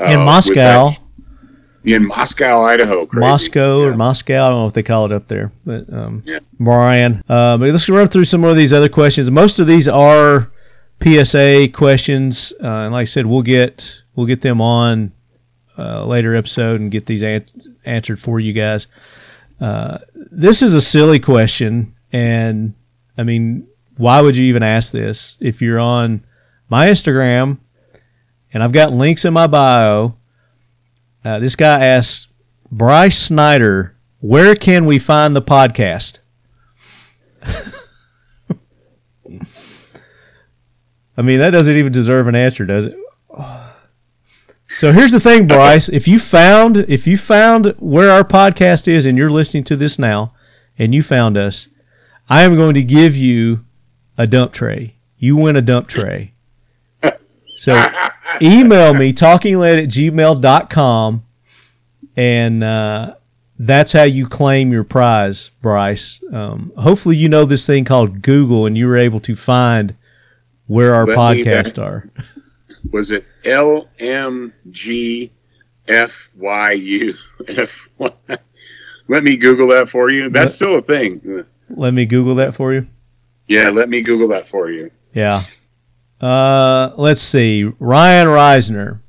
Uh, 0.00 0.04
in 0.04 0.20
Moscow. 0.20 0.92
in 1.84 2.06
Moscow, 2.06 2.62
Idaho. 2.62 3.04
Crazy. 3.06 3.20
Moscow 3.20 3.80
or 3.82 3.94
Moscow. 3.96 4.42
I 4.44 4.48
don't 4.48 4.58
know 4.60 4.64
what 4.64 4.74
they 4.74 4.82
call 4.82 5.04
it 5.06 5.12
up 5.12 5.28
there, 5.28 5.52
but 5.66 5.92
um, 5.92 6.22
Yeah. 6.24 6.38
Brian. 6.60 7.22
Uh, 7.28 7.58
but 7.58 7.68
let's 7.70 7.88
run 7.88 8.06
through 8.08 8.24
some 8.24 8.44
of 8.44 8.56
these 8.56 8.72
other 8.72 8.88
questions. 8.88 9.30
Most 9.30 9.58
of 9.58 9.66
these 9.66 9.88
are 9.88 10.48
PSA 11.02 11.68
questions, 11.72 12.52
uh, 12.62 12.66
and 12.66 12.92
like 12.92 13.02
I 13.02 13.04
said, 13.04 13.26
we'll 13.26 13.42
get 13.42 14.02
we'll 14.14 14.26
get 14.26 14.40
them 14.42 14.60
on 14.60 15.12
uh, 15.76 16.04
later 16.06 16.36
episode 16.36 16.80
and 16.80 16.90
get 16.90 17.06
these 17.06 17.22
an- 17.22 17.44
answered 17.84 18.20
for 18.20 18.38
you 18.38 18.52
guys. 18.52 18.86
Uh, 19.62 19.98
this 20.14 20.60
is 20.60 20.74
a 20.74 20.80
silly 20.80 21.20
question, 21.20 21.94
and 22.12 22.74
I 23.16 23.22
mean, 23.22 23.68
why 23.96 24.20
would 24.20 24.36
you 24.36 24.46
even 24.46 24.64
ask 24.64 24.92
this 24.92 25.36
if 25.38 25.62
you're 25.62 25.78
on 25.78 26.24
my 26.68 26.88
Instagram? 26.88 27.58
And 28.52 28.60
I've 28.60 28.72
got 28.72 28.92
links 28.92 29.24
in 29.24 29.32
my 29.32 29.46
bio. 29.46 30.16
Uh, 31.24 31.38
this 31.38 31.54
guy 31.54 31.84
asks 31.86 32.26
Bryce 32.72 33.16
Snyder, 33.16 33.96
where 34.18 34.56
can 34.56 34.84
we 34.84 34.98
find 34.98 35.36
the 35.36 35.40
podcast? 35.40 36.18
I 41.16 41.22
mean, 41.22 41.38
that 41.38 41.50
doesn't 41.50 41.76
even 41.76 41.92
deserve 41.92 42.26
an 42.26 42.34
answer, 42.34 42.66
does 42.66 42.86
it? 42.86 42.96
So 44.76 44.92
here's 44.92 45.12
the 45.12 45.20
thing, 45.20 45.46
Bryce. 45.46 45.88
If 45.88 46.08
you 46.08 46.18
found 46.18 46.78
if 46.88 47.06
you 47.06 47.16
found 47.16 47.74
where 47.78 48.10
our 48.10 48.24
podcast 48.24 48.88
is 48.88 49.06
and 49.06 49.16
you're 49.18 49.30
listening 49.30 49.64
to 49.64 49.76
this 49.76 49.98
now 49.98 50.34
and 50.78 50.94
you 50.94 51.02
found 51.02 51.36
us, 51.36 51.68
I 52.28 52.42
am 52.42 52.56
going 52.56 52.74
to 52.74 52.82
give 52.82 53.16
you 53.16 53.64
a 54.16 54.26
dump 54.26 54.52
tray. 54.52 54.96
You 55.18 55.36
win 55.36 55.56
a 55.56 55.62
dump 55.62 55.88
tray. 55.88 56.32
So 57.56 57.74
email 58.40 58.94
me 58.94 59.12
talkinglead 59.12 59.84
at 59.84 59.88
gmail.com 59.88 61.24
and 62.16 62.64
uh, 62.64 63.14
that's 63.58 63.92
how 63.92 64.02
you 64.02 64.26
claim 64.26 64.72
your 64.72 64.84
prize, 64.84 65.50
Bryce. 65.60 66.22
Um, 66.32 66.72
hopefully, 66.76 67.16
you 67.16 67.28
know 67.28 67.44
this 67.44 67.66
thing 67.66 67.84
called 67.84 68.22
Google 68.22 68.66
and 68.66 68.76
you 68.76 68.86
were 68.86 68.96
able 68.96 69.20
to 69.20 69.36
find 69.36 69.94
where 70.66 70.94
our 70.94 71.06
Let 71.06 71.18
podcasts 71.18 71.80
are. 71.80 72.04
Was 72.90 73.10
it 73.10 73.24
L 73.44 73.88
M 73.98 74.52
G 74.70 75.30
F 75.88 76.30
Y 76.36 76.72
U 76.72 77.14
F? 77.48 77.88
Let 79.08 79.24
me 79.24 79.36
Google 79.36 79.68
that 79.68 79.88
for 79.88 80.10
you. 80.10 80.30
That's 80.30 80.54
still 80.54 80.78
a 80.78 80.82
thing. 80.82 81.44
Let 81.68 81.94
me 81.94 82.06
Google 82.06 82.34
that 82.36 82.54
for 82.54 82.72
you. 82.72 82.86
Yeah, 83.48 83.70
let 83.70 83.88
me 83.88 84.00
Google 84.02 84.28
that 84.28 84.46
for 84.46 84.70
you. 84.70 84.90
Yeah. 85.12 85.42
Uh, 86.20 86.92
let's 86.96 87.20
see. 87.20 87.64
Ryan 87.78 88.28
Reisner. 88.28 89.00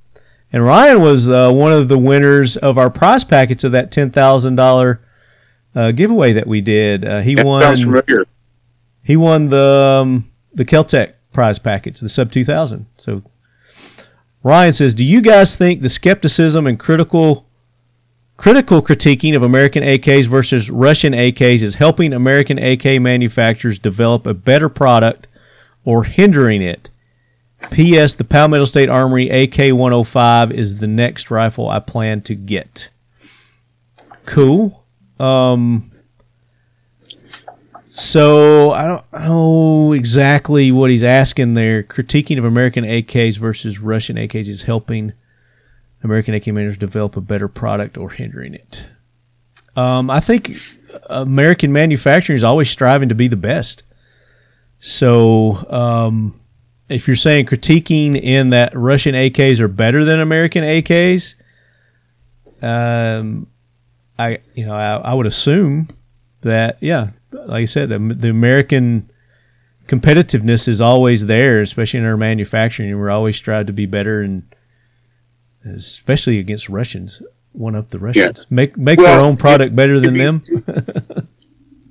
And 0.51 0.63
Ryan 0.63 1.01
was 1.01 1.29
uh, 1.29 1.51
one 1.51 1.71
of 1.71 1.87
the 1.87 1.97
winners 1.97 2.57
of 2.57 2.77
our 2.77 2.89
prize 2.89 3.23
packets 3.23 3.63
of 3.63 3.71
that 3.71 3.91
$10,000 3.91 4.99
uh, 5.75 5.91
giveaway 5.91 6.33
that 6.33 6.47
we 6.47 6.61
did. 6.61 7.05
Uh, 7.05 7.21
he 7.21 7.35
That 7.35 7.45
won. 7.45 8.03
He 9.03 9.17
won 9.17 9.49
the 9.49 10.01
um, 10.01 10.31
the 10.53 10.63
Keltec 10.63 11.13
prize 11.33 11.59
packets, 11.59 11.99
the 11.99 12.07
Sub 12.07 12.31
2000. 12.31 12.85
So 12.97 13.21
Ryan 14.43 14.73
says, 14.73 14.93
"Do 14.93 15.05
you 15.05 15.21
guys 15.21 15.55
think 15.55 15.81
the 15.81 15.89
skepticism 15.89 16.67
and 16.67 16.77
critical 16.77 17.45
critical 18.35 18.81
critiquing 18.81 19.35
of 19.35 19.43
American 19.43 19.83
AKs 19.83 20.25
versus 20.25 20.69
Russian 20.69 21.13
AKs 21.13 21.61
is 21.61 21.75
helping 21.75 22.11
American 22.11 22.57
AK 22.57 22.99
manufacturers 22.99 23.79
develop 23.79 24.27
a 24.27 24.33
better 24.33 24.69
product 24.69 25.27
or 25.85 26.03
hindering 26.03 26.61
it?" 26.61 26.89
P.S. 27.71 28.13
The 28.13 28.25
Palmetto 28.25 28.65
State 28.65 28.89
Armory 28.89 29.29
AK-105 29.29 30.51
is 30.51 30.79
the 30.79 30.87
next 30.87 31.31
rifle 31.31 31.69
I 31.69 31.79
plan 31.79 32.21
to 32.23 32.35
get. 32.35 32.89
Cool. 34.25 34.83
Um, 35.19 35.91
so 37.95 38.71
I 38.71 38.87
don't 38.87 39.13
know 39.13 39.93
exactly 39.93 40.71
what 40.71 40.89
he's 40.89 41.03
asking 41.03 41.53
there. 41.53 41.83
Critiquing 41.83 42.39
of 42.39 42.43
American 42.43 42.85
AKs 42.85 43.37
versus 43.37 43.77
Russian 43.77 44.15
AKs 44.15 44.47
is 44.47 44.63
helping 44.63 45.13
American 46.03 46.33
AK 46.33 46.47
managers 46.47 46.79
develop 46.79 47.15
a 47.17 47.21
better 47.21 47.47
product 47.47 47.95
or 47.95 48.09
hindering 48.09 48.55
it. 48.55 48.87
Um, 49.75 50.09
I 50.09 50.21
think 50.21 50.57
American 51.05 51.71
manufacturing 51.71 52.35
is 52.35 52.43
always 52.43 52.67
striving 52.67 53.09
to 53.09 53.15
be 53.15 53.27
the 53.27 53.35
best. 53.35 53.83
So 54.79 55.63
um, 55.69 56.41
if 56.89 57.05
you're 57.05 57.15
saying 57.15 57.45
critiquing 57.45 58.19
in 58.19 58.49
that 58.49 58.75
Russian 58.75 59.13
AKs 59.13 59.59
are 59.59 59.67
better 59.67 60.03
than 60.03 60.19
American 60.19 60.63
AKs, 60.63 61.35
um, 62.59 63.45
I 64.17 64.39
you 64.55 64.65
know 64.65 64.73
I, 64.73 64.95
I 64.95 65.13
would 65.13 65.27
assume 65.27 65.89
that 66.41 66.77
yeah, 66.81 67.09
like 67.33 67.63
I 67.63 67.65
said, 67.65 67.89
the, 67.89 68.29
American 68.29 69.09
competitiveness 69.87 70.67
is 70.67 70.81
always 70.81 71.25
there, 71.25 71.61
especially 71.61 71.99
in 71.99 72.05
our 72.05 72.17
manufacturing, 72.17 72.97
we're 72.97 73.09
always 73.09 73.35
strive 73.35 73.67
to 73.67 73.73
be 73.73 73.85
better, 73.85 74.21
and 74.21 74.43
especially 75.65 76.39
against 76.39 76.69
Russians, 76.69 77.21
one 77.51 77.75
up 77.75 77.89
the 77.89 77.99
Russians, 77.99 78.45
make 78.49 78.77
make 78.77 78.99
Well, 78.99 79.15
their 79.15 79.25
own 79.25 79.37
product 79.37 79.75
better 79.75 79.99
than 79.99 80.17
them. 80.17 80.41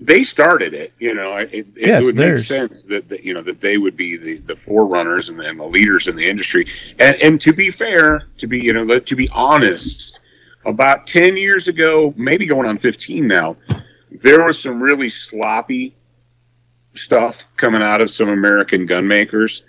They 0.04 0.24
started 0.24 0.74
it, 0.74 0.92
you 0.98 1.14
know. 1.14 1.36
It, 1.36 1.52
it, 1.52 1.66
Yeah, 1.76 1.98
it 2.00 2.04
would 2.04 2.16
make 2.16 2.38
sense 2.38 2.82
that, 2.82 3.08
that 3.08 3.22
you 3.22 3.34
know 3.34 3.42
that 3.42 3.60
they 3.60 3.78
would 3.78 3.96
be 3.96 4.16
the, 4.16 4.38
the 4.38 4.56
forerunners 4.56 5.28
and 5.28 5.38
the, 5.38 5.44
and 5.44 5.60
the 5.60 5.64
leaders 5.64 6.08
in 6.08 6.16
the 6.16 6.28
industry. 6.28 6.66
And 6.98 7.14
and 7.16 7.40
to 7.40 7.52
be 7.52 7.70
fair, 7.70 8.24
to 8.38 8.48
be 8.48 8.58
you 8.58 8.72
know 8.72 8.98
to 8.98 9.16
be 9.16 9.28
honest, 9.28 10.18
about 10.64 11.06
ten 11.06 11.36
years 11.36 11.68
ago, 11.68 12.12
maybe 12.16 12.46
going 12.46 12.66
on 12.68 12.78
fifteen 12.78 13.28
now, 13.28 13.56
there 14.20 14.44
was 14.44 14.60
some 14.60 14.82
really 14.82 15.08
sloppy 15.08 15.94
stuff 16.94 17.48
coming 17.56 17.82
out 17.82 18.00
of 18.00 18.10
some 18.10 18.28
American 18.28 18.86
gun 18.86 19.06
makers. 19.06 19.62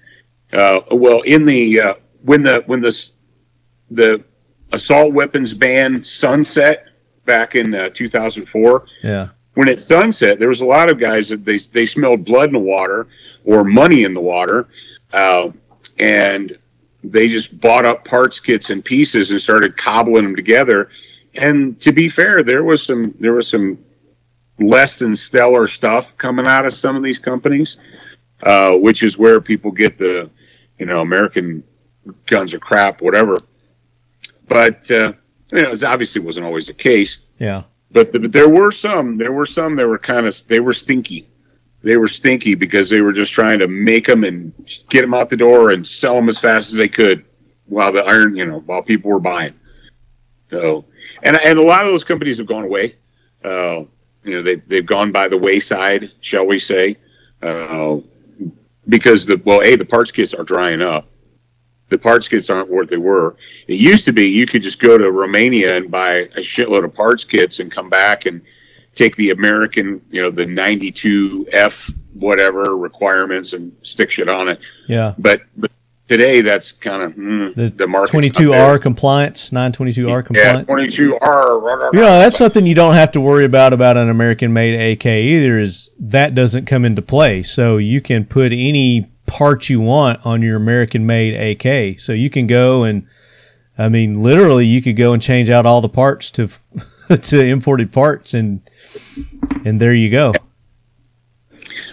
Uh, 0.51 0.81
well, 0.91 1.21
in 1.21 1.45
the 1.45 1.79
uh, 1.79 1.93
when 2.23 2.43
the 2.43 2.63
when 2.65 2.81
the 2.81 3.09
the 3.91 4.23
assault 4.71 5.13
weapons 5.13 5.53
ban 5.53 6.03
sunset 6.03 6.87
back 7.25 7.55
in 7.55 7.73
uh, 7.73 7.89
2004 7.89 8.85
yeah, 9.03 9.29
when 9.55 9.67
it 9.67 9.79
sunset, 9.79 10.39
there 10.39 10.47
was 10.47 10.61
a 10.61 10.65
lot 10.65 10.89
of 10.89 10.99
guys 10.99 11.29
that 11.29 11.45
they 11.45 11.57
they 11.57 11.85
smelled 11.85 12.25
blood 12.25 12.49
in 12.49 12.53
the 12.53 12.59
water 12.59 13.07
or 13.45 13.63
money 13.63 14.03
in 14.03 14.13
the 14.13 14.21
water, 14.21 14.67
uh, 15.11 15.49
and 15.99 16.57
they 17.03 17.27
just 17.27 17.59
bought 17.59 17.85
up 17.85 18.05
parts 18.05 18.39
kits 18.39 18.69
and 18.69 18.83
pieces 18.83 19.31
and 19.31 19.41
started 19.41 19.77
cobbling 19.77 20.23
them 20.23 20.35
together. 20.35 20.89
And 21.35 21.79
to 21.81 21.91
be 21.91 22.09
fair, 22.09 22.43
there 22.43 22.63
was 22.63 22.83
some 22.83 23.13
there 23.19 23.33
was 23.33 23.47
some 23.47 23.77
less 24.59 24.99
than 24.99 25.15
stellar 25.15 25.67
stuff 25.67 26.15
coming 26.17 26.47
out 26.47 26.65
of 26.65 26.73
some 26.73 26.95
of 26.95 27.03
these 27.03 27.19
companies, 27.19 27.77
uh, 28.43 28.73
which 28.73 29.03
is 29.03 29.17
where 29.17 29.41
people 29.41 29.71
get 29.71 29.97
the 29.97 30.29
you 30.79 30.85
know 30.85 31.01
American 31.01 31.63
guns 32.25 32.53
are 32.53 32.59
crap, 32.59 33.01
whatever. 33.01 33.37
But 34.47 34.89
uh, 34.91 35.13
you 35.51 35.61
know, 35.61 35.71
it 35.71 35.83
obviously 35.83 36.21
wasn't 36.21 36.45
always 36.45 36.67
the 36.67 36.73
case. 36.73 37.19
Yeah, 37.39 37.63
but, 37.91 38.11
the, 38.11 38.19
but 38.19 38.31
there 38.31 38.49
were 38.49 38.71
some 38.71 39.17
there 39.17 39.31
were 39.31 39.45
some 39.45 39.75
that 39.77 39.87
were 39.87 39.99
kind 39.99 40.25
of 40.25 40.35
they 40.47 40.59
were 40.59 40.73
stinky. 40.73 41.27
They 41.81 41.97
were 41.97 42.07
stinky 42.07 42.55
because 42.55 42.89
they 42.89 43.01
were 43.01 43.11
just 43.11 43.33
trying 43.33 43.59
to 43.59 43.67
make 43.67 44.07
them 44.07 44.23
and 44.23 44.53
get 44.89 45.01
them 45.01 45.13
out 45.13 45.29
the 45.29 45.37
door 45.37 45.71
and 45.71 45.85
sell 45.85 46.15
them 46.15 46.29
as 46.29 46.39
fast 46.39 46.71
as 46.71 46.77
they 46.77 46.87
could 46.87 47.25
while 47.65 47.91
the 47.91 48.03
iron 48.03 48.35
you 48.35 48.45
know 48.45 48.59
while 48.59 48.81
people 48.81 49.11
were 49.11 49.19
buying. 49.19 49.53
So 50.49 50.85
and 51.23 51.37
and 51.43 51.59
a 51.59 51.61
lot 51.61 51.85
of 51.85 51.91
those 51.91 52.03
companies 52.03 52.37
have 52.37 52.47
gone 52.47 52.63
away. 52.63 52.95
Uh, 53.43 53.83
you 54.23 54.35
know 54.35 54.41
they, 54.41 54.55
they've 54.55 54.85
gone 54.85 55.11
by 55.11 55.27
the 55.27 55.37
wayside 55.37 56.11
shall 56.21 56.45
we 56.45 56.59
say 56.59 56.97
uh, 57.41 57.97
because 58.89 59.25
the 59.25 59.41
well 59.45 59.61
a 59.61 59.75
the 59.75 59.85
parts 59.85 60.11
kits 60.11 60.33
are 60.33 60.43
drying 60.43 60.81
up 60.81 61.07
the 61.93 61.97
parts 61.97 62.27
kits 62.27 62.49
aren't 62.49 62.69
what 62.69 62.87
they 62.87 62.97
were. 62.97 63.35
It 63.67 63.75
used 63.75 64.03
to 64.05 64.11
be 64.11 64.27
you 64.27 64.47
could 64.47 64.63
just 64.63 64.79
go 64.79 64.97
to 64.97 65.11
Romania 65.11 65.77
and 65.77 65.91
buy 65.91 66.13
a 66.35 66.39
shitload 66.39 66.83
of 66.83 66.93
parts 66.93 67.23
kits 67.23 67.59
and 67.59 67.71
come 67.71 67.89
back 67.89 68.25
and 68.25 68.41
take 68.95 69.15
the 69.15 69.29
American, 69.29 70.01
you 70.09 70.21
know, 70.21 70.31
the 70.31 70.45
92F 70.45 71.95
whatever 72.13 72.77
requirements 72.77 73.53
and 73.53 73.75
stick 73.83 74.09
shit 74.11 74.27
on 74.27 74.49
it. 74.49 74.59
yeah. 74.87 75.13
But 75.19 75.41
but 75.55 75.71
today 76.17 76.41
that's 76.41 76.71
kind 76.71 77.01
of 77.01 77.13
mm, 77.13 77.55
The, 77.55 77.69
the 77.69 77.87
market 77.87 78.13
22R 78.13 78.81
compliance, 78.81 79.49
922R 79.49 80.25
compliance 80.25 80.69
Yeah, 80.69 80.75
22R. 80.75 81.93
You 81.93 81.99
know, 81.99 82.19
that's 82.19 82.37
something 82.37 82.65
you 82.65 82.75
don't 82.75 82.93
have 82.93 83.11
to 83.13 83.21
worry 83.21 83.45
about 83.45 83.73
about 83.73 83.97
an 83.97 84.09
American 84.09 84.53
made 84.53 84.79
AK 84.79 85.05
either 85.05 85.57
is 85.57 85.89
that 85.99 86.35
doesn't 86.35 86.65
come 86.65 86.85
into 86.85 87.01
play. 87.01 87.41
So 87.41 87.77
you 87.77 87.99
can 87.99 88.25
put 88.25 88.51
any 88.51 89.09
part 89.25 89.69
you 89.69 89.79
want 89.81 90.23
on 90.25 90.41
your 90.43 90.55
American 90.55 91.05
made 91.05 91.33
AK. 91.33 91.99
So 91.99 92.13
you 92.13 92.29
can 92.29 92.45
go 92.45 92.83
and 92.83 93.07
I 93.77 93.89
mean 93.89 94.21
literally 94.21 94.67
you 94.67 94.81
could 94.81 94.95
go 94.95 95.13
and 95.13 95.21
change 95.21 95.49
out 95.49 95.65
all 95.65 95.81
the 95.81 95.89
parts 95.89 96.29
to 96.31 96.49
to 97.21 97.43
imported 97.43 97.91
parts 97.91 98.35
and 98.35 98.61
and 99.65 99.81
there 99.81 99.95
you 99.95 100.11
go. 100.11 100.33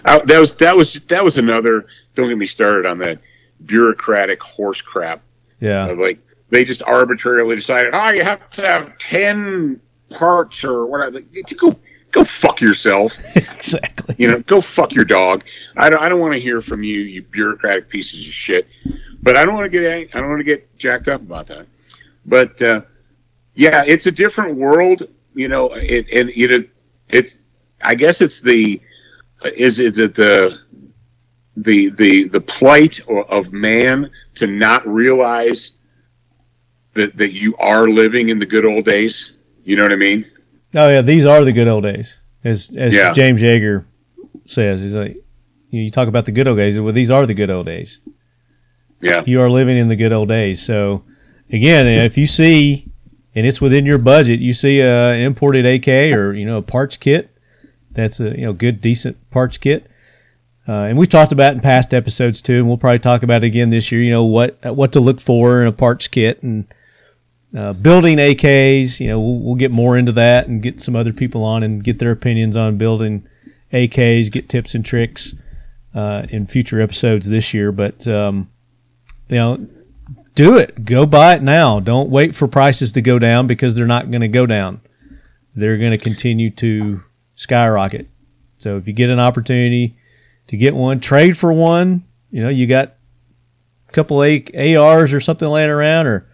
Uh, 0.05 0.19
that 0.25 0.39
was 0.39 0.53
that 0.55 0.75
was 0.75 0.93
that 0.93 1.23
was 1.23 1.37
another. 1.37 1.87
Don't 2.13 2.27
get 2.27 2.37
me 2.37 2.45
started 2.45 2.85
on 2.85 2.99
that 2.99 3.19
bureaucratic 3.65 4.41
horse 4.41 4.81
crap. 4.81 5.21
Yeah. 5.59 5.87
Uh, 5.87 5.95
like 5.95 6.19
they 6.49 6.65
just 6.65 6.83
arbitrarily 6.83 7.55
decided, 7.55 7.91
oh, 7.93 8.09
you 8.09 8.23
have 8.23 8.49
to 8.51 8.61
have 8.65 8.97
ten 8.97 9.79
parts 10.09 10.63
or 10.63 10.85
whatever. 10.85 11.11
Like, 11.11 11.57
go 11.57 11.75
go 12.11 12.23
fuck 12.23 12.61
yourself. 12.61 13.13
exactly. 13.35 14.15
You 14.17 14.27
know, 14.27 14.39
go 14.39 14.61
fuck 14.61 14.93
your 14.93 15.05
dog. 15.05 15.43
I 15.77 15.89
don't, 15.89 16.01
I 16.01 16.09
don't 16.09 16.19
want 16.19 16.33
to 16.33 16.39
hear 16.39 16.61
from 16.61 16.83
you, 16.83 16.99
you 16.99 17.23
bureaucratic 17.23 17.89
pieces 17.89 18.25
of 18.27 18.33
shit. 18.33 18.67
But 19.23 19.37
I 19.37 19.45
don't 19.45 19.55
want 19.55 19.71
to 19.71 19.79
get 19.79 20.09
I 20.13 20.19
don't 20.19 20.29
want 20.29 20.39
to 20.39 20.45
get 20.45 20.77
jacked 20.77 21.07
up 21.07 21.21
about 21.21 21.47
that. 21.47 21.67
But 22.25 22.61
uh, 22.61 22.81
yeah, 23.55 23.83
it's 23.85 24.05
a 24.05 24.11
different 24.11 24.57
world. 24.57 25.07
You 25.33 25.47
know, 25.47 25.71
it 25.73 26.07
and 26.11 26.29
it, 26.29 26.69
it's 27.09 27.39
I 27.81 27.95
guess 27.95 28.21
it's 28.21 28.41
the 28.41 28.81
is 29.55 29.79
it 29.79 29.95
the 29.95 30.59
the 31.57 31.89
the 31.91 32.27
the 32.29 32.41
plight 32.41 32.99
of 33.07 33.51
man 33.51 34.09
to 34.35 34.47
not 34.47 34.85
realize 34.87 35.71
that 36.93 37.15
that 37.17 37.31
you 37.33 37.55
are 37.57 37.89
living 37.89 38.29
in 38.29 38.39
the 38.39 38.45
good 38.45 38.65
old 38.65 38.85
days. 38.85 39.33
You 39.63 39.75
know 39.75 39.83
what 39.83 39.91
I 39.91 39.97
mean? 39.97 40.25
Oh 40.75 40.89
yeah, 40.89 41.01
these 41.01 41.25
are 41.25 41.43
the 41.43 41.51
good 41.51 41.67
old 41.67 41.83
days. 41.83 42.17
As 42.43 42.71
as 42.75 42.95
Yeah. 42.95 43.13
James 43.13 43.41
Yeager 43.41 43.85
says, 44.45 44.81
he's 44.81 44.95
like 44.95 45.17
you 45.69 45.89
talk 45.89 46.07
about 46.07 46.25
the 46.25 46.31
good 46.31 46.47
old 46.47 46.57
days. 46.57 46.79
Well, 46.79 46.93
these 46.93 47.11
are 47.11 47.25
the 47.25 47.33
good 47.33 47.49
old 47.49 47.65
days. 47.65 47.99
Yeah. 49.01 49.23
you 49.25 49.41
are 49.41 49.49
living 49.49 49.77
in 49.77 49.87
the 49.87 49.95
good 49.95 50.11
old 50.11 50.27
days. 50.27 50.61
So, 50.61 51.03
again, 51.51 51.87
if 51.87 52.17
you 52.19 52.27
see, 52.27 52.87
and 53.33 53.47
it's 53.47 53.59
within 53.59 53.85
your 53.85 53.97
budget, 53.97 54.39
you 54.41 54.53
see 54.53 54.79
a, 54.79 55.13
an 55.13 55.21
imported 55.21 55.65
AK 55.65 55.87
or 56.15 56.33
you 56.33 56.45
know 56.45 56.57
a 56.57 56.61
parts 56.61 56.97
kit, 56.97 57.35
that's 57.91 58.19
a 58.19 58.37
you 58.37 58.45
know 58.45 58.53
good 58.53 58.81
decent 58.81 59.17
parts 59.31 59.57
kit. 59.57 59.89
Uh, 60.71 60.85
and 60.85 60.97
we've 60.97 61.09
talked 61.09 61.33
about 61.33 61.53
in 61.53 61.59
past 61.59 61.93
episodes 61.93 62.41
too, 62.41 62.59
and 62.59 62.65
we'll 62.65 62.77
probably 62.77 62.97
talk 62.97 63.23
about 63.23 63.43
it 63.43 63.47
again 63.47 63.71
this 63.71 63.91
year. 63.91 64.01
You 64.01 64.11
know 64.11 64.23
what 64.23 64.57
what 64.63 64.93
to 64.93 65.01
look 65.01 65.19
for 65.19 65.61
in 65.61 65.67
a 65.67 65.73
parts 65.73 66.07
kit 66.07 66.41
and 66.43 66.65
uh, 67.53 67.73
building 67.73 68.19
AKs. 68.19 68.97
You 68.97 69.07
know 69.07 69.19
we'll, 69.19 69.39
we'll 69.39 69.55
get 69.55 69.71
more 69.71 69.97
into 69.97 70.13
that 70.13 70.47
and 70.47 70.63
get 70.63 70.79
some 70.79 70.95
other 70.95 71.11
people 71.11 71.43
on 71.43 71.61
and 71.61 71.83
get 71.83 71.99
their 71.99 72.11
opinions 72.11 72.55
on 72.55 72.77
building 72.77 73.27
AKs, 73.73 74.31
get 74.31 74.47
tips 74.47 74.73
and 74.73 74.85
tricks 74.85 75.35
uh, 75.93 76.25
in 76.29 76.47
future 76.47 76.79
episodes 76.79 77.27
this 77.27 77.53
year. 77.53 77.73
But 77.73 78.07
um, 78.07 78.49
you 79.27 79.35
know, 79.35 79.67
do 80.35 80.55
it. 80.55 80.85
Go 80.85 81.05
buy 81.05 81.35
it 81.35 81.43
now. 81.43 81.81
Don't 81.81 82.09
wait 82.09 82.33
for 82.33 82.47
prices 82.47 82.93
to 82.93 83.01
go 83.01 83.19
down 83.19 83.45
because 83.45 83.75
they're 83.75 83.85
not 83.85 84.09
going 84.09 84.21
to 84.21 84.29
go 84.29 84.45
down. 84.45 84.79
They're 85.53 85.77
going 85.77 85.91
to 85.91 85.97
continue 85.97 86.49
to 86.51 87.03
skyrocket. 87.35 88.07
So 88.57 88.77
if 88.77 88.87
you 88.87 88.93
get 88.93 89.09
an 89.09 89.19
opportunity 89.19 89.97
to 90.47 90.57
get 90.57 90.75
one, 90.75 90.99
trade 90.99 91.37
for 91.37 91.51
one. 91.51 92.03
You 92.31 92.41
know, 92.43 92.49
you 92.49 92.67
got 92.67 92.95
a 93.89 93.91
couple 93.91 94.23
A- 94.23 94.75
ARs 94.75 95.13
or 95.13 95.19
something 95.19 95.47
laying 95.47 95.69
around, 95.69 96.07
or 96.07 96.27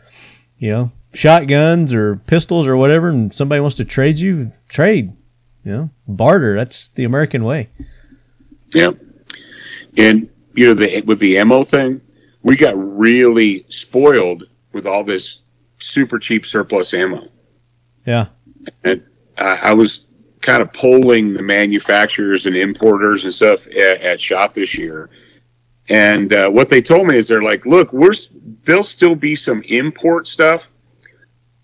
you 0.57 0.71
know, 0.71 0.91
shotguns 1.13 1.93
or 1.93 2.17
pistols 2.27 2.67
or 2.67 2.77
whatever, 2.77 3.09
and 3.09 3.33
somebody 3.33 3.59
wants 3.59 3.77
to 3.77 3.85
trade 3.85 4.19
you, 4.19 4.51
trade. 4.67 5.13
You 5.63 5.71
know, 5.71 5.89
barter. 6.07 6.55
That's 6.55 6.89
the 6.89 7.03
American 7.03 7.43
way. 7.43 7.69
Yeah. 8.73 8.91
And 9.97 10.29
you 10.53 10.67
know, 10.67 10.73
the 10.73 11.01
with 11.01 11.19
the 11.19 11.37
ammo 11.37 11.63
thing, 11.63 12.01
we 12.43 12.55
got 12.55 12.73
really 12.77 13.65
spoiled 13.69 14.43
with 14.71 14.85
all 14.85 15.03
this 15.03 15.39
super 15.79 16.19
cheap 16.19 16.45
surplus 16.45 16.93
ammo. 16.93 17.27
Yeah. 18.05 18.27
And 18.83 19.03
I, 19.37 19.57
I 19.57 19.73
was 19.73 20.01
kind 20.41 20.61
of 20.61 20.71
polling 20.73 21.33
the 21.33 21.41
manufacturers 21.41 22.45
and 22.45 22.55
importers 22.55 23.25
and 23.25 23.33
stuff 23.33 23.67
at, 23.67 24.01
at 24.01 24.21
Shot 24.21 24.53
this 24.53 24.77
year. 24.77 25.09
And 25.89 26.33
uh, 26.33 26.49
what 26.49 26.69
they 26.69 26.81
told 26.81 27.07
me 27.07 27.15
is 27.15 27.27
they're 27.27 27.41
like, 27.41 27.65
look, 27.65 27.91
we're 27.93 28.13
there'll 28.63 28.83
still 28.83 29.15
be 29.15 29.35
some 29.35 29.61
import 29.63 30.27
stuff. 30.27 30.69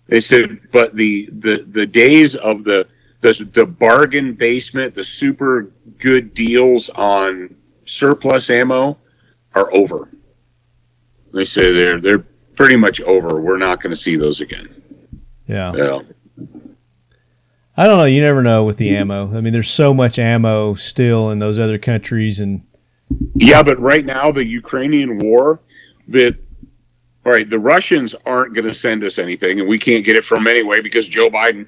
They 0.06 0.20
said, 0.20 0.60
but 0.72 0.94
the 0.94 1.28
the 1.32 1.64
the 1.68 1.86
days 1.86 2.34
of 2.36 2.64
the 2.64 2.86
the, 3.20 3.48
the 3.52 3.66
bargain 3.66 4.34
basement, 4.34 4.94
the 4.94 5.04
super 5.04 5.70
good 5.98 6.34
deals 6.34 6.90
on 6.90 7.54
surplus 7.84 8.50
ammo 8.50 8.98
are 9.54 9.72
over. 9.74 10.10
They 11.32 11.44
say 11.44 11.72
they're 11.72 12.00
they're 12.00 12.24
pretty 12.56 12.76
much 12.76 13.00
over. 13.02 13.40
We're 13.40 13.56
not 13.58 13.80
going 13.80 13.90
to 13.90 13.96
see 13.96 14.16
those 14.16 14.40
again. 14.40 14.82
Yeah. 15.46 15.72
Yeah. 15.76 16.00
I 17.76 17.86
don't 17.86 17.98
know. 17.98 18.04
You 18.04 18.22
never 18.22 18.42
know 18.42 18.64
with 18.64 18.76
the 18.76 18.96
ammo. 18.96 19.36
I 19.36 19.40
mean, 19.40 19.52
there's 19.52 19.70
so 19.70 19.92
much 19.92 20.18
ammo 20.18 20.74
still 20.74 21.30
in 21.30 21.40
those 21.40 21.58
other 21.58 21.78
countries, 21.78 22.38
and 22.38 22.62
Yeah, 23.34 23.62
but 23.62 23.80
right 23.80 24.04
now 24.04 24.30
the 24.30 24.44
Ukrainian 24.44 25.18
war, 25.18 25.60
that 26.08 26.36
all 27.26 27.32
right, 27.32 27.48
the 27.48 27.58
Russians 27.58 28.14
aren't 28.26 28.54
going 28.54 28.66
to 28.66 28.74
send 28.74 29.02
us 29.02 29.18
anything, 29.18 29.58
and 29.58 29.68
we 29.68 29.78
can't 29.78 30.04
get 30.04 30.14
it 30.14 30.24
from 30.24 30.46
anyway 30.46 30.80
because 30.80 31.08
Joe 31.08 31.30
Biden, 31.30 31.66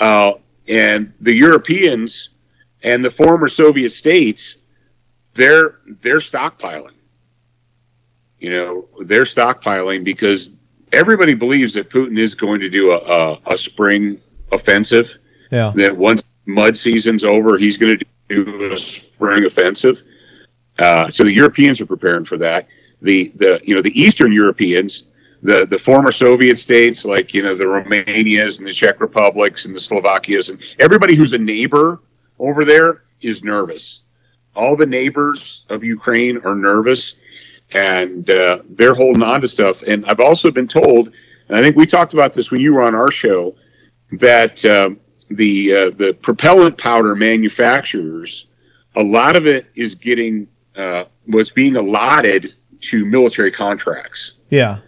uh, 0.00 0.32
and 0.66 1.12
the 1.20 1.34
Europeans 1.34 2.30
and 2.82 3.04
the 3.04 3.10
former 3.10 3.48
Soviet 3.48 3.90
states, 3.90 4.56
they're 5.34 5.78
they're 6.00 6.18
stockpiling. 6.18 6.94
You 8.38 8.50
know, 8.50 8.88
they're 9.04 9.24
stockpiling 9.24 10.04
because 10.04 10.56
everybody 10.92 11.34
believes 11.34 11.74
that 11.74 11.90
Putin 11.90 12.18
is 12.18 12.34
going 12.34 12.60
to 12.60 12.68
do 12.68 12.90
a, 12.90 12.98
a, 12.98 13.40
a 13.46 13.58
spring 13.58 14.20
offensive. 14.52 15.18
Yeah, 15.54 15.72
That 15.76 15.96
once 15.96 16.24
mud 16.46 16.76
season's 16.76 17.24
over, 17.24 17.56
he's 17.56 17.76
going 17.76 17.98
to 17.98 18.04
do 18.28 18.72
a 18.72 18.76
spring 18.76 19.44
offensive. 19.44 20.02
Uh, 20.78 21.08
so 21.08 21.24
the 21.24 21.32
Europeans 21.32 21.80
are 21.80 21.86
preparing 21.86 22.24
for 22.24 22.36
that. 22.38 22.66
The 23.02 23.32
the 23.36 23.60
you 23.64 23.74
know 23.74 23.82
the 23.82 23.98
Eastern 24.00 24.32
Europeans, 24.32 25.04
the 25.42 25.66
the 25.66 25.78
former 25.78 26.10
Soviet 26.10 26.58
states 26.58 27.04
like 27.04 27.32
you 27.34 27.42
know 27.42 27.54
the 27.54 27.64
Romanias 27.64 28.58
and 28.58 28.66
the 28.66 28.72
Czech 28.72 29.00
Republics 29.00 29.66
and 29.66 29.74
the 29.74 29.80
Slovakias 29.80 30.48
and 30.48 30.60
everybody 30.80 31.14
who's 31.14 31.32
a 31.32 31.38
neighbor 31.38 32.00
over 32.38 32.64
there 32.64 33.02
is 33.20 33.44
nervous. 33.44 34.00
All 34.56 34.76
the 34.76 34.86
neighbors 34.86 35.64
of 35.68 35.84
Ukraine 35.84 36.38
are 36.44 36.54
nervous, 36.54 37.16
and 37.72 38.28
uh, 38.30 38.58
they're 38.70 38.94
holding 38.94 39.22
on 39.22 39.40
to 39.40 39.48
stuff. 39.48 39.82
And 39.82 40.04
I've 40.06 40.20
also 40.20 40.50
been 40.50 40.68
told, 40.68 41.12
and 41.48 41.56
I 41.58 41.62
think 41.62 41.76
we 41.76 41.86
talked 41.86 42.14
about 42.14 42.32
this 42.32 42.50
when 42.50 42.60
you 42.60 42.74
were 42.74 42.82
on 42.82 42.94
our 42.94 43.10
show, 43.10 43.54
that 44.12 44.64
um, 44.64 44.98
the 45.36 45.74
uh, 45.74 45.90
the 45.90 46.12
propellant 46.14 46.76
powder 46.78 47.14
manufacturers, 47.14 48.46
a 48.96 49.02
lot 49.02 49.36
of 49.36 49.46
it 49.46 49.66
is 49.74 49.94
getting 49.94 50.46
uh, 50.76 51.04
was 51.28 51.50
being 51.50 51.76
allotted 51.76 52.54
to 52.80 53.04
military 53.04 53.50
contracts. 53.50 54.32
yeah, 54.50 54.78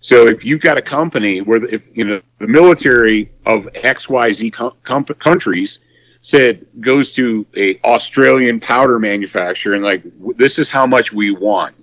So 0.00 0.26
if 0.26 0.44
you've 0.44 0.62
got 0.62 0.78
a 0.78 0.82
company 0.82 1.40
where 1.42 1.60
the, 1.60 1.74
if 1.74 1.88
you 1.94 2.04
know 2.04 2.20
the 2.38 2.46
military 2.46 3.30
of 3.44 3.68
X 3.74 4.08
Y 4.08 4.32
Z 4.32 4.50
com- 4.50 4.72
com- 4.82 5.04
countries 5.04 5.80
said 6.22 6.66
goes 6.80 7.12
to 7.12 7.46
a 7.56 7.78
Australian 7.82 8.58
powder 8.60 8.98
manufacturer 8.98 9.74
and 9.74 9.84
like 9.84 10.02
w- 10.18 10.34
this 10.38 10.58
is 10.58 10.68
how 10.68 10.86
much 10.86 11.12
we 11.12 11.30
want, 11.30 11.74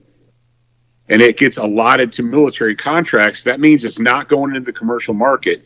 and 1.10 1.22
it 1.22 1.38
gets 1.38 1.58
allotted 1.58 2.12
to 2.14 2.24
military 2.24 2.76
contracts, 2.76 3.44
that 3.44 3.60
means 3.60 3.86
it's 3.86 4.00
not 4.00 4.28
going 4.30 4.56
into 4.56 4.66
the 4.66 4.78
commercial 4.78 5.14
market, 5.14 5.64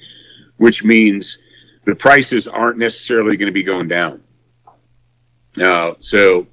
which 0.57 0.83
means 0.83 1.39
the 1.87 1.95
prices 1.95 2.49
aren't 2.49 2.77
necessarily 2.77 3.37
going 3.37 3.47
to 3.47 3.53
be 3.53 3.63
going 3.63 3.87
down. 3.87 4.21
Uh, 5.59 5.93
so, 6.01 6.45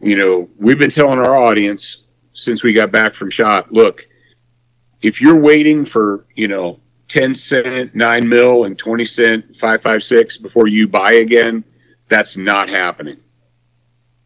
you 0.00 0.16
know, 0.16 0.48
we've 0.56 0.78
been 0.78 0.90
telling 0.90 1.18
our 1.18 1.36
audience 1.36 2.04
since 2.32 2.64
we 2.64 2.72
got 2.72 2.90
back 2.90 3.12
from 3.12 3.30
shot, 3.30 3.70
look, 3.70 4.08
if 5.02 5.20
you're 5.20 5.38
waiting 5.38 5.84
for, 5.84 6.24
you 6.34 6.48
know, 6.48 6.80
10 7.08 7.34
cent, 7.34 7.94
9 7.94 8.26
mil, 8.26 8.64
and 8.64 8.78
20 8.78 9.04
cent, 9.04 9.44
556 9.54 10.38
before 10.38 10.66
you 10.66 10.88
buy 10.88 11.12
again, 11.12 11.62
that's 12.08 12.38
not 12.38 12.70
happening. 12.70 13.18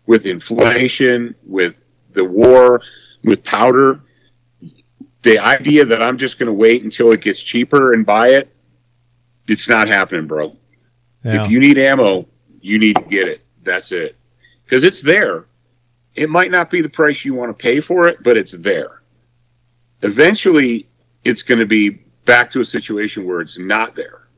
With 0.06 0.24
inflation, 0.24 1.34
with 1.44 1.88
the 2.12 2.24
war, 2.24 2.80
with 3.24 3.42
powder, 3.42 4.00
the 5.22 5.40
idea 5.40 5.84
that 5.84 6.00
I'm 6.00 6.16
just 6.16 6.38
going 6.38 6.46
to 6.46 6.52
wait 6.52 6.84
until 6.84 7.10
it 7.10 7.22
gets 7.22 7.42
cheaper 7.42 7.92
and 7.92 8.06
buy 8.06 8.28
it, 8.28 8.54
it's 9.48 9.68
not 9.68 9.88
happening, 9.88 10.26
bro. 10.26 10.56
yeah. 11.24 11.44
If 11.44 11.50
you 11.50 11.58
need 11.58 11.78
ammo, 11.78 12.26
you 12.60 12.78
need 12.78 12.96
to 12.96 13.02
get 13.02 13.28
it. 13.28 13.40
That's 13.62 13.92
it. 13.92 14.16
Because 14.64 14.84
it's 14.84 15.02
there. 15.02 15.46
It 16.14 16.28
might 16.28 16.50
not 16.50 16.70
be 16.70 16.82
the 16.82 16.88
price 16.88 17.24
you 17.24 17.34
want 17.34 17.56
to 17.56 17.62
pay 17.62 17.80
for 17.80 18.08
it, 18.08 18.22
but 18.22 18.36
it's 18.36 18.52
there. 18.52 19.02
Eventually, 20.02 20.88
it's 21.24 21.42
going 21.42 21.58
to 21.58 21.66
be 21.66 21.90
back 22.24 22.50
to 22.50 22.60
a 22.60 22.64
situation 22.64 23.26
where 23.26 23.40
it's 23.40 23.58
not 23.58 23.94
there. 23.94 24.28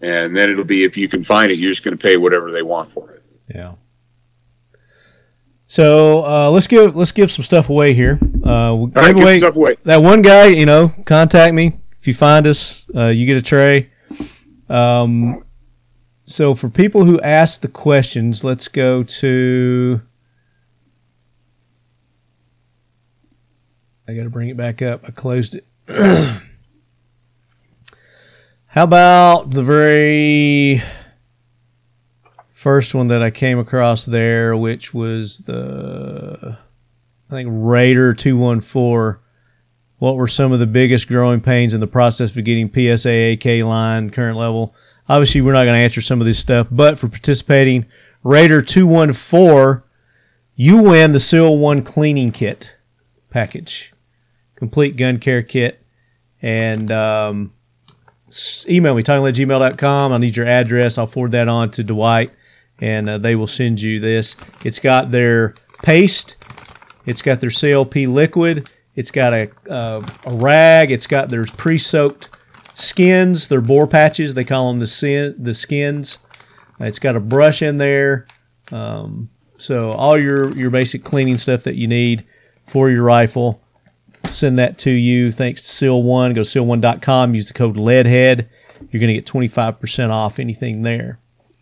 And 0.00 0.36
then 0.36 0.50
it'll 0.50 0.64
be 0.64 0.84
if 0.84 0.96
you 0.96 1.08
can 1.08 1.22
find 1.22 1.52
it, 1.52 1.58
you're 1.58 1.70
just 1.70 1.84
going 1.84 1.96
to 1.96 2.02
pay 2.02 2.16
whatever 2.16 2.50
they 2.50 2.62
want 2.62 2.90
for 2.90 3.12
it. 3.12 3.22
Yeah. 3.54 3.74
So 5.68 6.24
uh, 6.26 6.50
let's 6.50 6.66
give 6.66 6.96
let's 6.96 7.12
give 7.12 7.30
some 7.30 7.44
stuff 7.44 7.70
away 7.70 7.94
here. 7.94 8.18
Uh, 8.20 8.74
we'll 8.74 8.74
All 8.74 8.90
right, 8.94 9.14
away 9.14 9.38
stuff 9.38 9.56
away. 9.56 9.76
that 9.84 10.02
one 10.02 10.20
guy. 10.20 10.46
You 10.48 10.66
know, 10.66 10.92
contact 11.06 11.54
me 11.54 11.78
if 11.98 12.06
you 12.06 12.14
find 12.14 12.46
us. 12.46 12.84
Uh, 12.94 13.06
you 13.06 13.24
get 13.24 13.36
a 13.36 13.42
tray. 13.42 13.91
Um, 14.72 15.44
so 16.24 16.54
for 16.54 16.70
people 16.70 17.04
who 17.04 17.20
ask 17.20 17.60
the 17.60 17.68
questions, 17.68 18.42
let's 18.42 18.68
go 18.68 19.02
to. 19.02 20.00
I 24.08 24.14
got 24.14 24.24
to 24.24 24.30
bring 24.30 24.48
it 24.48 24.56
back 24.56 24.80
up. 24.82 25.04
I 25.06 25.10
closed 25.10 25.56
it. 25.56 25.66
How 28.66 28.84
about 28.84 29.50
the 29.50 29.62
very 29.62 30.82
first 32.52 32.94
one 32.94 33.08
that 33.08 33.22
I 33.22 33.30
came 33.30 33.58
across 33.58 34.06
there, 34.06 34.56
which 34.56 34.94
was 34.94 35.38
the 35.38 36.56
I 37.28 37.34
think 37.34 37.48
Raider 37.52 38.14
two 38.14 38.38
one 38.38 38.60
four. 38.60 39.21
What 40.02 40.16
were 40.16 40.26
some 40.26 40.50
of 40.50 40.58
the 40.58 40.66
biggest 40.66 41.06
growing 41.06 41.40
pains 41.40 41.74
in 41.74 41.78
the 41.78 41.86
process 41.86 42.36
of 42.36 42.44
getting 42.44 42.68
PSA 42.68 43.34
AK 43.34 43.64
line 43.64 44.10
current 44.10 44.36
level? 44.36 44.74
Obviously, 45.08 45.42
we're 45.42 45.52
not 45.52 45.62
going 45.62 45.76
to 45.76 45.84
answer 45.84 46.00
some 46.00 46.20
of 46.20 46.26
this 46.26 46.40
stuff, 46.40 46.66
but 46.72 46.98
for 46.98 47.06
participating, 47.06 47.86
Raider 48.24 48.62
two 48.62 48.84
one 48.84 49.12
four, 49.12 49.84
you 50.56 50.78
win 50.78 51.12
the 51.12 51.20
Seal 51.20 51.56
One 51.56 51.84
cleaning 51.84 52.32
kit 52.32 52.74
package, 53.30 53.92
complete 54.56 54.96
gun 54.96 55.20
care 55.20 55.40
kit, 55.40 55.86
and 56.42 56.90
um, 56.90 57.52
email 58.68 58.96
me 58.96 59.04
talking 59.04 59.24
at 59.24 59.34
gmail.com. 59.34 60.12
I'll 60.12 60.18
need 60.18 60.36
your 60.36 60.48
address. 60.48 60.98
I'll 60.98 61.06
forward 61.06 61.30
that 61.30 61.46
on 61.46 61.70
to 61.70 61.84
Dwight 61.84 62.32
and 62.80 63.08
uh, 63.08 63.18
they 63.18 63.36
will 63.36 63.46
send 63.46 63.80
you 63.80 64.00
this. 64.00 64.36
It's 64.64 64.80
got 64.80 65.12
their 65.12 65.54
paste, 65.84 66.34
it's 67.06 67.22
got 67.22 67.38
their 67.38 67.50
CLP 67.50 68.12
liquid, 68.12 68.68
it's 68.94 69.10
got 69.10 69.32
a 69.32 69.50
uh, 69.68 70.06
a 70.26 70.34
rag, 70.34 70.90
it's 70.90 71.06
got 71.06 71.30
there's 71.30 71.50
pre-soaked 71.50 72.28
skins, 72.74 73.48
They're 73.48 73.60
bore 73.60 73.86
patches. 73.86 74.34
They 74.34 74.44
call 74.44 74.68
them 74.70 74.80
the 74.80 74.86
sin, 74.86 75.34
the 75.38 75.54
skins. 75.54 76.18
Uh, 76.80 76.84
It's 76.84 76.98
got 76.98 77.16
a 77.16 77.20
brush 77.20 77.62
in 77.62 77.78
there, 77.78 78.26
um, 78.70 79.30
so 79.56 79.90
all 79.90 80.18
your 80.18 80.50
your 80.56 80.70
basic 80.70 81.04
cleaning 81.04 81.38
stuff 81.38 81.64
that 81.64 81.76
you 81.76 81.86
need 81.86 82.24
for 82.66 82.90
your 82.90 83.02
rifle. 83.02 83.60
Send 84.30 84.58
that 84.58 84.78
to 84.78 84.90
you. 84.90 85.30
Thanks 85.32 85.62
to 85.62 85.68
Seal 85.68 86.02
One. 86.02 86.32
Go 86.32 86.42
to 86.42 86.48
seal1.com. 86.48 87.34
Use 87.34 87.48
the 87.48 87.54
code 87.54 87.76
LEADHEAD. 87.76 88.48
You're 88.90 89.00
going 89.00 89.08
to 89.08 89.14
get 89.14 89.26
25% 89.26 90.10
off 90.10 90.38
anything 90.38 90.82
there. 90.82 91.18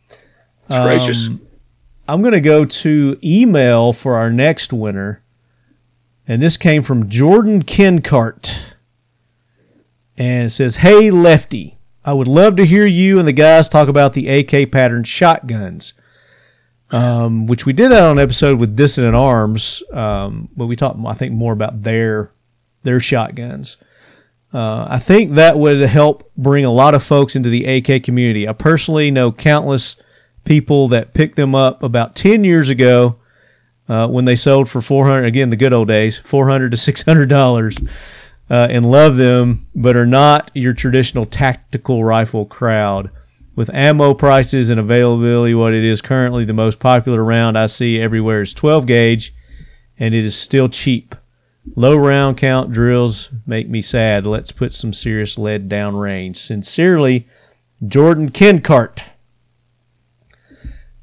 It's 0.09 0.19
gracious. 0.69 1.27
Um, 1.27 1.41
I'm 2.09 2.23
going 2.23 2.35
to 2.35 2.41
go 2.41 2.65
to 2.65 3.19
email 3.25 3.93
for 3.93 4.17
our 4.17 4.31
next 4.31 4.73
winner. 4.73 5.23
And 6.31 6.41
this 6.41 6.57
came 6.57 6.83
from 6.83 7.09
Jordan 7.09 7.65
Kincart. 7.65 8.75
And 10.17 10.47
it 10.47 10.51
says, 10.51 10.77
Hey, 10.77 11.11
Lefty, 11.11 11.77
I 12.05 12.13
would 12.13 12.29
love 12.29 12.55
to 12.55 12.67
hear 12.67 12.87
you 12.87 13.19
and 13.19 13.27
the 13.27 13.33
guys 13.33 13.69
talk 13.69 13.89
about 13.89 14.13
the 14.13 14.29
AK 14.29 14.71
pattern 14.71 15.03
shotguns, 15.03 15.93
um, 16.93 17.49
which 17.49 17.67
we 17.67 17.73
did 17.73 17.91
that 17.91 18.05
on 18.05 18.13
an 18.13 18.23
episode 18.23 18.61
with 18.61 18.77
Dissident 18.77 19.17
Arms, 19.17 19.83
um, 19.93 20.49
but 20.57 20.67
we 20.67 20.77
talked, 20.77 21.01
I 21.05 21.15
think, 21.15 21.33
more 21.33 21.53
about 21.53 21.83
their 21.83 22.31
their 22.85 23.01
shotguns. 23.01 23.77
Uh, 24.55 24.87
I 24.89 25.01
think 25.01 25.33
that 25.33 25.59
would 25.59 25.81
help 25.81 26.31
bring 26.37 26.65
a 26.65 26.71
lot 26.71 26.95
of 26.95 27.03
folks 27.03 27.35
into 27.35 27.49
the 27.49 27.65
AK 27.65 28.05
community. 28.05 28.47
I 28.47 28.53
personally 28.53 29.11
know 29.11 29.33
countless 29.33 29.97
people 30.45 30.87
that 30.89 31.13
picked 31.13 31.35
them 31.35 31.57
up 31.57 31.83
about 31.83 32.15
10 32.15 32.45
years 32.45 32.69
ago 32.69 33.17
uh, 33.91 34.07
when 34.07 34.25
they 34.25 34.37
sold 34.37 34.69
for 34.69 34.81
400 34.81 35.25
again 35.25 35.51
the 35.51 35.57
good 35.57 35.73
old 35.73 35.89
days 35.89 36.17
400 36.17 36.71
to 36.71 36.77
600 36.77 37.29
dollars 37.29 37.77
uh, 38.49 38.69
and 38.71 38.89
love 38.89 39.17
them 39.17 39.67
but 39.75 39.97
are 39.97 40.07
not 40.07 40.51
your 40.55 40.73
traditional 40.73 41.27
tactical 41.27 42.03
rifle 42.05 42.47
crowd. 42.47 43.11
With 43.57 43.69
ammo 43.75 44.15
prices 44.15 44.71
and 44.71 44.81
availability 44.81 45.55
what 45.55 45.75
it 45.75 45.85
is 45.85 46.01
currently 46.01 46.45
the 46.45 46.53
most 46.53 46.79
popular 46.79 47.23
round 47.23 47.59
i 47.59 47.67
see 47.67 48.01
everywhere 48.01 48.43
is 48.43 48.55
12 48.55 48.87
gauge 48.87 49.35
and 49.99 50.15
it 50.15 50.25
is 50.25 50.37
still 50.37 50.69
cheap. 50.69 51.17
Low 51.75 51.97
round 51.97 52.39
count 52.39 52.73
drills 52.73 53.29
make 53.45 53.69
me 53.69 53.83
sad. 53.83 54.25
Let's 54.25 54.53
put 54.53 54.73
some 54.73 54.93
serious 54.93 55.37
lead 55.37 55.69
down 55.69 55.97
range. 55.97 56.39
Sincerely 56.39 57.27
jordan 57.89 58.31
kincart 58.31 59.09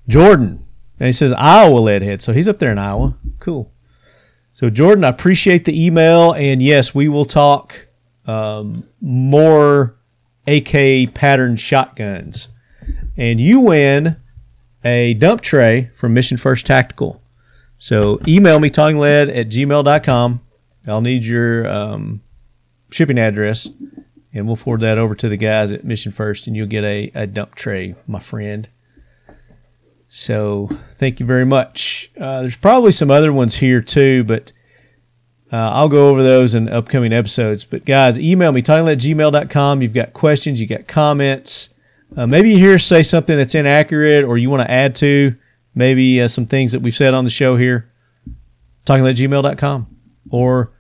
jordan 0.07 0.66
and 0.99 1.07
he 1.07 1.11
says 1.11 1.33
Iowa 1.33 1.79
leadhead. 1.79 2.21
So 2.21 2.33
he's 2.33 2.47
up 2.47 2.59
there 2.59 2.71
in 2.71 2.77
Iowa. 2.77 3.15
Cool. 3.39 3.71
So 4.51 4.69
Jordan, 4.69 5.03
I 5.03 5.09
appreciate 5.09 5.65
the 5.65 5.85
email, 5.85 6.33
and 6.33 6.61
yes, 6.61 6.95
we 6.95 7.07
will 7.07 7.25
talk 7.25 7.87
um, 8.25 8.87
more 8.99 9.95
AK 10.47 11.13
pattern 11.13 11.55
shotguns. 11.57 12.47
And 13.15 13.39
you 13.39 13.59
win 13.59 14.17
a 14.83 15.13
dump 15.15 15.41
tray 15.41 15.91
from 15.93 16.13
Mission 16.13 16.37
First 16.37 16.65
Tactical. 16.65 17.21
So 17.77 18.19
email 18.27 18.59
me 18.59 18.69
talkinglead 18.69 19.35
at 19.35 19.49
gmail.com. 19.49 20.41
I'll 20.87 21.01
need 21.01 21.23
your 21.23 21.67
um, 21.67 22.21
shipping 22.89 23.19
address, 23.19 23.67
and 24.33 24.47
we'll 24.47 24.55
forward 24.55 24.81
that 24.81 24.97
over 24.97 25.15
to 25.15 25.29
the 25.29 25.37
guys 25.37 25.71
at 25.71 25.83
Mission 25.83 26.11
First, 26.11 26.47
and 26.47 26.55
you'll 26.55 26.67
get 26.67 26.83
a, 26.83 27.11
a 27.13 27.27
dump 27.27 27.55
tray, 27.55 27.95
my 28.07 28.19
friend. 28.19 28.67
So 30.07 30.69
thank 30.95 31.19
you 31.19 31.25
very 31.25 31.45
much. 31.45 32.11
Uh, 32.19 32.41
there's 32.41 32.55
probably 32.55 32.91
some 32.91 33.11
other 33.11 33.33
ones 33.33 33.55
here 33.55 33.81
too, 33.81 34.23
but 34.23 34.51
uh, 35.51 35.55
I'll 35.57 35.89
go 35.89 36.09
over 36.09 36.23
those 36.23 36.55
in 36.55 36.69
upcoming 36.69 37.13
episodes. 37.13 37.63
But 37.63 37.85
guys, 37.85 38.17
email 38.17 38.51
me, 38.51 38.61
talkinglead@gmail.com. 38.61 39.81
You've 39.81 39.93
got 39.93 40.13
questions, 40.13 40.59
you 40.61 40.67
got 40.67 40.87
comments. 40.87 41.69
Uh, 42.15 42.25
maybe 42.25 42.51
you 42.51 42.57
hear 42.57 42.79
say 42.79 43.03
something 43.03 43.37
that's 43.37 43.55
inaccurate 43.55 44.23
or 44.23 44.37
you 44.37 44.49
want 44.49 44.61
to 44.61 44.71
add 44.71 44.95
to 44.95 45.35
maybe 45.75 46.21
uh, 46.21 46.27
some 46.27 46.45
things 46.45 46.71
that 46.71 46.81
we've 46.81 46.95
said 46.95 47.13
on 47.13 47.25
the 47.25 47.29
show 47.31 47.57
here. 47.57 47.91
Talkinglead@gmail.com 48.85 49.87
or 50.29 50.71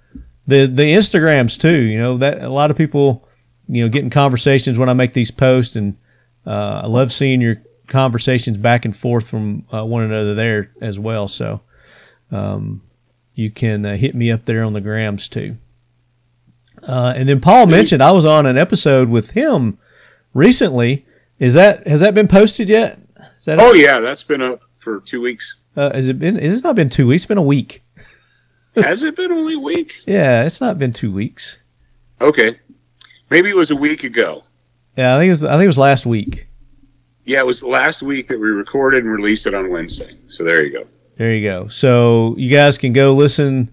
the 0.47 0.65
the 0.65 0.83
Instagrams 0.83 1.59
too. 1.59 1.77
You 1.77 1.99
know 1.99 2.17
that 2.17 2.41
a 2.41 2.49
lot 2.49 2.71
of 2.71 2.77
people, 2.77 3.27
you 3.67 3.83
know, 3.83 3.89
get 3.89 4.03
in 4.03 4.09
conversations 4.09 4.77
when 4.77 4.89
I 4.89 4.93
make 4.93 5.13
these 5.13 5.31
posts, 5.31 5.75
and 5.75 5.97
uh, 6.45 6.81
I 6.83 6.87
love 6.87 7.11
seeing 7.11 7.41
your 7.41 7.61
conversations 7.87 8.57
back 8.57 8.85
and 8.85 8.95
forth 8.95 9.29
from 9.29 9.65
uh, 9.73 9.83
one 9.85 10.03
another 10.03 10.35
there 10.35 10.71
as 10.81 10.99
well. 10.99 11.27
So 11.27 11.61
um, 12.31 12.81
you 13.33 13.49
can 13.49 13.85
uh, 13.85 13.95
hit 13.95 14.15
me 14.15 14.31
up 14.31 14.45
there 14.45 14.63
on 14.63 14.73
the 14.73 14.81
grams 14.81 15.27
too. 15.27 15.57
Uh, 16.83 17.13
and 17.15 17.27
then 17.27 17.41
Paul 17.41 17.65
mentioned 17.67 18.03
I 18.03 18.11
was 18.11 18.25
on 18.25 18.45
an 18.45 18.57
episode 18.57 19.09
with 19.09 19.31
him 19.31 19.77
recently. 20.33 21.05
Is 21.39 21.53
that 21.53 21.87
has 21.87 21.99
that 22.01 22.13
been 22.13 22.27
posted 22.27 22.69
yet? 22.69 22.99
oh 23.47 23.73
yeah, 23.73 23.99
that's 23.99 24.23
been 24.23 24.41
up 24.41 24.61
for 24.79 24.99
two 25.01 25.21
weeks. 25.21 25.55
Uh, 25.75 25.93
has 25.93 26.09
it 26.09 26.19
been? 26.19 26.37
It's 26.37 26.63
not 26.63 26.75
been 26.75 26.89
two 26.89 27.07
weeks. 27.07 27.23
It's 27.23 27.27
been 27.27 27.37
a 27.37 27.43
week. 27.43 27.83
has 28.75 29.03
it 29.03 29.15
been 29.15 29.31
only 29.31 29.55
a 29.55 29.59
week? 29.59 29.93
Yeah, 30.05 30.43
it's 30.43 30.59
not 30.61 30.79
been 30.79 30.93
two 30.93 31.11
weeks. 31.11 31.59
Okay, 32.19 32.59
maybe 33.29 33.49
it 33.49 33.55
was 33.55 33.71
a 33.71 33.75
week 33.75 34.03
ago. 34.03 34.43
Yeah, 34.95 35.15
I 35.15 35.19
think 35.19 35.27
it 35.27 35.31
was. 35.31 35.43
I 35.43 35.53
think 35.53 35.63
it 35.63 35.67
was 35.67 35.77
last 35.77 36.05
week. 36.05 36.46
Yeah, 37.27 37.39
it 37.39 37.45
was 37.45 37.61
last 37.61 38.01
week 38.01 38.29
that 38.29 38.39
we 38.39 38.47
recorded 38.47 39.03
and 39.03 39.11
released 39.11 39.47
it 39.47 39.53
on 39.53 39.69
Wednesday. 39.69 40.17
So 40.29 40.45
there 40.45 40.63
you 40.65 40.71
go. 40.71 40.87
There 41.17 41.33
you 41.33 41.49
go. 41.49 41.67
So 41.67 42.35
you 42.37 42.49
guys 42.49 42.77
can 42.77 42.93
go 42.93 43.13
listen 43.13 43.69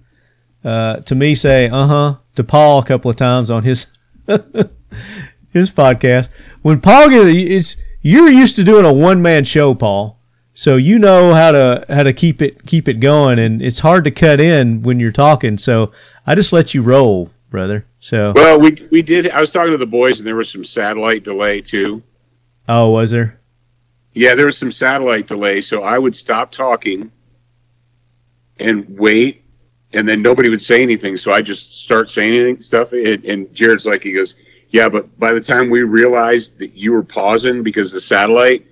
uh, 0.64 0.96
to 0.96 1.14
me 1.14 1.36
say 1.36 1.68
"uh 1.68 1.86
huh" 1.86 2.16
to 2.34 2.42
Paul 2.42 2.80
a 2.80 2.84
couple 2.84 3.12
of 3.12 3.16
times 3.16 3.52
on 3.52 3.62
his 3.62 3.86
his 4.26 5.70
podcast. 5.70 6.30
When 6.62 6.80
Paul 6.80 7.08
gets 7.10 7.30
it's 7.30 7.76
you're 8.02 8.28
used 8.28 8.56
to 8.56 8.64
doing 8.64 8.84
a 8.84 8.92
one 8.92 9.22
man 9.22 9.44
show, 9.44 9.72
Paul. 9.72 10.18
So 10.52 10.74
you 10.74 10.98
know 10.98 11.32
how 11.32 11.52
to 11.52 11.86
how 11.88 12.02
to 12.02 12.12
keep 12.12 12.42
it 12.42 12.66
keep 12.66 12.88
it 12.88 12.94
going, 12.94 13.38
and 13.38 13.62
it's 13.62 13.78
hard 13.78 14.02
to 14.02 14.10
cut 14.10 14.40
in 14.40 14.82
when 14.82 14.98
you're 14.98 15.12
talking. 15.12 15.58
So 15.58 15.92
I 16.26 16.34
just 16.34 16.52
let 16.52 16.74
you 16.74 16.82
roll, 16.82 17.30
brother. 17.50 17.86
So 18.00 18.32
well, 18.34 18.58
we 18.58 18.76
we 18.90 19.02
did. 19.02 19.30
I 19.30 19.40
was 19.40 19.52
talking 19.52 19.70
to 19.70 19.78
the 19.78 19.86
boys, 19.86 20.18
and 20.18 20.26
there 20.26 20.34
was 20.34 20.50
some 20.50 20.64
satellite 20.64 21.22
delay 21.22 21.60
too. 21.60 22.02
Oh, 22.68 22.90
was 22.90 23.12
there? 23.12 23.38
Yeah, 24.14 24.36
there 24.36 24.46
was 24.46 24.56
some 24.56 24.70
satellite 24.70 25.26
delay, 25.26 25.60
so 25.60 25.82
I 25.82 25.98
would 25.98 26.14
stop 26.14 26.52
talking 26.52 27.10
and 28.58 28.86
wait, 28.88 29.44
and 29.92 30.08
then 30.08 30.22
nobody 30.22 30.48
would 30.48 30.62
say 30.62 30.82
anything. 30.82 31.16
So 31.16 31.32
I 31.32 31.42
just 31.42 31.82
start 31.82 32.08
saying 32.08 32.60
stuff, 32.60 32.92
and, 32.92 33.24
and 33.24 33.52
Jared's 33.52 33.86
like, 33.86 34.02
he 34.02 34.12
goes, 34.12 34.36
"Yeah, 34.70 34.88
but 34.88 35.18
by 35.18 35.32
the 35.32 35.40
time 35.40 35.68
we 35.68 35.82
realized 35.82 36.58
that 36.58 36.74
you 36.74 36.92
were 36.92 37.02
pausing 37.02 37.64
because 37.64 37.90
the 37.90 38.00
satellite, 38.00 38.64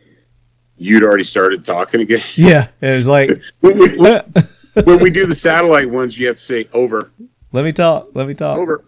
you'd 0.76 1.02
already 1.02 1.24
started 1.24 1.64
talking 1.64 2.00
again." 2.00 2.20
Yeah, 2.36 2.68
it 2.80 2.96
was 2.96 3.08
like 3.08 3.42
when, 3.60 3.78
we, 3.78 3.98
when 4.84 5.00
we 5.00 5.10
do 5.10 5.26
the 5.26 5.34
satellite 5.34 5.90
ones, 5.90 6.16
you 6.16 6.28
have 6.28 6.36
to 6.36 6.42
say 6.42 6.68
over. 6.72 7.10
Let 7.50 7.64
me 7.64 7.72
talk. 7.72 8.10
Let 8.14 8.28
me 8.28 8.34
talk. 8.34 8.58
Over. 8.58 8.84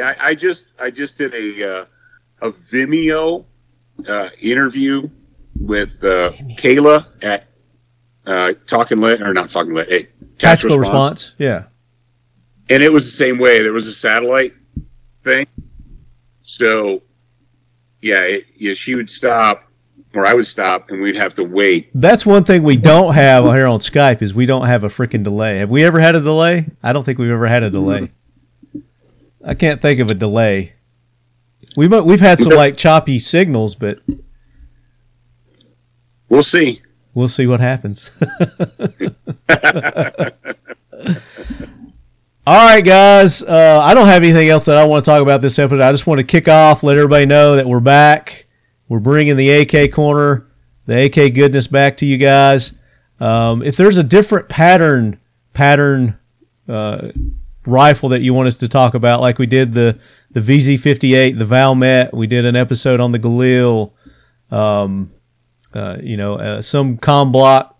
I, 0.00 0.16
I 0.20 0.34
just 0.36 0.66
I 0.78 0.92
just 0.92 1.18
did 1.18 1.34
a 1.34 1.80
uh, 1.80 1.84
a 2.42 2.50
Vimeo 2.50 3.44
uh, 4.06 4.28
interview 4.40 5.10
with 5.60 6.02
uh, 6.04 6.32
Kayla 6.56 7.06
at 7.22 7.46
uh, 8.26 8.52
Talking 8.66 8.98
Lead 8.98 9.22
or 9.22 9.32
not 9.32 9.48
Talking 9.48 9.74
Lead, 9.74 9.88
hey, 9.88 10.08
Tactical 10.38 10.78
response. 10.78 11.32
response. 11.32 11.34
Yeah, 11.38 11.64
and 12.70 12.82
it 12.82 12.92
was 12.92 13.04
the 13.04 13.16
same 13.16 13.38
way. 13.38 13.62
There 13.62 13.72
was 13.72 13.86
a 13.86 13.94
satellite 13.94 14.54
thing, 15.24 15.46
so 16.42 17.02
yeah, 18.00 18.20
it, 18.20 18.46
yeah, 18.56 18.74
she 18.74 18.94
would 18.94 19.10
stop 19.10 19.64
or 20.14 20.26
I 20.26 20.34
would 20.34 20.46
stop 20.46 20.90
and 20.90 21.00
we'd 21.00 21.16
have 21.16 21.34
to 21.34 21.44
wait. 21.44 21.90
That's 21.94 22.24
one 22.24 22.44
thing 22.44 22.62
we 22.62 22.76
don't 22.76 23.14
have 23.14 23.44
here 23.44 23.66
on 23.66 23.80
Skype 23.80 24.22
is 24.22 24.34
we 24.34 24.46
don't 24.46 24.66
have 24.66 24.84
a 24.84 24.88
freaking 24.88 25.22
delay. 25.22 25.58
Have 25.58 25.70
we 25.70 25.84
ever 25.84 26.00
had 26.00 26.14
a 26.14 26.20
delay? 26.20 26.66
I 26.82 26.92
don't 26.92 27.04
think 27.04 27.18
we've 27.18 27.30
ever 27.30 27.46
had 27.46 27.62
a 27.62 27.70
delay. 27.70 28.10
I 29.44 29.54
can't 29.54 29.80
think 29.80 30.00
of 30.00 30.10
a 30.10 30.14
delay. 30.14 30.72
We've 31.76 31.92
we've 32.04 32.20
had 32.20 32.40
some 32.40 32.52
like 32.56 32.76
choppy 32.76 33.18
signals, 33.18 33.74
but 33.74 34.00
We'll 36.28 36.42
see. 36.42 36.82
We'll 37.14 37.28
see 37.28 37.46
what 37.46 37.60
happens. 37.60 38.10
All 42.46 42.66
right, 42.66 42.84
guys. 42.84 43.42
Uh, 43.42 43.80
I 43.82 43.92
don't 43.92 44.06
have 44.06 44.22
anything 44.22 44.48
else 44.48 44.64
that 44.66 44.76
I 44.76 44.84
want 44.84 45.04
to 45.04 45.10
talk 45.10 45.20
about 45.20 45.42
this 45.42 45.58
episode. 45.58 45.80
I 45.82 45.90
just 45.92 46.06
want 46.06 46.18
to 46.18 46.24
kick 46.24 46.48
off, 46.48 46.82
let 46.82 46.96
everybody 46.96 47.26
know 47.26 47.56
that 47.56 47.66
we're 47.66 47.80
back. 47.80 48.46
We're 48.88 49.00
bringing 49.00 49.36
the 49.36 49.50
AK 49.50 49.92
Korner, 49.92 50.46
the 50.86 51.04
AK 51.04 51.34
goodness 51.34 51.66
back 51.66 51.98
to 51.98 52.06
you 52.06 52.16
guys. 52.16 52.72
Um, 53.20 53.62
if 53.62 53.76
there's 53.76 53.98
a 53.98 54.02
different 54.02 54.48
pattern, 54.48 55.20
pattern 55.52 56.18
uh, 56.68 57.08
rifle 57.66 58.08
that 58.10 58.22
you 58.22 58.32
want 58.32 58.48
us 58.48 58.56
to 58.56 58.68
talk 58.68 58.94
about, 58.94 59.20
like 59.20 59.38
we 59.38 59.46
did 59.46 59.72
the 59.72 59.98
the 60.30 60.40
VZ58, 60.40 61.38
the 61.38 61.44
Valmet, 61.44 62.12
we 62.12 62.26
did 62.26 62.44
an 62.44 62.54
episode 62.54 63.00
on 63.00 63.12
the 63.12 63.18
Galil. 63.18 63.92
Um, 64.50 65.12
uh, 65.78 65.98
you 66.02 66.16
know, 66.16 66.34
uh, 66.34 66.62
some 66.62 66.98
com 66.98 67.30
block 67.32 67.78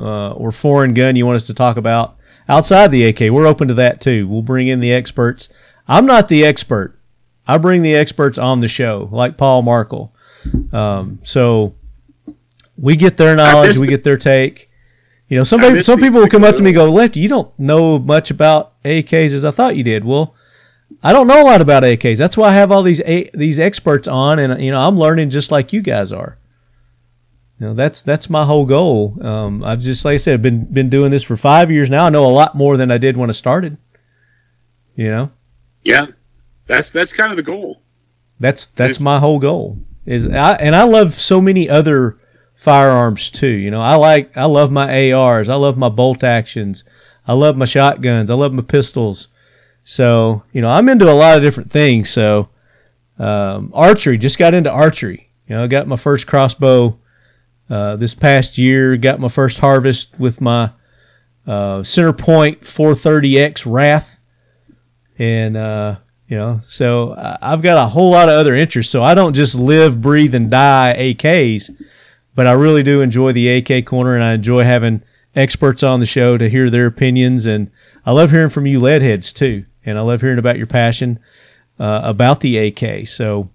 uh, 0.00 0.32
or 0.32 0.50
foreign 0.52 0.94
gun 0.94 1.16
you 1.16 1.26
want 1.26 1.36
us 1.36 1.46
to 1.46 1.54
talk 1.54 1.76
about 1.76 2.16
outside 2.48 2.90
the 2.90 3.04
AK, 3.04 3.20
we're 3.32 3.46
open 3.46 3.68
to 3.68 3.74
that 3.74 4.00
too. 4.00 4.26
We'll 4.26 4.42
bring 4.42 4.68
in 4.68 4.80
the 4.80 4.92
experts. 4.92 5.48
I'm 5.86 6.06
not 6.06 6.28
the 6.28 6.44
expert. 6.44 6.98
I 7.46 7.58
bring 7.58 7.82
the 7.82 7.94
experts 7.94 8.38
on 8.38 8.58
the 8.60 8.68
show, 8.68 9.08
like 9.10 9.36
Paul 9.36 9.62
Markel. 9.62 10.12
Um, 10.72 11.20
so 11.22 11.74
we 12.76 12.96
get 12.96 13.16
their 13.16 13.34
knowledge, 13.36 13.78
we 13.78 13.86
get 13.86 14.04
their 14.04 14.16
take. 14.16 14.70
You 15.28 15.36
know, 15.36 15.44
some 15.44 15.60
people, 15.60 15.82
some 15.82 15.98
people 16.00 16.20
will 16.20 16.28
come 16.28 16.44
up 16.44 16.56
to 16.56 16.62
me 16.62 16.70
and 16.70 16.76
go, 16.76 16.86
Lefty, 16.90 17.20
you 17.20 17.28
don't 17.28 17.56
know 17.58 17.98
much 17.98 18.30
about 18.30 18.82
AKs 18.82 19.34
as 19.34 19.44
I 19.44 19.50
thought 19.50 19.76
you 19.76 19.82
did. 19.82 20.04
Well, 20.04 20.34
I 21.02 21.12
don't 21.12 21.26
know 21.26 21.42
a 21.42 21.44
lot 21.44 21.60
about 21.60 21.82
AKs. 21.82 22.16
That's 22.16 22.36
why 22.36 22.48
I 22.48 22.54
have 22.54 22.72
all 22.72 22.82
these 22.82 23.00
A- 23.00 23.30
these 23.34 23.60
experts 23.60 24.08
on, 24.08 24.38
and 24.38 24.62
you 24.62 24.70
know, 24.70 24.80
I'm 24.80 24.98
learning 24.98 25.28
just 25.28 25.50
like 25.50 25.72
you 25.72 25.82
guys 25.82 26.12
are. 26.12 26.38
You 27.60 27.66
know, 27.68 27.74
that's 27.74 28.02
that's 28.02 28.30
my 28.30 28.44
whole 28.44 28.66
goal. 28.66 29.16
Um, 29.20 29.64
I've 29.64 29.80
just 29.80 30.04
like 30.04 30.14
I 30.14 30.16
said, 30.18 30.42
been 30.42 30.64
been 30.66 30.88
doing 30.88 31.10
this 31.10 31.22
for 31.24 31.36
five 31.36 31.70
years 31.70 31.90
now. 31.90 32.06
I 32.06 32.10
know 32.10 32.24
a 32.24 32.30
lot 32.30 32.54
more 32.54 32.76
than 32.76 32.90
I 32.90 32.98
did 32.98 33.16
when 33.16 33.30
I 33.30 33.32
started. 33.32 33.76
You 34.94 35.10
know, 35.10 35.30
Yeah, 35.82 36.06
that's 36.66 36.90
that's 36.90 37.12
kind 37.12 37.32
of 37.32 37.36
the 37.36 37.42
goal. 37.42 37.82
that's 38.40 38.66
that's 38.66 38.96
It's- 38.96 39.00
my 39.00 39.18
whole 39.18 39.38
goal. 39.38 39.78
Is 40.06 40.26
I, 40.26 40.54
and 40.54 40.74
I 40.74 40.84
love 40.84 41.12
so 41.12 41.38
many 41.40 41.68
other 41.68 42.16
firearms 42.54 43.30
too. 43.30 43.46
You 43.48 43.70
know, 43.70 43.82
I 43.82 43.96
like 43.96 44.34
I 44.36 44.46
love 44.46 44.70
my 44.70 45.12
ARs. 45.12 45.48
I 45.50 45.54
love 45.56 45.76
my 45.76 45.88
bolt 45.90 46.24
actions. 46.24 46.82
I 47.26 47.34
love 47.34 47.56
my 47.58 47.66
shotguns. 47.66 48.30
I 48.30 48.34
love 48.34 48.52
my 48.54 48.62
pistols. 48.62 49.28
So 49.84 50.44
you 50.52 50.60
know, 50.62 50.70
I'm 50.70 50.88
into 50.88 51.10
a 51.10 51.14
lot 51.14 51.36
of 51.36 51.42
different 51.42 51.70
things. 51.70 52.08
So 52.08 52.48
um, 53.18 53.70
archery, 53.74 54.16
just 54.16 54.38
got 54.38 54.54
into 54.54 54.70
archery. 54.70 55.28
You 55.48 55.56
know, 55.56 55.64
I 55.64 55.66
got 55.66 55.86
my 55.88 55.96
first 55.96 56.26
crossbow 56.26 56.98
uh, 57.70 57.96
this 57.96 58.14
past 58.14 58.58
year. 58.58 58.96
Got 58.96 59.20
my 59.20 59.28
first 59.28 59.58
harvest 59.58 60.18
with 60.18 60.40
my 60.40 60.70
uh, 61.46 61.80
CenterPoint 61.80 62.60
430x 62.60 63.64
Wrath, 63.70 64.18
and 65.18 65.56
uh, 65.56 65.96
you 66.26 66.36
know, 66.36 66.60
so 66.62 67.14
I've 67.40 67.62
got 67.62 67.78
a 67.78 67.88
whole 67.88 68.10
lot 68.10 68.28
of 68.28 68.34
other 68.34 68.54
interests. 68.54 68.92
So 68.92 69.02
I 69.02 69.14
don't 69.14 69.32
just 69.32 69.54
live, 69.54 70.00
breathe, 70.00 70.34
and 70.34 70.50
die 70.50 70.94
AKs, 70.98 71.74
but 72.34 72.46
I 72.46 72.52
really 72.52 72.82
do 72.82 73.00
enjoy 73.00 73.32
the 73.32 73.48
AK 73.48 73.86
Korner, 73.86 74.14
and 74.14 74.24
I 74.24 74.34
enjoy 74.34 74.64
having 74.64 75.02
experts 75.34 75.82
on 75.82 76.00
the 76.00 76.06
show 76.06 76.36
to 76.36 76.50
hear 76.50 76.68
their 76.68 76.86
opinions, 76.86 77.46
and 77.46 77.70
I 78.04 78.12
love 78.12 78.30
hearing 78.30 78.48
from 78.48 78.66
you 78.66 78.80
leadheads 78.80 79.32
too, 79.32 79.64
and 79.84 79.98
I 79.98 80.02
love 80.02 80.20
hearing 80.20 80.38
about 80.38 80.58
your 80.58 80.66
passion 80.66 81.18
uh, 81.78 82.00
about 82.02 82.40
the 82.40 82.58
AK. 82.58 83.06
So 83.06 83.50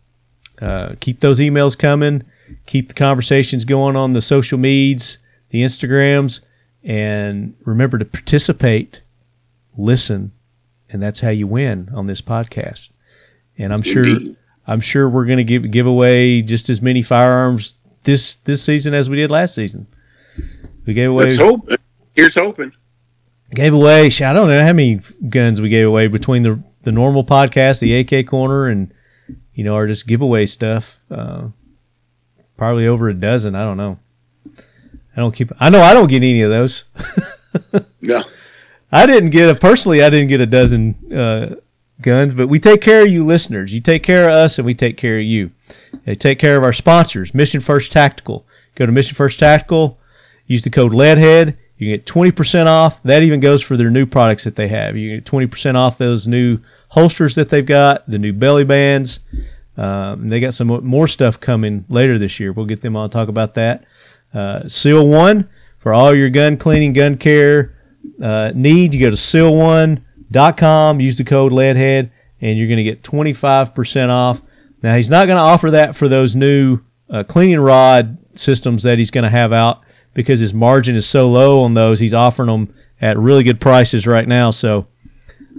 uh, 0.62 0.96
keep 1.00 1.20
those 1.20 1.40
emails 1.40 1.78
coming, 1.78 2.24
keep 2.66 2.88
the 2.88 2.94
conversations 2.94 3.66
going 3.66 3.96
on 3.96 4.14
the 4.14 4.22
social 4.22 4.58
medias, 4.58 5.18
the 5.50 5.64
Instagrams, 5.64 6.42
and 6.84 7.56
remember 7.66 7.98
to 7.98 8.06
participate, 8.06 9.02
listen, 9.78 10.32
and 10.90 11.02
that's 11.02 11.22
how 11.22 11.30
you 11.30 11.48
win 11.48 11.90
on 11.94 12.06
this 12.06 12.22
podcast. 12.22 12.90
And 13.58 13.74
I'm 13.74 13.82
sure 13.82 14.06
Indeed. 14.06 14.38
I'm 14.66 14.82
sure 14.82 15.10
we're 15.10 15.26
going 15.26 15.38
to 15.38 15.44
give 15.44 15.70
give 15.72 15.86
away 15.86 16.42
just 16.42 16.70
as 16.70 16.82
many 16.82 17.02
firearms 17.04 17.76
this 18.04 18.38
this 18.38 18.64
season 18.64 18.94
as 18.94 19.10
we 19.10 19.18
did 19.18 19.32
last 19.32 19.56
season. 19.56 19.88
We 20.86 20.94
gave 20.94 21.10
away 21.10 21.26
Let's 21.26 21.38
hope. 21.38 21.70
Here's 22.14 22.36
hoping. 22.36 22.74
gave 23.52 23.74
away. 23.74 24.08
I 24.08 24.34
don't 24.34 24.48
know 24.48 24.62
how 24.64 24.74
many 24.74 25.00
guns 25.30 25.62
we 25.62 25.70
gave 25.70 25.88
away 25.88 26.08
between 26.08 26.44
the 26.44 26.62
the 26.84 26.92
normal 26.92 27.24
podcast, 27.24 27.80
the 27.80 27.98
AK 28.00 28.28
Korner, 28.28 28.72
and 28.72 28.94
you 29.54 29.64
know 29.64 29.76
our 29.76 29.88
just 29.88 30.08
giveaway 30.08 30.46
stuff. 30.46 31.00
Uh, 31.10 31.48
probably 32.58 32.88
over 32.88 33.10
a 33.10 33.14
dozen. 33.14 33.56
I 33.56 33.64
don't 33.64 33.78
know. 33.78 34.00
I 35.16 35.18
don't 35.18 35.34
keep. 35.34 35.52
I 35.60 35.70
know 35.70 35.82
I 35.82 35.94
don't 35.94 36.10
get 36.10 36.24
any 36.24 36.42
of 36.42 36.50
those. 36.50 36.86
No, 38.02 38.24
I 38.92 39.06
didn't 39.06 39.30
get 39.30 39.48
a 39.48 39.54
personally. 39.54 40.02
I 40.04 40.10
didn't 40.10 40.30
get 40.30 40.42
a 40.42 40.48
dozen 40.48 40.96
uh, 41.14 41.56
guns, 42.02 42.34
but 42.34 42.48
we 42.48 42.60
take 42.60 42.82
care 42.82 43.04
of 43.04 43.10
you 43.10 43.24
listeners. 43.24 43.74
You 43.76 43.80
take 43.80 44.02
care 44.02 44.28
of 44.28 44.36
us, 44.36 44.58
and 44.58 44.66
we 44.66 44.74
take 44.74 44.98
care 44.98 45.20
of 45.20 45.24
you. 45.24 45.52
They 46.06 46.16
take 46.16 46.40
care 46.40 46.58
of 46.58 46.64
our 46.64 46.74
sponsors. 46.74 47.36
Mission 47.36 47.62
First 47.62 47.92
Tactical. 47.92 48.46
Go 48.74 48.88
to 48.88 48.92
Mission 48.92 49.16
First 49.16 49.38
Tactical. 49.40 50.00
Use 50.48 50.64
the 50.64 50.72
code 50.72 50.94
LEADHEAD. 50.94 51.58
You 51.78 51.90
get 51.92 52.06
twenty 52.06 52.32
percent 52.32 52.68
off. 52.68 53.02
That 53.04 53.24
even 53.24 53.40
goes 53.40 53.62
for 53.62 53.78
their 53.78 53.92
new 53.92 54.06
products 54.08 54.44
that 54.46 54.56
they 54.56 54.68
have. 54.70 54.98
You 54.98 55.16
get 55.18 55.26
twenty 55.26 55.48
percent 55.48 55.78
off 55.78 55.98
those 55.98 56.28
new 56.28 56.60
holsters 56.90 57.36
that 57.36 57.50
they've 57.50 57.66
got, 57.66 58.10
the 58.10 58.20
new 58.20 58.34
belly 58.34 58.64
bands. 58.64 59.20
Um, 59.78 60.30
they 60.30 60.40
got 60.40 60.54
some 60.54 60.68
more 60.68 61.08
stuff 61.08 61.40
coming 61.40 61.86
later 61.90 62.20
this 62.20 62.40
year. 62.40 62.52
We'll 62.52 62.66
get 62.66 62.82
them 62.82 62.96
on 62.96 63.10
talk 63.10 63.28
about 63.28 63.56
that. 63.56 63.86
Uh, 64.34 64.68
Seal 64.68 65.08
One 65.08 65.50
for 65.80 65.94
all 65.94 66.16
your 66.16 66.30
gun 66.30 66.58
cleaning, 66.58 66.94
gun 66.94 67.18
care 67.18 67.76
uh, 68.22 68.52
need. 68.56 68.94
You 68.94 69.02
go 69.02 69.10
to 69.10 69.16
seal1.com, 69.16 71.00
use 71.00 71.18
the 71.18 71.24
code 71.24 71.52
LEADHEAD, 71.52 72.12
and 72.42 72.58
you're 72.58 72.68
going 72.68 72.78
to 72.78 72.84
get 72.84 73.04
25% 73.04 74.10
off. 74.10 74.42
Now, 74.82 74.96
he's 74.96 75.10
not 75.10 75.28
going 75.28 75.38
to 75.38 75.44
offer 75.44 75.72
that 75.72 75.96
for 75.96 76.08
those 76.08 76.36
new 76.36 76.80
uh, 77.10 77.24
cleaning 77.24 77.60
rod 77.60 78.18
systems 78.36 78.84
that 78.84 78.98
he's 78.98 79.12
going 79.12 79.24
to 79.24 79.30
have 79.30 79.54
out 79.54 79.84
because 80.14 80.40
his 80.40 80.54
margin 80.54 80.96
is 80.96 81.08
so 81.08 81.30
low 81.30 81.62
on 81.62 81.74
those. 81.74 82.00
He's 82.00 82.14
offering 82.14 82.48
them 82.48 82.74
at 83.02 83.18
really 83.18 83.44
good 83.44 83.60
prices 83.62 84.06
right 84.06 84.28
now. 84.28 84.52
So 84.52 84.88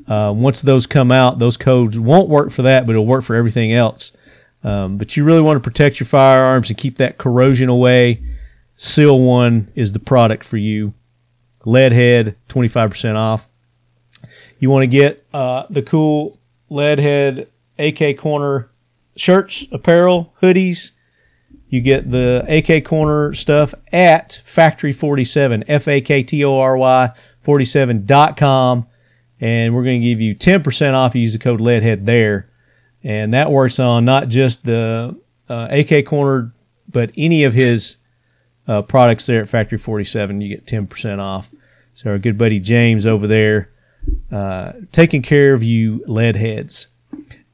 uh, 0.09 0.33
once 0.35 0.61
those 0.61 0.87
come 0.87 1.11
out, 1.11 1.39
those 1.39 1.57
codes 1.57 1.99
won't 1.99 2.29
work 2.29 2.51
for 2.51 2.63
that, 2.63 2.87
but 2.87 2.93
it'll 2.93 3.07
work 3.07 3.25
for 3.25 3.37
everything 3.37 3.73
else. 3.73 4.13
Um, 4.63 4.97
but 4.97 5.17
you 5.17 5.25
really 5.25 5.43
want 5.43 5.57
to 5.57 5.61
protect 5.61 6.01
your 6.01 6.07
firearms 6.07 6.71
and 6.71 6.79
keep 6.79 6.97
that 6.97 7.19
corrosion 7.19 7.69
away. 7.69 8.23
Seal 8.77 9.19
One 9.21 9.71
is 9.75 9.93
the 9.93 9.99
product 9.99 10.45
for 10.45 10.57
you. 10.57 10.95
Leadhead, 11.65 12.37
25% 12.49 13.17
off. 13.17 13.49
You 14.59 14.71
want 14.71 14.83
to 14.83 14.87
get 14.87 15.27
uh, 15.33 15.65
the 15.71 15.83
cool 15.83 16.39
Leadhead 16.71 17.49
AK 17.79 18.19
Korner 18.19 18.69
shirts, 19.17 19.67
apparel, 19.73 20.35
hoodies. 20.43 20.93
You 21.69 21.81
get 21.81 22.11
the 22.11 22.45
AK 22.49 22.85
Korner 22.85 23.35
stuff 23.35 23.75
at 23.93 24.41
Faktory 24.45 24.95
47, 24.95 25.65
F 25.67 25.89
A 25.89 26.01
K 26.01 26.23
T 26.23 26.45
O 26.45 26.59
R 26.59 26.77
Y 26.77 27.11
47.com. 27.45 28.87
And 29.45 29.75
we're 29.75 29.85
going 29.85 30.01
to 30.01 30.09
give 30.09 30.23
you 30.23 30.35
10% 30.35 30.95
off. 30.95 31.15
You 31.15 31.21
use 31.21 31.35
the 31.35 31.39
code 31.39 31.61
LEADHEAD 31.61 32.07
there. 32.07 32.49
And 33.03 33.35
that 33.35 33.51
works 33.51 33.79
on 33.79 34.07
not 34.07 34.29
just 34.29 34.65
the 34.65 35.15
uh, 35.51 35.69
AK 35.71 36.07
Korner, 36.07 36.53
but 36.91 37.11
any 37.15 37.45
of 37.45 37.53
his 37.53 37.97
uh, 38.67 38.81
products 38.81 39.27
there 39.27 39.43
at 39.43 39.49
Faktory 39.49 39.79
47. 39.79 40.41
You 40.41 40.57
get 40.57 40.67
10% 40.67 41.19
off. 41.19 41.51
So 41.93 42.09
our 42.09 42.19
good 42.19 42.39
buddy 42.39 42.59
James 42.59 43.07
over 43.07 43.27
there 43.27 43.71
uh, 44.33 44.73
taking 44.93 45.21
care 45.21 45.53
of 45.53 45.63
you 45.63 46.01
leadheads. 46.09 46.87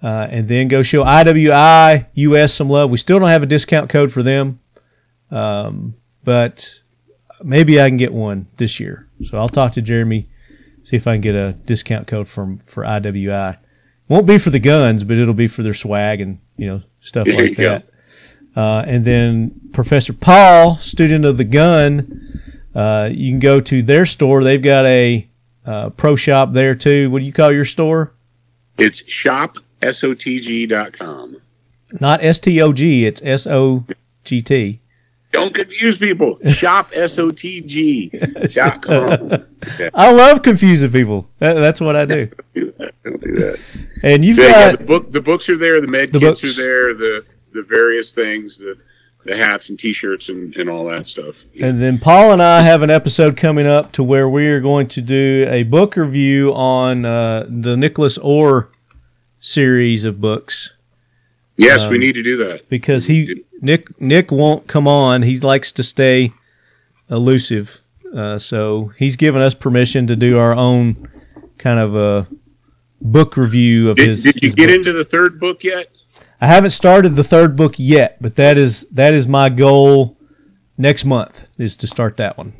Uh, 0.00 0.28
and 0.30 0.46
then 0.46 0.68
go 0.68 0.82
show 0.82 1.04
IWI 1.04 2.06
US 2.14 2.54
some 2.54 2.70
love. 2.70 2.90
We 2.90 2.98
still 2.98 3.18
don't 3.18 3.28
have 3.28 3.42
a 3.42 3.46
discount 3.46 3.90
code 3.90 4.12
for 4.12 4.22
them, 4.22 4.60
um, 5.30 5.94
but 6.24 6.80
maybe 7.42 7.80
I 7.80 7.88
can 7.88 7.98
get 7.98 8.12
one 8.12 8.46
this 8.56 8.78
year. 8.78 9.08
So 9.24 9.36
I'll 9.36 9.50
talk 9.50 9.72
to 9.72 9.82
Jeremy, 9.82 10.29
see 10.90 10.96
if 10.96 11.06
I 11.06 11.14
can 11.14 11.20
get 11.20 11.36
a 11.36 11.52
discount 11.52 12.08
code 12.08 12.28
from 12.28 12.58
for 12.58 12.82
IWI. 12.82 13.56
Won't 14.08 14.26
be 14.26 14.38
for 14.38 14.50
the 14.50 14.58
guns, 14.58 15.04
but 15.04 15.18
it'll 15.18 15.34
be 15.34 15.46
for 15.46 15.62
their 15.62 15.74
swag 15.74 16.20
and 16.20 16.40
you 16.56 16.66
know 16.66 16.82
stuff 17.00 17.26
There 17.26 17.40
like 17.40 17.56
that. 17.58 17.86
Uh, 18.56 18.82
and 18.84 19.04
then 19.04 19.52
Professor 19.72 20.12
Paul, 20.12 20.76
student 20.78 21.24
of 21.24 21.36
the 21.36 21.44
gun, 21.44 22.42
uh, 22.74 23.08
you 23.12 23.30
can 23.30 23.38
go 23.38 23.60
to 23.60 23.82
their 23.82 24.04
store. 24.04 24.42
They've 24.42 24.60
got 24.60 24.84
a 24.84 25.28
uh, 25.64 25.90
pro 25.90 26.16
shop 26.16 26.52
there 26.52 26.74
too. 26.74 27.08
What 27.10 27.20
do 27.20 27.24
you 27.24 27.32
call 27.32 27.52
your 27.52 27.64
store? 27.64 28.12
it's 28.76 29.08
shop 29.08 29.58
shopsotg.com. 29.82 31.36
Not 32.00 32.24
S 32.24 32.40
T 32.40 32.60
O 32.60 32.72
G. 32.72 33.06
It's 33.06 33.22
S 33.24 33.46
O 33.46 33.84
G 34.24 34.42
T. 34.42 34.79
Don't 35.32 35.54
confuse 35.54 35.98
people. 35.98 36.38
Shop 36.48 36.90
Shopsotg.com. 36.92 39.46
I 39.94 40.12
love 40.12 40.42
confusing 40.42 40.90
people. 40.90 41.28
That, 41.38 41.54
that's 41.54 41.80
what 41.80 41.94
I 41.96 42.04
do. 42.04 42.28
Don't 42.54 43.20
do 43.20 43.34
that. 43.36 43.58
And 44.02 44.24
you've 44.24 44.36
So, 44.36 44.42
yeah, 44.42 44.70
got 44.72 44.78
the 44.80 44.84
book. 44.84 45.12
The 45.12 45.20
books 45.20 45.48
are 45.48 45.56
there. 45.56 45.80
The 45.80 45.86
med 45.86 46.12
The 46.12 46.18
kits 46.18 46.40
books. 46.40 46.58
are 46.58 46.62
there. 46.62 46.94
The 46.94 47.24
the 47.52 47.62
various 47.62 48.12
things. 48.12 48.58
The 48.58 48.76
the 49.24 49.36
hats 49.36 49.68
and 49.68 49.78
T-shirts 49.78 50.30
and, 50.30 50.56
and 50.56 50.70
all 50.70 50.86
that 50.86 51.06
stuff. 51.06 51.44
And 51.60 51.80
then 51.80 51.98
Paul 51.98 52.32
and 52.32 52.42
I 52.42 52.62
have 52.62 52.80
an 52.80 52.88
episode 52.88 53.36
coming 53.36 53.66
up 53.66 53.92
to 53.92 54.02
where 54.02 54.26
we 54.30 54.46
are 54.46 54.60
going 54.60 54.86
to 54.88 55.02
do 55.02 55.46
a 55.50 55.62
book 55.62 55.94
review 55.96 56.54
on 56.54 57.04
uh, 57.04 57.44
the 57.46 57.76
Nicholas 57.76 58.16
Orr 58.16 58.70
series 59.38 60.06
of 60.06 60.22
books 60.22 60.72
Yes, 61.62 61.82
Um, 61.84 61.90
we 61.90 61.98
need 61.98 62.12
to 62.14 62.22
do 62.22 62.36
that. 62.38 62.68
because 62.68 63.04
he 63.06 63.44
Nick 63.60 64.00
Nick 64.00 64.30
won't 64.32 64.66
come 64.66 64.88
on. 64.88 65.22
He 65.22 65.38
likes 65.38 65.72
to 65.72 65.82
stay 65.82 66.32
elusive, 67.10 67.80
uh, 68.16 68.38
so 68.38 68.92
he's 68.98 69.16
given 69.16 69.42
us 69.42 69.54
permission 69.54 70.06
to 70.06 70.16
do 70.16 70.38
our 70.38 70.54
own 70.54 71.08
kind 71.58 71.78
of 71.78 71.94
a 71.94 72.26
book 73.02 73.36
review 73.36 73.90
of 73.90 73.96
Did, 73.96 74.08
his. 74.08 74.22
did 74.22 74.42
you 74.42 74.46
his 74.48 74.54
get 74.54 74.66
books. 74.68 74.76
into 74.76 74.92
the 74.92 75.04
third 75.04 75.38
book 75.40 75.62
yet? 75.64 75.90
I 76.40 76.46
haven't 76.46 76.70
started 76.70 77.16
the 77.16 77.24
third 77.24 77.56
book 77.56 77.74
yet, 77.76 78.16
but 78.22 78.36
that 78.36 78.56
is 78.56 78.86
that 78.92 79.12
is 79.12 79.28
my 79.28 79.48
goal 79.50 80.16
next 80.78 81.04
month 81.04 81.46
is 81.58 81.76
to 81.76 81.86
start 81.86 82.16
that 82.16 82.38
one. 82.38 82.54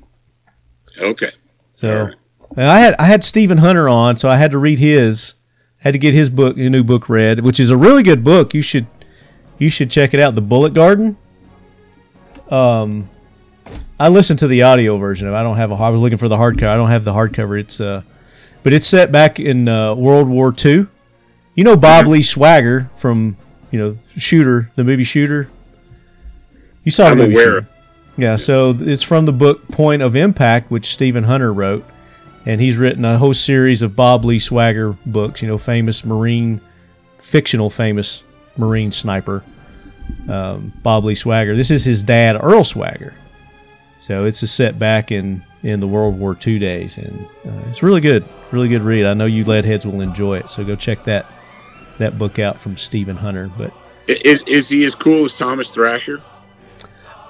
Okay. 0.99 1.31
So 1.77 1.95
right. 2.05 2.15
and 2.57 2.67
I 2.69 2.81
had 2.81 2.95
I 2.99 3.05
had 3.05 3.25
Stephen 3.25 3.59
Hunter 3.59 3.89
on, 3.89 4.17
so 4.19 4.29
I 4.29 4.37
had 4.37 4.51
to 4.51 4.59
read 4.59 4.79
his 4.79 5.35
had 5.81 5.93
to 5.93 5.99
get 5.99 6.15
his 6.15 6.31
book 6.31 6.57
a 6.57 6.71
new 6.71 6.85
book 6.85 7.09
read, 7.09 7.41
which 7.41 7.61
is 7.61 7.71
a 7.71 7.77
really 7.77 8.03
good 8.03 8.25
book. 8.25 8.55
You 8.55 8.63
should 8.63 8.87
you 9.59 9.69
should 9.69 9.91
check 9.91 10.15
it 10.15 10.21
out. 10.21 10.35
The 10.35 10.41
Bullet 10.41 10.73
Garden. 10.73 11.17
Um, 12.51 13.09
I 13.99 14.09
listened 14.09 14.39
to 14.41 14.49
the 14.49 14.63
audio 14.63 14.97
version 14.97 15.29
of. 15.29 15.35
it. 15.35 15.37
I 15.37 15.43
don't 15.43 15.57
have 15.57 15.71
a. 15.71 15.75
I 15.75 15.91
was 15.91 16.01
looking 16.01 16.19
for 16.19 16.29
the 16.29 16.37
hardcover. 16.37 16.69
I 16.69 16.77
don't 16.77 16.91
have 16.91 17.05
the 17.05 17.13
hardcover. 17.13 17.61
It's 17.61 17.81
uh, 17.81 18.03
but 18.63 18.73
it's 18.73 18.87
set 18.87 19.13
back 19.13 19.39
in 19.39 19.69
uh, 19.69 19.95
World 19.95 20.29
War 20.29 20.55
II. 20.65 20.87
You 21.55 21.65
know 21.65 21.77
Bob 21.77 22.07
Lee 22.07 22.23
Swagger 22.23 22.91
from 22.97 23.37
you 23.71 23.79
know 23.79 23.99
Shooter, 24.17 24.71
the 24.77 24.85
movie 24.85 25.05
Shooter. 25.05 25.51
You 26.85 26.91
saw 26.91 27.07
I'm 27.07 27.19
the 27.19 27.25
movie 27.25 27.35
aware. 27.35 27.45
Shooter. 27.45 27.69
Yeah, 28.17 28.37
so 28.37 28.77
it's 28.79 29.03
from 29.03 29.25
the 29.25 29.33
book 29.33 29.69
Point 29.69 30.03
of 30.03 30.17
Impact, 30.17 30.71
which 30.71 30.93
Stephen 30.93 31.25
Hunter 31.25 31.53
wrote, 31.53 31.85
and 32.47 32.61
he's 32.61 32.77
written 32.77 33.05
a 33.05 33.19
whole 33.19 33.35
series 33.35 33.83
of 33.83 33.95
Bob 33.97 34.25
Lee 34.25 34.39
Swagger 34.39 34.97
books. 35.07 35.43
You 35.43 35.49
know, 35.49 35.59
famous 35.59 36.05
Marine, 36.05 36.61
fictional 37.19 37.71
famous 37.71 38.23
Marine 38.57 38.93
sniper, 38.93 39.43
um, 40.29 40.73
Bob 40.83 41.05
Lee 41.05 41.15
Swagger. 41.15 41.55
This 41.57 41.71
is 41.71 41.85
his 41.85 42.03
dad, 42.03 42.39
Earl 42.43 42.65
Swagger. 42.65 43.15
So 44.01 44.25
it's 44.25 44.43
a 44.43 44.47
set 44.47 44.79
back 44.79 45.13
in 45.13 45.43
in 45.63 45.81
the 45.81 45.87
World 45.87 46.19
War 46.19 46.37
II 46.47 46.59
days, 46.59 46.97
and 46.97 47.27
uh, 47.47 47.69
it's 47.69 47.83
really 47.83 48.01
good, 48.01 48.25
really 48.51 48.69
good 48.69 48.83
read. 48.83 49.05
I 49.05 49.13
know 49.13 49.27
you 49.27 49.45
lead 49.45 49.67
heads 49.67 49.85
will 49.85 50.01
enjoy 50.01 50.39
it, 50.39 50.49
so 50.49 50.65
go 50.65 50.75
check 50.75 51.05
that 51.05 51.27
that 51.99 52.17
book 52.19 52.39
out 52.39 52.59
from 52.59 52.79
Stephen 52.79 53.15
Hunter. 53.17 53.51
But 53.59 53.73
Is 54.09 54.43
is 54.47 54.71
he 54.71 54.85
as 54.87 54.95
cool 54.95 55.27
as 55.27 55.37
Thomas 55.37 55.71
Thrasher? 55.71 56.23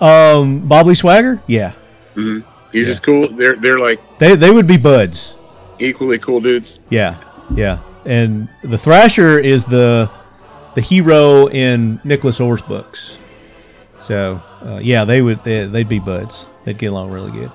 um, 0.01 0.61
Bob 0.69 0.87
Lee 0.87 0.95
Swagger, 0.95 1.43
yeah, 1.49 1.73
hmm 2.15 2.41
He's 2.73 2.87
Yeah. 2.87 2.93
as 2.93 3.01
cool. 3.01 3.29
They're 3.29 3.57
they're 3.57 3.79
like 3.79 4.01
they 4.19 4.37
they 4.37 4.51
would 4.51 4.67
be 4.67 4.77
buds. 4.77 5.35
equally 5.79 6.19
cool 6.19 6.41
dudes. 6.41 6.79
Yeah, 6.91 7.17
yeah. 7.55 7.79
And 8.05 8.49
the 8.63 8.79
Thrasher 8.79 9.39
is 9.39 9.65
the 9.65 10.11
the 10.75 10.81
hero 10.81 11.49
in 11.49 12.01
Nicholas 12.05 12.41
Orr's 12.41 12.63
books. 12.63 13.19
So 14.03 14.41
uh, 14.65 14.79
yeah, 14.83 15.05
they 15.05 15.21
would 15.23 15.43
they, 15.45 15.67
they'd 15.67 15.89
be 15.89 15.99
buds. 15.99 16.47
They'd 16.65 16.79
get 16.79 16.87
along 16.93 17.11
really 17.11 17.31
good. 17.33 17.51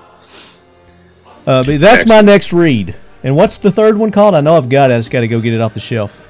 Uh, 1.46 1.62
but 1.62 1.80
that's 1.80 2.06
my 2.06 2.20
next 2.20 2.52
read. 2.52 2.94
And 3.22 3.36
what's 3.36 3.58
the 3.58 3.70
third 3.70 3.96
one 3.96 4.10
called? 4.10 4.34
I 4.34 4.40
know 4.40 4.56
I've 4.56 4.68
got 4.68 4.90
it. 4.90 4.94
I 4.94 4.98
just 4.98 5.10
got 5.10 5.20
to 5.20 5.28
go 5.28 5.40
get 5.40 5.52
it 5.54 5.60
off 5.60 5.74
the 5.74 5.80
shelf. 5.80 6.24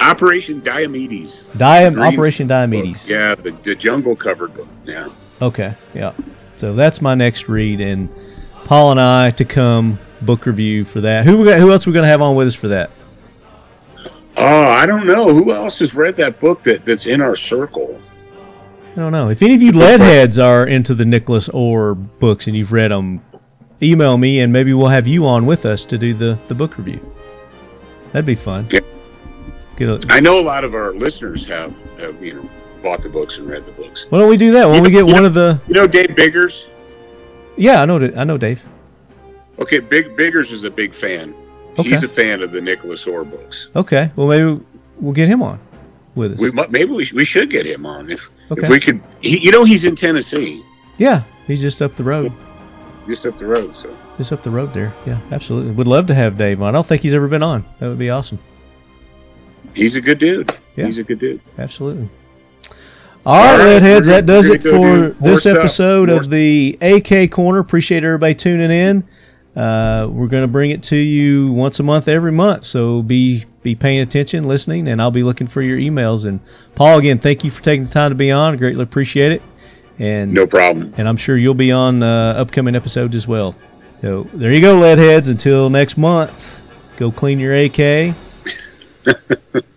Operation 0.00 0.60
Diomedes. 0.62 1.44
Diam 1.56 2.00
Operation 2.00 2.48
Diomedes. 2.48 3.00
book. 3.02 3.08
Yeah, 3.08 3.34
the, 3.34 3.50
the 3.62 3.74
jungle 3.74 4.16
covered 4.16 4.54
book. 4.54 4.68
Yeah. 4.84 5.08
Okay, 5.42 5.74
yeah. 5.94 6.12
So 6.56 6.74
that's 6.74 7.00
my 7.02 7.14
next 7.14 7.48
read, 7.48 7.80
and 7.80 8.08
Paul 8.70 8.92
and 8.92 9.00
I 9.00 9.30
to 9.30 9.44
come 9.44 9.98
book 10.22 10.46
review 10.46 10.84
for 10.84 11.00
that. 11.00 11.24
Who 11.24 11.38
we 11.38 11.44
got, 11.44 11.58
who 11.58 11.72
else 11.72 11.88
we 11.88 11.92
gonna 11.92 12.06
have 12.06 12.22
on 12.22 12.36
with 12.36 12.46
us 12.46 12.54
for 12.54 12.68
that? 12.68 12.92
Oh, 14.36 14.68
I 14.68 14.86
don't 14.86 15.08
know 15.08 15.34
who 15.34 15.52
else 15.52 15.80
has 15.80 15.92
read 15.92 16.16
that 16.18 16.38
book 16.38 16.62
that, 16.62 16.84
that's 16.84 17.08
in 17.08 17.20
our 17.20 17.34
circle. 17.34 18.00
I 18.92 18.94
don't 18.94 19.10
know. 19.10 19.28
If 19.28 19.42
any 19.42 19.56
of 19.56 19.62
you 19.62 19.72
lead 19.72 19.98
heads 19.98 20.38
are 20.38 20.68
into 20.68 20.94
the 20.94 21.04
Nicholas 21.04 21.48
Orr 21.48 21.96
books 21.96 22.46
and 22.46 22.56
you've 22.56 22.70
read 22.70 22.92
them, 22.92 23.24
email 23.82 24.16
me 24.16 24.38
and 24.38 24.52
maybe 24.52 24.72
we'll 24.72 24.86
have 24.86 25.08
you 25.08 25.26
on 25.26 25.46
with 25.46 25.66
us 25.66 25.84
to 25.86 25.98
do 25.98 26.14
the, 26.14 26.38
the 26.46 26.54
book 26.54 26.78
review. 26.78 27.00
That'd 28.12 28.24
be 28.24 28.36
fun. 28.36 28.68
Yeah. 28.70 28.82
Get 29.78 29.88
a, 29.88 30.06
I 30.10 30.20
know 30.20 30.38
a 30.38 30.46
lot 30.46 30.62
of 30.62 30.74
our 30.74 30.94
listeners 30.94 31.44
have, 31.46 31.76
have 31.98 32.22
you 32.22 32.34
know 32.34 32.50
bought 32.84 33.02
the 33.02 33.08
books 33.08 33.36
and 33.38 33.48
read 33.50 33.66
the 33.66 33.72
books. 33.72 34.06
why 34.10 34.20
don't 34.20 34.28
we 34.28 34.36
do 34.36 34.52
that? 34.52 34.68
Why 34.68 34.74
don't 34.74 34.84
we 34.84 34.92
get 34.92 35.08
You 35.08 35.12
one 35.12 35.24
of 35.24 35.34
the? 35.34 35.60
You 35.66 35.74
know 35.74 35.88
Dave 35.88 36.14
Biggers. 36.14 36.68
Yeah, 37.60 37.82
I 37.82 37.84
know. 37.84 37.96
I 38.16 38.24
know 38.24 38.38
Dave. 38.38 38.62
Okay, 39.58 39.78
Big 39.80 40.16
Biggers 40.16 40.50
is 40.52 40.64
a 40.64 40.70
big 40.70 40.94
fan. 40.94 41.34
Okay. 41.78 41.90
He's 41.90 42.02
a 42.02 42.08
fan 42.08 42.40
of 42.42 42.50
the 42.50 42.60
Nicholas 42.60 43.06
Orr 43.06 43.24
books. 43.24 43.68
Okay. 43.76 44.10
Well, 44.16 44.26
maybe 44.28 44.60
we'll 44.98 45.12
get 45.12 45.28
him 45.28 45.42
on 45.42 45.60
with 46.14 46.32
us. 46.34 46.40
We 46.40 46.50
maybe 46.68 46.90
we, 46.90 47.10
we 47.14 47.24
should 47.24 47.50
get 47.50 47.66
him 47.66 47.84
on 47.86 48.10
if 48.10 48.30
Okay. 48.50 48.62
if 48.62 48.68
we 48.68 48.80
could. 48.80 49.00
He, 49.20 49.38
you 49.38 49.50
know, 49.52 49.64
he's 49.64 49.84
in 49.84 49.94
Tennessee, 49.94 50.62
yeah, 50.98 51.22
he's 51.46 51.60
just 51.60 51.82
up 51.82 51.94
the 51.96 52.02
road. 52.04 52.32
just 53.06 53.26
up 53.26 53.38
the 53.38 53.46
road. 53.46 53.76
So 53.76 53.94
Just 54.18 54.32
up 54.32 54.42
the 54.42 54.50
road 54.50 54.72
there. 54.74 54.92
Yeah, 55.06 55.20
absolutely. 55.30 55.72
Would 55.72 55.86
love 55.86 56.06
to 56.06 56.14
have 56.14 56.36
Dave 56.38 56.60
on. 56.62 56.68
I 56.68 56.72
don't 56.72 56.86
think 56.86 57.02
he's 57.02 57.14
ever 57.14 57.28
been 57.28 57.42
on. 57.42 57.64
That 57.78 57.88
would 57.88 57.98
be 57.98 58.10
awesome. 58.10 58.38
he's 59.74 59.96
a 59.96 60.00
good 60.00 60.18
dude. 60.18 60.54
Yeah. 60.76 60.86
He's 60.86 60.98
a 60.98 61.04
good 61.04 61.18
dude. 61.18 61.40
Absolutely. 61.58 62.08
All 63.26 63.58
right, 63.58 63.80
Leadheads, 63.82 64.06
that 64.06 64.24
does 64.24 64.48
it 64.48 64.62
for 64.62 65.10
this 65.20 65.42
stuff. 65.42 65.58
episode 65.58 66.08
of 66.08 66.30
the 66.30 66.78
AK 66.80 67.30
Korner. 67.30 67.60
Appreciate 67.60 68.02
everybody 68.02 68.34
tuning 68.34 68.70
in. 68.70 69.04
Uh, 69.54 70.08
we're 70.10 70.26
going 70.28 70.42
to 70.42 70.48
bring 70.48 70.70
it 70.70 70.82
to 70.84 70.96
you 70.96 71.52
once 71.52 71.78
a 71.80 71.82
month, 71.82 72.08
every 72.08 72.32
month. 72.32 72.64
So 72.64 73.02
be 73.02 73.44
be 73.62 73.74
paying 73.74 74.00
attention, 74.00 74.44
listening, 74.44 74.88
and 74.88 75.02
I'll 75.02 75.10
be 75.10 75.22
looking 75.22 75.46
for 75.46 75.60
your 75.60 75.76
emails. 75.78 76.24
And 76.24 76.40
Paul, 76.74 76.98
again, 76.98 77.18
thank 77.18 77.44
you 77.44 77.50
for 77.50 77.62
taking 77.62 77.84
the 77.84 77.90
time 77.90 78.10
to 78.10 78.14
be 78.14 78.30
on. 78.30 78.56
Greatly 78.56 78.82
appreciate 78.82 79.32
it. 79.32 79.42
And 79.98 80.32
No 80.32 80.46
problem. 80.46 80.94
and 80.96 81.06
I'm 81.06 81.18
sure 81.18 81.36
you'll 81.36 81.52
be 81.52 81.72
on 81.72 82.02
uh, 82.02 82.32
upcoming 82.38 82.74
episodes 82.74 83.14
as 83.14 83.28
well. 83.28 83.54
So 84.00 84.22
there 84.32 84.50
you 84.54 84.62
go, 84.62 84.76
Leadheads. 84.76 85.28
Until 85.28 85.68
next 85.68 85.98
month, 85.98 86.62
go 86.96 87.10
clean 87.10 87.38
your 87.38 87.54
AK. 87.54 88.14